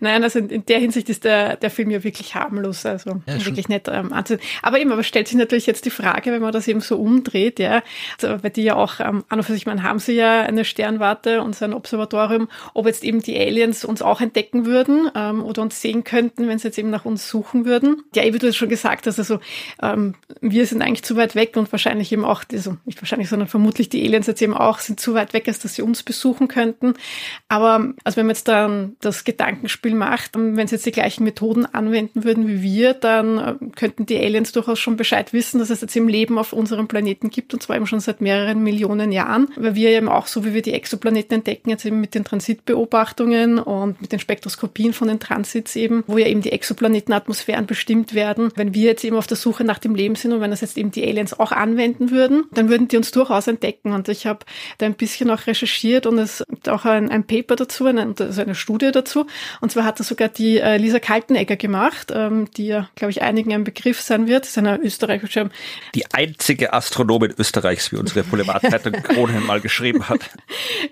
[0.00, 3.68] Nein, also in der Hinsicht ist der, der Film ja wirklich harmlos, also ja, wirklich
[3.68, 4.40] nett ähm, anzusehen.
[4.62, 7.58] Aber eben, aber stellt sich natürlich jetzt die Frage, wenn man das eben so umdreht,
[7.58, 7.82] ja,
[8.20, 10.64] also, weil die ja auch ähm, an und für sich, man haben sie ja eine
[10.64, 15.62] Sternwarte und sein Observatorium, ob jetzt eben die Aliens uns auch entdecken würden ähm, oder
[15.62, 18.02] uns sehen könnten, wenn sie jetzt eben nach uns suchen würden.
[18.14, 19.40] Ja, wie du es schon gesagt hast, also
[19.82, 23.48] ähm, wir sind eigentlich zu weit weg und wahrscheinlich eben auch, also nicht wahrscheinlich, sondern
[23.48, 26.48] vermutlich die Aliens jetzt eben auch sind zu weit weg, als dass sie uns besuchen
[26.48, 26.94] könnten.
[27.48, 31.24] Aber Aber also wenn man jetzt dann das Gedankenspiel macht, wenn sie jetzt die gleichen
[31.24, 35.70] Methoden anwenden würden wie wir, dann äh, könnten die Aliens durchaus schon Bescheid wissen, dass
[35.70, 39.12] es jetzt im Leben auf unserem Planeten gibt und zwar eben schon seit mehreren Millionen
[39.12, 42.24] Jahren, weil wir eben auch so wie wir die Exoplaneten entdecken, jetzt eben mit den
[42.24, 48.14] Transitbeobachtungen und mit den Spektroskopien von den Transits eben, wo ja eben die Exoplanetenatmosphären bestimmt
[48.14, 48.50] werden.
[48.56, 50.76] Wenn wir jetzt eben auf der Suche nach dem Leben sind und wenn das jetzt
[50.76, 53.92] eben die Aliens auch anwenden würden, dann würden die uns durchaus entdecken.
[53.92, 54.40] Und ich habe
[54.78, 58.40] da ein bisschen auch recherchiert und es gibt auch ein, ein Paper dazu, eine, also
[58.42, 59.26] eine Studie dazu.
[59.60, 63.22] Und zwar hat das sogar die äh, Lisa Kaltenegger gemacht, ähm, die ja, glaube ich,
[63.22, 64.44] einigen ein Begriff sein wird.
[64.44, 65.50] Das ist eine österreichische.
[65.94, 70.20] Die einzige Astronomin Österreichs, wie unsere Boulevard-Zeitung Kronen mal geschrieben hat.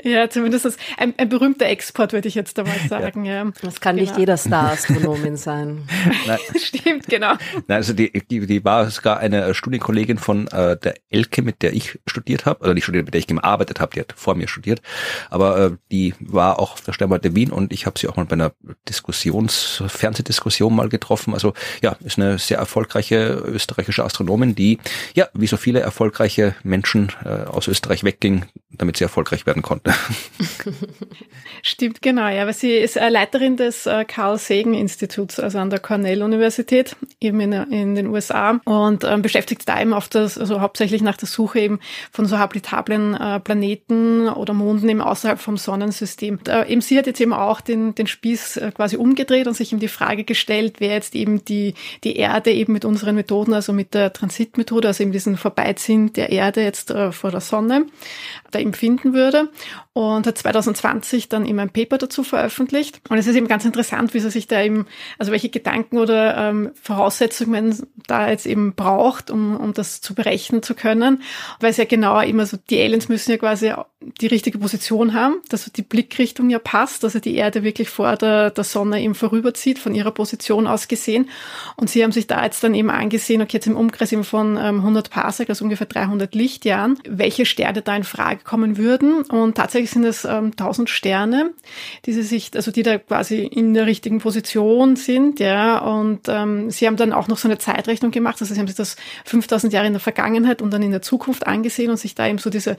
[0.03, 3.25] Ja, zumindest ein, ein berühmter Export, würde ich jetzt einmal sagen.
[3.25, 3.45] Ja.
[3.45, 3.53] ja.
[3.63, 4.09] Das kann genau.
[4.09, 5.89] nicht jeder Star-Astronomin sein.
[6.57, 7.33] Stimmt, genau.
[7.67, 11.73] Nein, also die, die, die war sogar eine Studienkollegin von äh, der Elke, mit der
[11.73, 14.49] ich studiert habe, oder nicht studiert, mit der ich gearbeitet habe, die hat vor mir
[14.49, 14.81] studiert,
[15.29, 18.27] aber äh, die war auch auf der Sternwarte Wien und ich habe sie auch mal
[18.27, 18.53] bei einer
[18.89, 21.35] Diskussions, Fernsehdiskussion mal getroffen.
[21.35, 24.79] Also ja, ist eine sehr erfolgreiche österreichische Astronomin, die
[25.15, 29.93] ja, wie so viele erfolgreiche Menschen äh, aus Österreich wegging, damit sie erfolgreich werden konnte.
[31.63, 35.71] Stimmt, genau, ja, weil sie ist äh, Leiterin des äh, Carl Sagan Instituts, also an
[35.71, 40.39] der Cornell Universität, eben in, in den USA und ähm, beschäftigt da eben auf das,
[40.39, 41.81] also hauptsächlich nach der Suche eben
[42.13, 46.39] von so habitablen äh, Planeten oder Monden eben außerhalb vom Sonnensystem.
[46.51, 49.73] Äh, eben sie hat jetzt eben auch den, den Spieß äh, quasi umgedreht und sich
[49.73, 51.75] eben die Frage gestellt, wer jetzt eben die,
[52.05, 56.31] die Erde eben mit unseren Methoden, also mit der Transitmethode, also eben diesen Vorbeiziehen der
[56.31, 57.87] Erde jetzt äh, vor der Sonne,
[58.51, 59.49] da eben finden würde
[59.93, 63.01] und hat 2020 dann eben ein Paper dazu veröffentlicht.
[63.09, 64.87] Und es ist eben ganz interessant, wie sie sich da eben,
[65.19, 70.63] also welche Gedanken oder ähm, Voraussetzungen da jetzt eben braucht, um, um das zu berechnen
[70.63, 71.23] zu können.
[71.61, 73.73] Weil es ja genau immer so, die Aliens müssen ja quasi
[74.21, 78.17] die richtige Position haben, dass die Blickrichtung ja passt, dass er die Erde wirklich vor
[78.17, 81.29] der, der Sonne eben vorüberzieht, von ihrer Position aus gesehen.
[81.77, 84.57] Und sie haben sich da jetzt dann eben angesehen, okay, jetzt im Umkreis eben von
[84.57, 89.23] ähm, 100 Parsec, also ungefähr 300 Lichtjahren, welche Sterne da in Frage kommen würden.
[89.23, 91.51] Und tatsächlich sind es ähm, 1000 Sterne,
[92.07, 95.79] die sie sich, also die da quasi in der richtigen Position sind, ja.
[95.79, 98.77] Und ähm, sie haben dann auch noch so eine Zeitrechnung gemacht, also sie haben sich
[98.77, 102.27] das 5000 Jahre in der Vergangenheit und dann in der Zukunft angesehen und sich da
[102.29, 102.77] eben so diese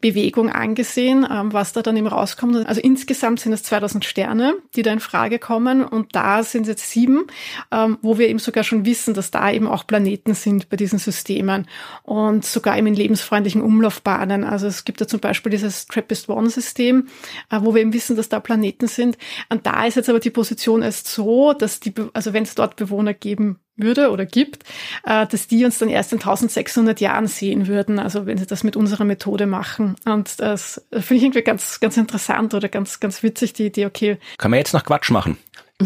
[0.00, 2.66] Bewegung angesehen, ähm, was da dann eben rauskommt.
[2.66, 6.68] Also insgesamt sind es 2000 Sterne, die da in Frage kommen und da sind es
[6.68, 7.26] jetzt sieben,
[7.70, 10.98] ähm, wo wir eben sogar schon wissen, dass da eben auch Planeten sind bei diesen
[10.98, 11.66] Systemen
[12.02, 14.44] und sogar eben in lebensfreundlichen Umlaufbahnen.
[14.44, 17.08] Also es gibt da zum Beispiel dieses TRAPPIST-1-System,
[17.50, 19.16] äh, wo wir eben wissen, dass da Planeten sind.
[19.48, 22.76] Und da ist jetzt aber die Position erst so, dass die, also wenn es dort
[22.76, 24.64] Bewohner geben würde oder gibt,
[25.04, 28.64] äh, dass die uns dann erst in 1600 Jahren sehen würden, also wenn sie das
[28.64, 29.96] mit unserer Methode machen.
[30.04, 34.18] Und das finde ich irgendwie ganz, ganz interessant oder ganz, ganz witzig, die Idee, okay.
[34.38, 35.38] Kann man jetzt noch Quatsch machen?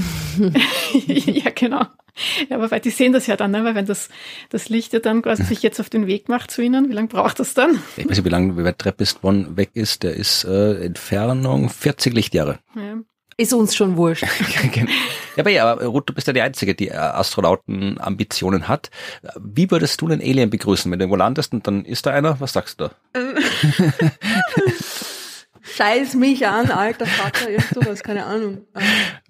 [1.06, 1.86] ja, genau.
[2.48, 3.64] Ja, aber weil die sehen das ja dann, ne?
[3.64, 4.08] weil wenn das,
[4.48, 7.08] das Licht ja dann quasi sich jetzt auf den Weg macht zu ihnen, wie lange
[7.08, 7.78] braucht das dann?
[7.96, 10.02] Ich weiß nicht, wie lange, wie weit Trappist-One weg ist.
[10.02, 12.58] Der ist äh, Entfernung 40 Lichtjahre.
[12.74, 13.00] Ja.
[13.38, 14.24] Ist uns schon wurscht.
[14.72, 14.90] Genau.
[15.36, 18.90] ja, aber ja, Ruth, du bist ja die Einzige, die äh, Astronauten-Ambitionen hat.
[19.38, 22.40] Wie würdest du einen Alien begrüßen, wenn du irgendwo landest und dann ist da einer?
[22.40, 22.92] Was sagst du da?
[25.62, 28.64] Scheiß mich an, alter Vater, irgend sowas, keine Ahnung.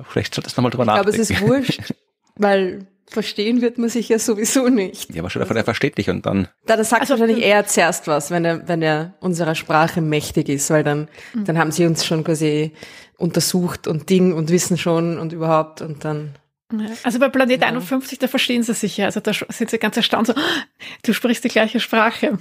[0.08, 1.20] Vielleicht solltest du nochmal drüber nachdenken.
[1.20, 1.94] Ich glaube, es ist wurscht,
[2.36, 5.14] weil verstehen wird man sich ja sowieso nicht.
[5.14, 6.48] Ja, aber schon davon, er versteht dich und dann.
[6.66, 10.48] Da, das sagt also, wahrscheinlich eher zuerst was, wenn er, wenn er unserer Sprache mächtig
[10.48, 11.44] ist, weil dann, mhm.
[11.44, 12.72] dann haben sie uns schon quasi
[13.16, 16.34] untersucht und Ding und wissen schon und überhaupt und dann.
[17.04, 17.68] Also bei Planet ja.
[17.68, 19.06] 51, da verstehen sie sich ja.
[19.06, 20.34] Also da sind sie ganz erstaunt so,
[21.02, 22.38] du sprichst die gleiche Sprache.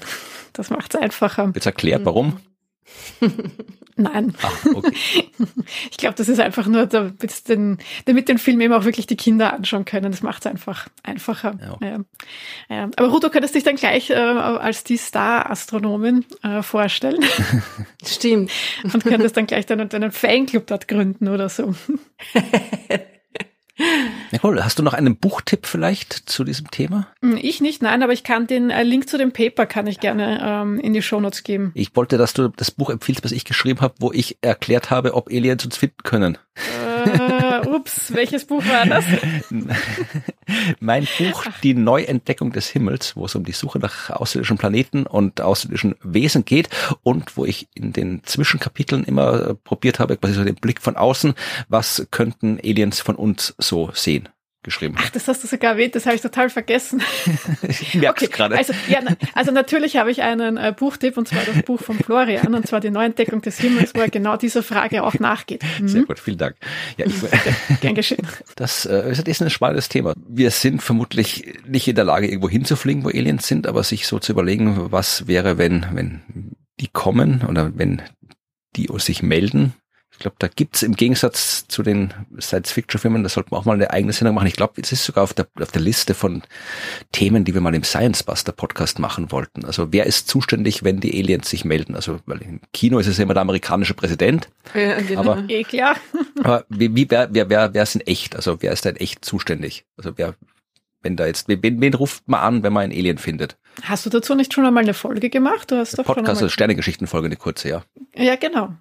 [0.53, 1.51] Das macht es einfacher.
[1.53, 2.39] Jetzt erklärt, warum?
[3.95, 4.33] Nein.
[4.41, 4.93] Ach, okay.
[5.91, 9.15] Ich glaube, das ist einfach nur, damit den, damit den Film eben auch wirklich die
[9.15, 10.11] Kinder anschauen können.
[10.11, 11.57] Das macht es einfach einfacher.
[11.61, 11.87] Ja.
[11.87, 11.99] Ja.
[12.69, 12.89] Ja.
[12.95, 17.23] Aber Ruth, du könntest dich dann gleich äh, als die Star-Astronomin äh, vorstellen.
[18.05, 18.51] Stimmt.
[18.83, 21.73] Und könntest dann gleich deinen, deinen Fanclub dort gründen oder so.
[24.31, 27.07] Nicole, hast du noch einen Buchtipp vielleicht zu diesem Thema?
[27.21, 29.99] Hm, ich nicht, nein, aber ich kann den äh, Link zu dem Paper kann ich
[29.99, 31.71] gerne ähm, in die Shownotes geben.
[31.73, 35.13] Ich wollte, dass du das Buch empfiehlst, was ich geschrieben habe, wo ich erklärt habe,
[35.13, 36.37] ob Aliens uns finden können.
[36.55, 36.94] Äh,
[37.67, 39.05] ups, welches Buch war das?
[40.79, 45.41] mein Buch Die Neuentdeckung des Himmels, wo es um die Suche nach außerirdischen Planeten und
[45.41, 46.69] außerirdischen Wesen geht
[47.03, 51.33] und wo ich in den Zwischenkapiteln immer probiert habe, quasi so den Blick von außen,
[51.69, 54.29] was könnten Aliens von uns so sehen
[54.65, 54.95] geschrieben.
[54.97, 57.01] Ach, das hast du sogar erwähnt, das habe ich total vergessen.
[57.67, 58.57] ich merke okay, gerade.
[58.57, 58.99] Also, ja,
[59.33, 62.81] also natürlich habe ich einen äh, Buchtipp und zwar das Buch von Florian und zwar
[62.81, 65.63] die Neuentdeckung des Himmels, wo er genau dieser Frage auch nachgeht.
[65.75, 65.87] Mhm.
[65.89, 66.55] Sehr gut, vielen Dank.
[66.97, 67.13] Ja, ich,
[67.81, 68.25] Gern geschehen.
[68.55, 70.13] Das äh, ist ein spannendes Thema.
[70.27, 74.17] Wir sind vermutlich nicht in der Lage, irgendwo hinzufliegen, wo Aliens sind, aber sich so
[74.19, 78.01] zu überlegen, was wäre, wenn, wenn die kommen oder wenn
[78.75, 79.73] die sich melden,
[80.15, 83.91] ich glaube, da gibt's im Gegensatz zu den Science-Fiction-Filmen, da sollten wir auch mal eine
[83.91, 84.47] eigene Sendung machen.
[84.47, 86.41] Ich glaube, es ist sogar auf der, auf der Liste von
[87.11, 89.65] Themen, die wir mal im Science Buster Podcast machen wollten.
[89.65, 91.95] Also wer ist zuständig, wenn die Aliens sich melden?
[91.95, 94.47] Also weil im Kino ist es immer der amerikanische Präsident.
[94.73, 95.19] Ja, genau.
[95.19, 95.97] Aber, eh klar.
[96.41, 98.37] aber wie, wie wer, wer, wer, wer ist denn echt?
[98.37, 99.83] Also wer ist denn echt zuständig?
[99.97, 100.35] Also wer,
[101.01, 103.57] wenn da jetzt, wen, wen ruft man an, wenn man einen Alien findet?
[103.83, 105.71] Hast du dazu nicht schon einmal eine Folge gemacht?
[105.71, 107.83] Du hast doch Podcast, also Sternengeschichtenfolge, eine kurze, ja.
[108.15, 108.75] Ja, genau.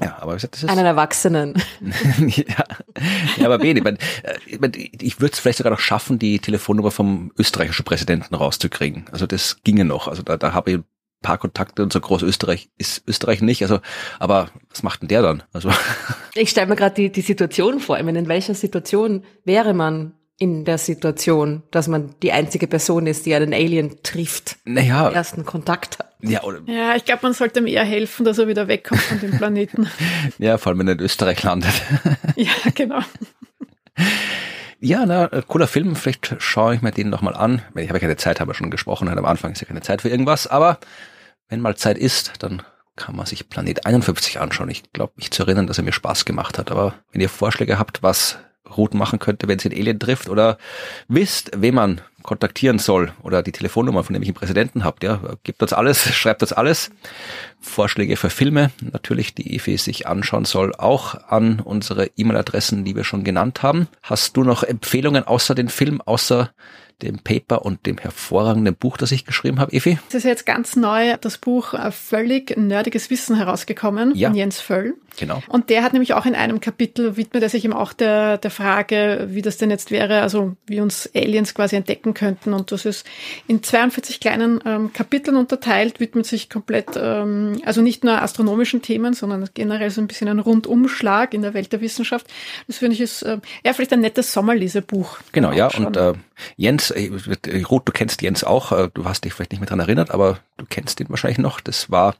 [0.00, 1.54] Ja, aber das ist einen Erwachsenen.
[2.26, 2.64] ja.
[3.36, 3.84] ja, aber wenig.
[4.46, 9.06] Ich, ich würde es vielleicht sogar noch schaffen, die Telefonnummer vom österreichischen Präsidenten rauszukriegen.
[9.12, 10.08] Also das ginge noch.
[10.08, 10.84] Also da, da habe ich ein
[11.20, 13.62] paar Kontakte und so groß Österreich ist Österreich nicht.
[13.62, 13.80] Also,
[14.18, 15.42] aber was macht denn der dann?
[15.52, 15.70] Also
[16.34, 17.98] ich stelle mir gerade die, die Situation vor.
[17.98, 23.06] Ich meine, in welcher Situation wäre man in der Situation, dass man die einzige Person
[23.06, 26.12] ist, die einen Alien trifft, naja, ersten Kontakt hat.
[26.20, 29.20] Ja, oder ja ich glaube, man sollte ihm eher helfen, dass er wieder wegkommt von
[29.20, 29.88] dem Planeten.
[30.38, 31.74] ja, vor allem wenn er in Österreich landet.
[32.36, 33.00] ja, genau.
[34.80, 35.94] Ja, na, cooler Film.
[35.94, 37.62] Vielleicht schaue ich mir den nochmal an.
[37.76, 39.08] Ich habe ja keine Zeit, habe ja schon gesprochen.
[39.08, 40.48] Am Anfang ist ja keine Zeit für irgendwas.
[40.48, 40.78] Aber
[41.48, 42.62] wenn mal Zeit ist, dann
[42.96, 44.70] kann man sich Planet 51 anschauen.
[44.70, 46.72] Ich glaube, mich zu erinnern, dass er mir Spaß gemacht hat.
[46.72, 48.38] Aber wenn ihr Vorschläge habt, was
[48.76, 50.58] Routen machen könnte, wenn sie ein Alien trifft oder
[51.08, 55.20] wisst, wen man kontaktieren soll oder die Telefonnummer von dem ich einen Präsidenten habt, ja,
[55.42, 56.90] gibt uns alles, schreibt uns alles.
[57.60, 63.04] Vorschläge für Filme, natürlich, die Evi sich anschauen soll, auch an unsere E-Mail-Adressen, die wir
[63.04, 63.88] schon genannt haben.
[64.02, 66.50] Hast du noch Empfehlungen außer den Film, außer
[67.02, 69.98] dem Paper und dem hervorragenden Buch, das ich geschrieben habe, Evi?
[70.08, 74.28] Es ist jetzt ganz neu das Buch äh, Völlig nerdiges Wissen herausgekommen ja.
[74.28, 74.94] von Jens Völl.
[75.18, 75.42] Genau.
[75.48, 78.50] Und der hat nämlich auch in einem Kapitel widmet er sich eben auch der, der
[78.50, 82.52] Frage, wie das denn jetzt wäre, also wie uns Aliens quasi entdecken könnten.
[82.54, 83.06] Und das ist
[83.46, 89.12] in 42 kleinen ähm, Kapiteln unterteilt, widmet sich komplett, ähm, also nicht nur astronomischen Themen,
[89.14, 92.26] sondern generell so ein bisschen ein Rundumschlag in der Welt der Wissenschaft.
[92.66, 95.18] Das finde ich ist äh, ja vielleicht ein nettes Sommerlesebuch.
[95.32, 95.68] Genau, ja.
[95.76, 96.14] Und äh,
[96.56, 99.80] Jens, äh, Roth, du kennst Jens auch, äh, du hast dich vielleicht nicht mehr dran
[99.80, 101.60] erinnert, aber du kennst ihn wahrscheinlich noch.
[101.60, 102.14] Das war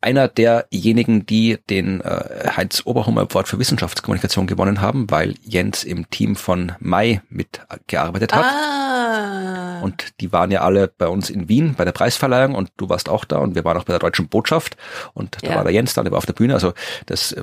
[0.00, 6.08] einer derjenigen, die den äh, Heinz Oberhummer Award für Wissenschaftskommunikation gewonnen haben, weil Jens im
[6.10, 8.44] Team von Mai mitgearbeitet hat.
[8.44, 9.80] Ah.
[9.82, 13.08] Und die waren ja alle bei uns in Wien bei der Preisverleihung und du warst
[13.08, 14.76] auch da und wir waren auch bei der Deutschen Botschaft
[15.12, 15.56] und da ja.
[15.56, 16.54] war der Jens da, der war auf der Bühne.
[16.54, 16.72] Also
[17.06, 17.34] das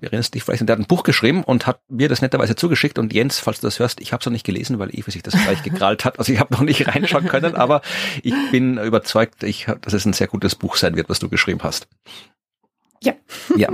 [0.00, 3.12] erinnerst dich vielleicht, der hat ein Buch geschrieben und hat mir das netterweise zugeschickt und
[3.12, 5.34] Jens, falls du das hörst, ich habe es noch nicht gelesen, weil Eve sich das
[5.34, 6.18] gleich gekrallt hat.
[6.18, 7.82] Also ich habe noch nicht reinschauen können, aber
[8.22, 11.60] ich bin überzeugt, ich, dass es ein sehr gutes Buch sein wird, was du geschrieben
[11.62, 11.88] hast.
[13.02, 13.14] Ja.
[13.56, 13.68] Ja.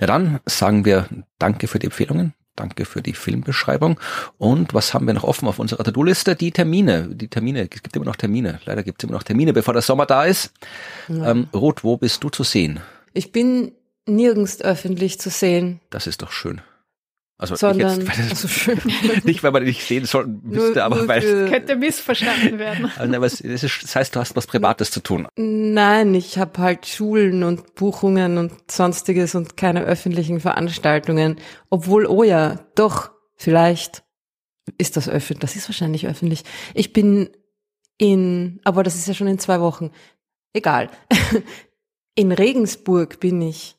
[0.00, 1.08] Na dann sagen wir
[1.38, 2.34] Danke für die Empfehlungen.
[2.54, 3.98] Danke für die Filmbeschreibung.
[4.36, 6.36] Und was haben wir noch offen auf unserer To-Do-Liste?
[6.36, 7.08] Die Termine.
[7.08, 7.62] Die Termine.
[7.62, 8.60] Es gibt immer noch Termine.
[8.66, 10.52] Leider gibt es immer noch Termine, bevor der Sommer da ist.
[11.08, 11.30] Ja.
[11.30, 12.80] Ähm, Ruth, wo bist du zu sehen?
[13.14, 13.72] Ich bin
[14.06, 15.80] nirgends öffentlich zu sehen.
[15.90, 16.60] Das ist doch schön.
[17.42, 18.78] Also Sondern, ich jetzt, also schön.
[19.24, 22.92] nicht, weil man nicht sehen sollten müsste, nur, aber nur weil es könnte missverstanden werden.
[22.96, 25.26] Also, aber es, ist, das heißt, du hast was Privates zu tun.
[25.34, 31.40] Nein, ich habe halt Schulen und Buchungen und sonstiges und keine öffentlichen Veranstaltungen.
[31.68, 34.04] Obwohl, oh ja, doch, vielleicht
[34.78, 35.40] ist das öffentlich.
[35.40, 36.44] Das ist wahrscheinlich öffentlich.
[36.74, 37.28] Ich bin
[37.98, 39.90] in, aber das ist ja schon in zwei Wochen.
[40.52, 40.90] Egal.
[42.14, 43.78] In Regensburg bin ich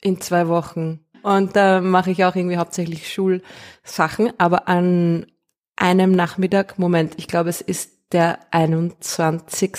[0.00, 1.00] in zwei Wochen.
[1.22, 4.32] Und da mache ich auch irgendwie hauptsächlich Schulsachen.
[4.38, 5.26] Aber an
[5.76, 9.72] einem Nachmittag, Moment, ich glaube, es ist der 21.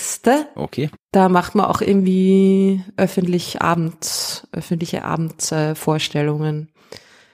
[0.54, 0.90] Okay.
[1.12, 6.70] Da macht man auch irgendwie öffentlich Abends, öffentliche Abendsvorstellungen.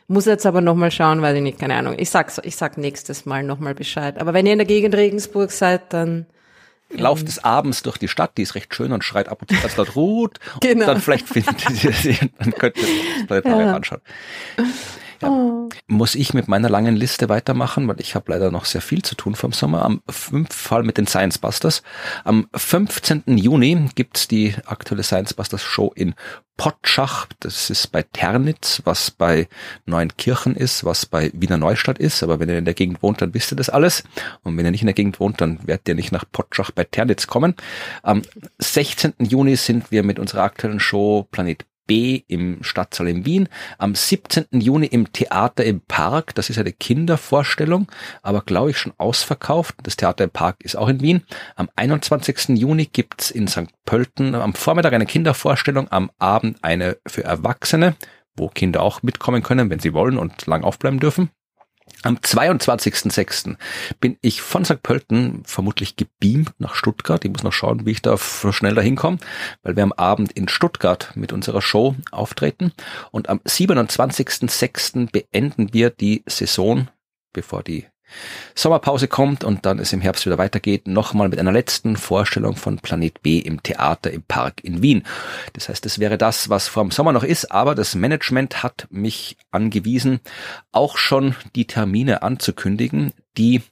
[0.06, 1.94] Muss jetzt aber nochmal schauen, weil ich nicht, keine Ahnung.
[1.98, 4.20] Ich sag's, ich sag nächstes Mal nochmal Bescheid.
[4.20, 6.26] Aber wenn ihr in der Gegend Regensburg seid, dann
[6.90, 9.60] lauft des Abends durch die Stadt, die ist recht schön und schreit ab und zu
[9.60, 10.38] ganz laut Ruth.
[10.60, 10.80] Genau.
[10.80, 12.86] Und dann vielleicht findet ihr sie, dann könnt ihr
[13.28, 13.74] das Planet ja.
[13.74, 14.00] anschauen.
[15.24, 15.30] Ja.
[15.30, 15.68] Oh.
[15.86, 19.14] Muss ich mit meiner langen Liste weitermachen, weil ich habe leider noch sehr viel zu
[19.14, 19.84] tun vom Sommer.
[19.84, 21.82] Am fünf Fall mit den Science Busters.
[22.24, 23.24] Am 15.
[23.26, 26.14] Juni gibt's die aktuelle Science Busters Show in
[26.56, 27.26] Potschach.
[27.40, 29.48] Das ist bei Ternitz, was bei
[29.86, 32.22] Neuenkirchen ist, was bei Wiener Neustadt ist.
[32.22, 34.04] Aber wenn ihr in der Gegend wohnt, dann wisst ihr das alles.
[34.42, 36.84] Und wenn ihr nicht in der Gegend wohnt, dann werdet ihr nicht nach Potschach bei
[36.84, 37.54] Ternitz kommen.
[38.02, 38.22] Am
[38.58, 39.14] 16.
[39.18, 43.48] Juni sind wir mit unserer aktuellen Show Planet B im Stadtsaal in Wien,
[43.78, 44.46] am 17.
[44.52, 47.88] Juni im Theater im Park, das ist eine Kindervorstellung,
[48.22, 49.76] aber glaube ich schon ausverkauft.
[49.82, 51.22] Das Theater im Park ist auch in Wien.
[51.56, 52.58] Am 21.
[52.58, 53.68] Juni gibt's in St.
[53.84, 57.96] Pölten am Vormittag eine Kindervorstellung, am Abend eine für Erwachsene,
[58.36, 61.30] wo Kinder auch mitkommen können, wenn sie wollen und lang aufbleiben dürfen.
[62.02, 63.56] Am 22.06.
[64.00, 64.82] bin ich von St.
[64.82, 67.24] Pölten vermutlich gebeamt nach Stuttgart.
[67.24, 69.18] Ich muss noch schauen, wie ich da schnell dahin komme,
[69.62, 72.72] weil wir am Abend in Stuttgart mit unserer Show auftreten.
[73.10, 75.10] Und am 27.06.
[75.10, 76.88] beenden wir die Saison,
[77.32, 77.86] bevor die
[78.54, 82.78] Sommerpause kommt und dann es im Herbst wieder weitergeht, nochmal mit einer letzten Vorstellung von
[82.78, 85.02] Planet B im Theater im Park in Wien.
[85.54, 88.86] Das heißt, das wäre das, was vor dem Sommer noch ist, aber das Management hat
[88.90, 90.20] mich angewiesen,
[90.72, 93.62] auch schon die Termine anzukündigen, die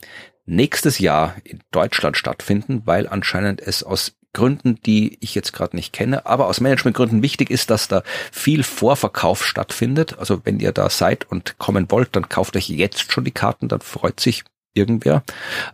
[0.46, 5.92] nächstes Jahr in Deutschland stattfinden, weil anscheinend es aus Gründen, die ich jetzt gerade nicht
[5.92, 10.18] kenne, aber aus Managementgründen wichtig ist, dass da viel Vorverkauf stattfindet.
[10.18, 13.68] Also wenn ihr da seid und kommen wollt, dann kauft euch jetzt schon die Karten,
[13.68, 14.44] dann freut sich
[14.74, 15.23] irgendwer.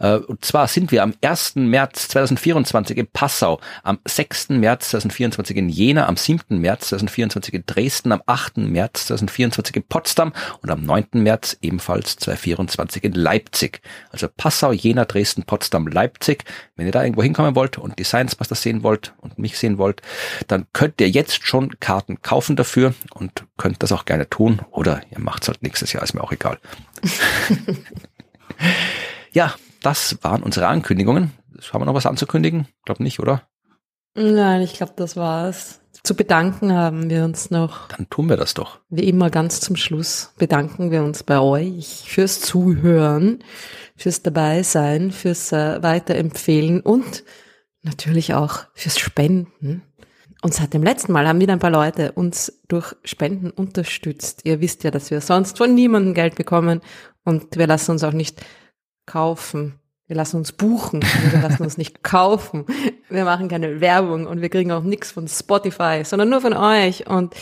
[0.00, 1.56] Äh, und zwar sind wir am 1.
[1.56, 4.50] März 2024 in Passau, am 6.
[4.50, 6.58] März 2024 in Jena, am 7.
[6.58, 8.58] März 2024 in Dresden, am 8.
[8.58, 11.06] März 2024 in Potsdam und am 9.
[11.12, 13.80] März ebenfalls 2024 in Leipzig.
[14.10, 16.44] Also Passau, Jena, Dresden, Potsdam, Leipzig.
[16.76, 19.78] Wenn ihr da irgendwo hinkommen wollt und die Science Master sehen wollt und mich sehen
[19.78, 20.02] wollt,
[20.46, 25.00] dann könnt ihr jetzt schon Karten kaufen dafür und könnt das auch gerne tun oder
[25.10, 26.58] ihr macht's halt nächstes Jahr, ist mir auch egal.
[29.32, 31.32] Ja, das waren unsere Ankündigungen.
[31.72, 32.66] Haben wir noch was anzukündigen?
[32.84, 33.42] Glaub nicht, oder?
[34.14, 35.80] Nein, ich glaube, das war's.
[36.02, 37.88] Zu bedanken haben wir uns noch.
[37.88, 38.80] Dann tun wir das doch.
[38.88, 43.44] Wie immer ganz zum Schluss bedanken wir uns bei euch fürs Zuhören,
[43.96, 47.24] fürs Dabeisein, fürs äh, Weiterempfehlen und
[47.82, 49.82] natürlich auch fürs Spenden.
[50.40, 54.42] Und seit dem letzten Mal haben wieder ein paar Leute uns durch Spenden unterstützt.
[54.44, 56.80] Ihr wisst ja, dass wir sonst von niemandem Geld bekommen
[57.28, 58.40] und wir lassen uns auch nicht
[59.04, 59.78] kaufen.
[60.06, 62.64] Wir lassen uns buchen, wir lassen uns nicht kaufen.
[63.10, 67.06] Wir machen keine Werbung und wir kriegen auch nichts von Spotify, sondern nur von euch.
[67.06, 67.34] Und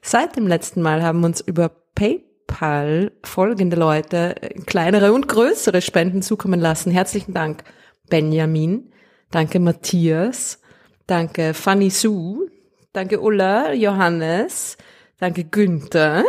[0.00, 4.36] seit dem letzten Mal haben uns über PayPal folgende Leute
[4.66, 6.92] kleinere und größere Spenden zukommen lassen.
[6.92, 7.64] Herzlichen Dank,
[8.08, 8.92] Benjamin.
[9.32, 10.60] Danke, Matthias.
[11.08, 12.48] Danke, Fanny Sue.
[12.92, 14.76] Danke, Ulla, Johannes.
[15.18, 16.22] Danke, Günther.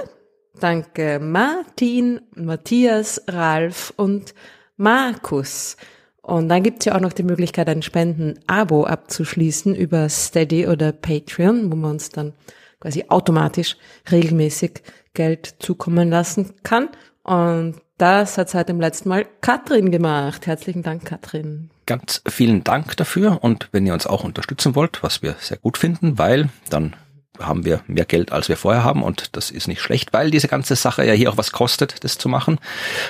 [0.60, 4.34] Danke Martin, Matthias, Ralf und
[4.78, 5.78] Markus.
[6.22, 11.72] Und dann gibt's ja auch noch die Möglichkeit, ein Spenden-Abo abzuschließen über Steady oder Patreon,
[11.72, 12.34] wo man uns dann
[12.80, 13.78] quasi automatisch
[14.12, 16.90] regelmäßig Geld zukommen lassen kann.
[17.24, 20.48] Und das hat seit dem letzten Mal Katrin gemacht.
[20.48, 21.70] Herzlichen Dank, Katrin.
[21.86, 23.44] Ganz vielen Dank dafür.
[23.44, 26.96] Und wenn ihr uns auch unterstützen wollt, was wir sehr gut finden, weil dann
[27.40, 30.48] haben wir mehr Geld, als wir vorher haben und das ist nicht schlecht, weil diese
[30.48, 32.60] ganze Sache ja hier auch was kostet, das zu machen.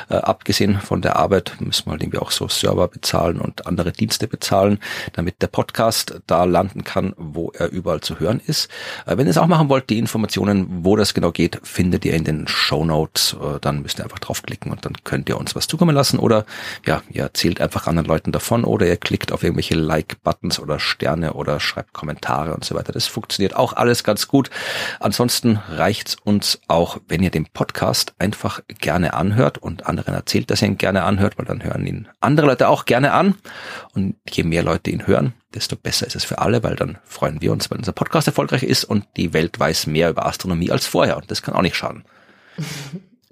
[0.10, 3.91] Äh, abgesehen von der Arbeit müssen wir halt irgendwie auch so Server bezahlen und andere
[3.91, 4.80] Dienste bezahlen,
[5.12, 8.70] damit der Podcast da landen kann, wo er überall zu hören ist.
[9.06, 12.14] Äh, wenn ihr es auch machen wollt, die Informationen, wo das genau geht, findet ihr
[12.14, 13.34] in den Show Notes.
[13.34, 16.45] Äh, dann müsst ihr einfach draufklicken und dann könnt ihr uns was zukommen lassen oder
[16.86, 21.34] ja, ihr erzählt einfach anderen Leuten davon oder ihr klickt auf irgendwelche Like-Buttons oder Sterne
[21.34, 22.94] oder schreibt Kommentare und so weiter.
[22.94, 24.52] Das funktioniert auch alles ganz ganz gut.
[24.99, 30.61] Ansonsten reicht's uns auch, wenn ihr den Podcast einfach gerne anhört und anderen erzählt, dass
[30.61, 33.34] ihr ihn gerne anhört, weil dann hören ihn andere Leute auch gerne an.
[33.95, 37.41] Und je mehr Leute ihn hören, desto besser ist es für alle, weil dann freuen
[37.41, 40.85] wir uns, weil unser Podcast erfolgreich ist und die Welt weiß mehr über Astronomie als
[40.85, 41.18] vorher.
[41.18, 42.06] Und das kann auch nicht schaden.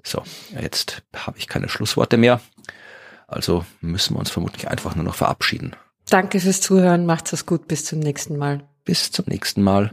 [0.04, 0.24] So,
[0.60, 2.40] jetzt habe ich keine Schlussworte mehr.
[3.28, 5.76] Also müssen wir uns vermutlich einfach nur noch verabschieden.
[6.10, 7.06] Danke fürs Zuhören.
[7.06, 7.68] Macht's es gut.
[7.68, 8.64] Bis zum nächsten Mal.
[8.84, 9.92] Bis zum nächsten Mal.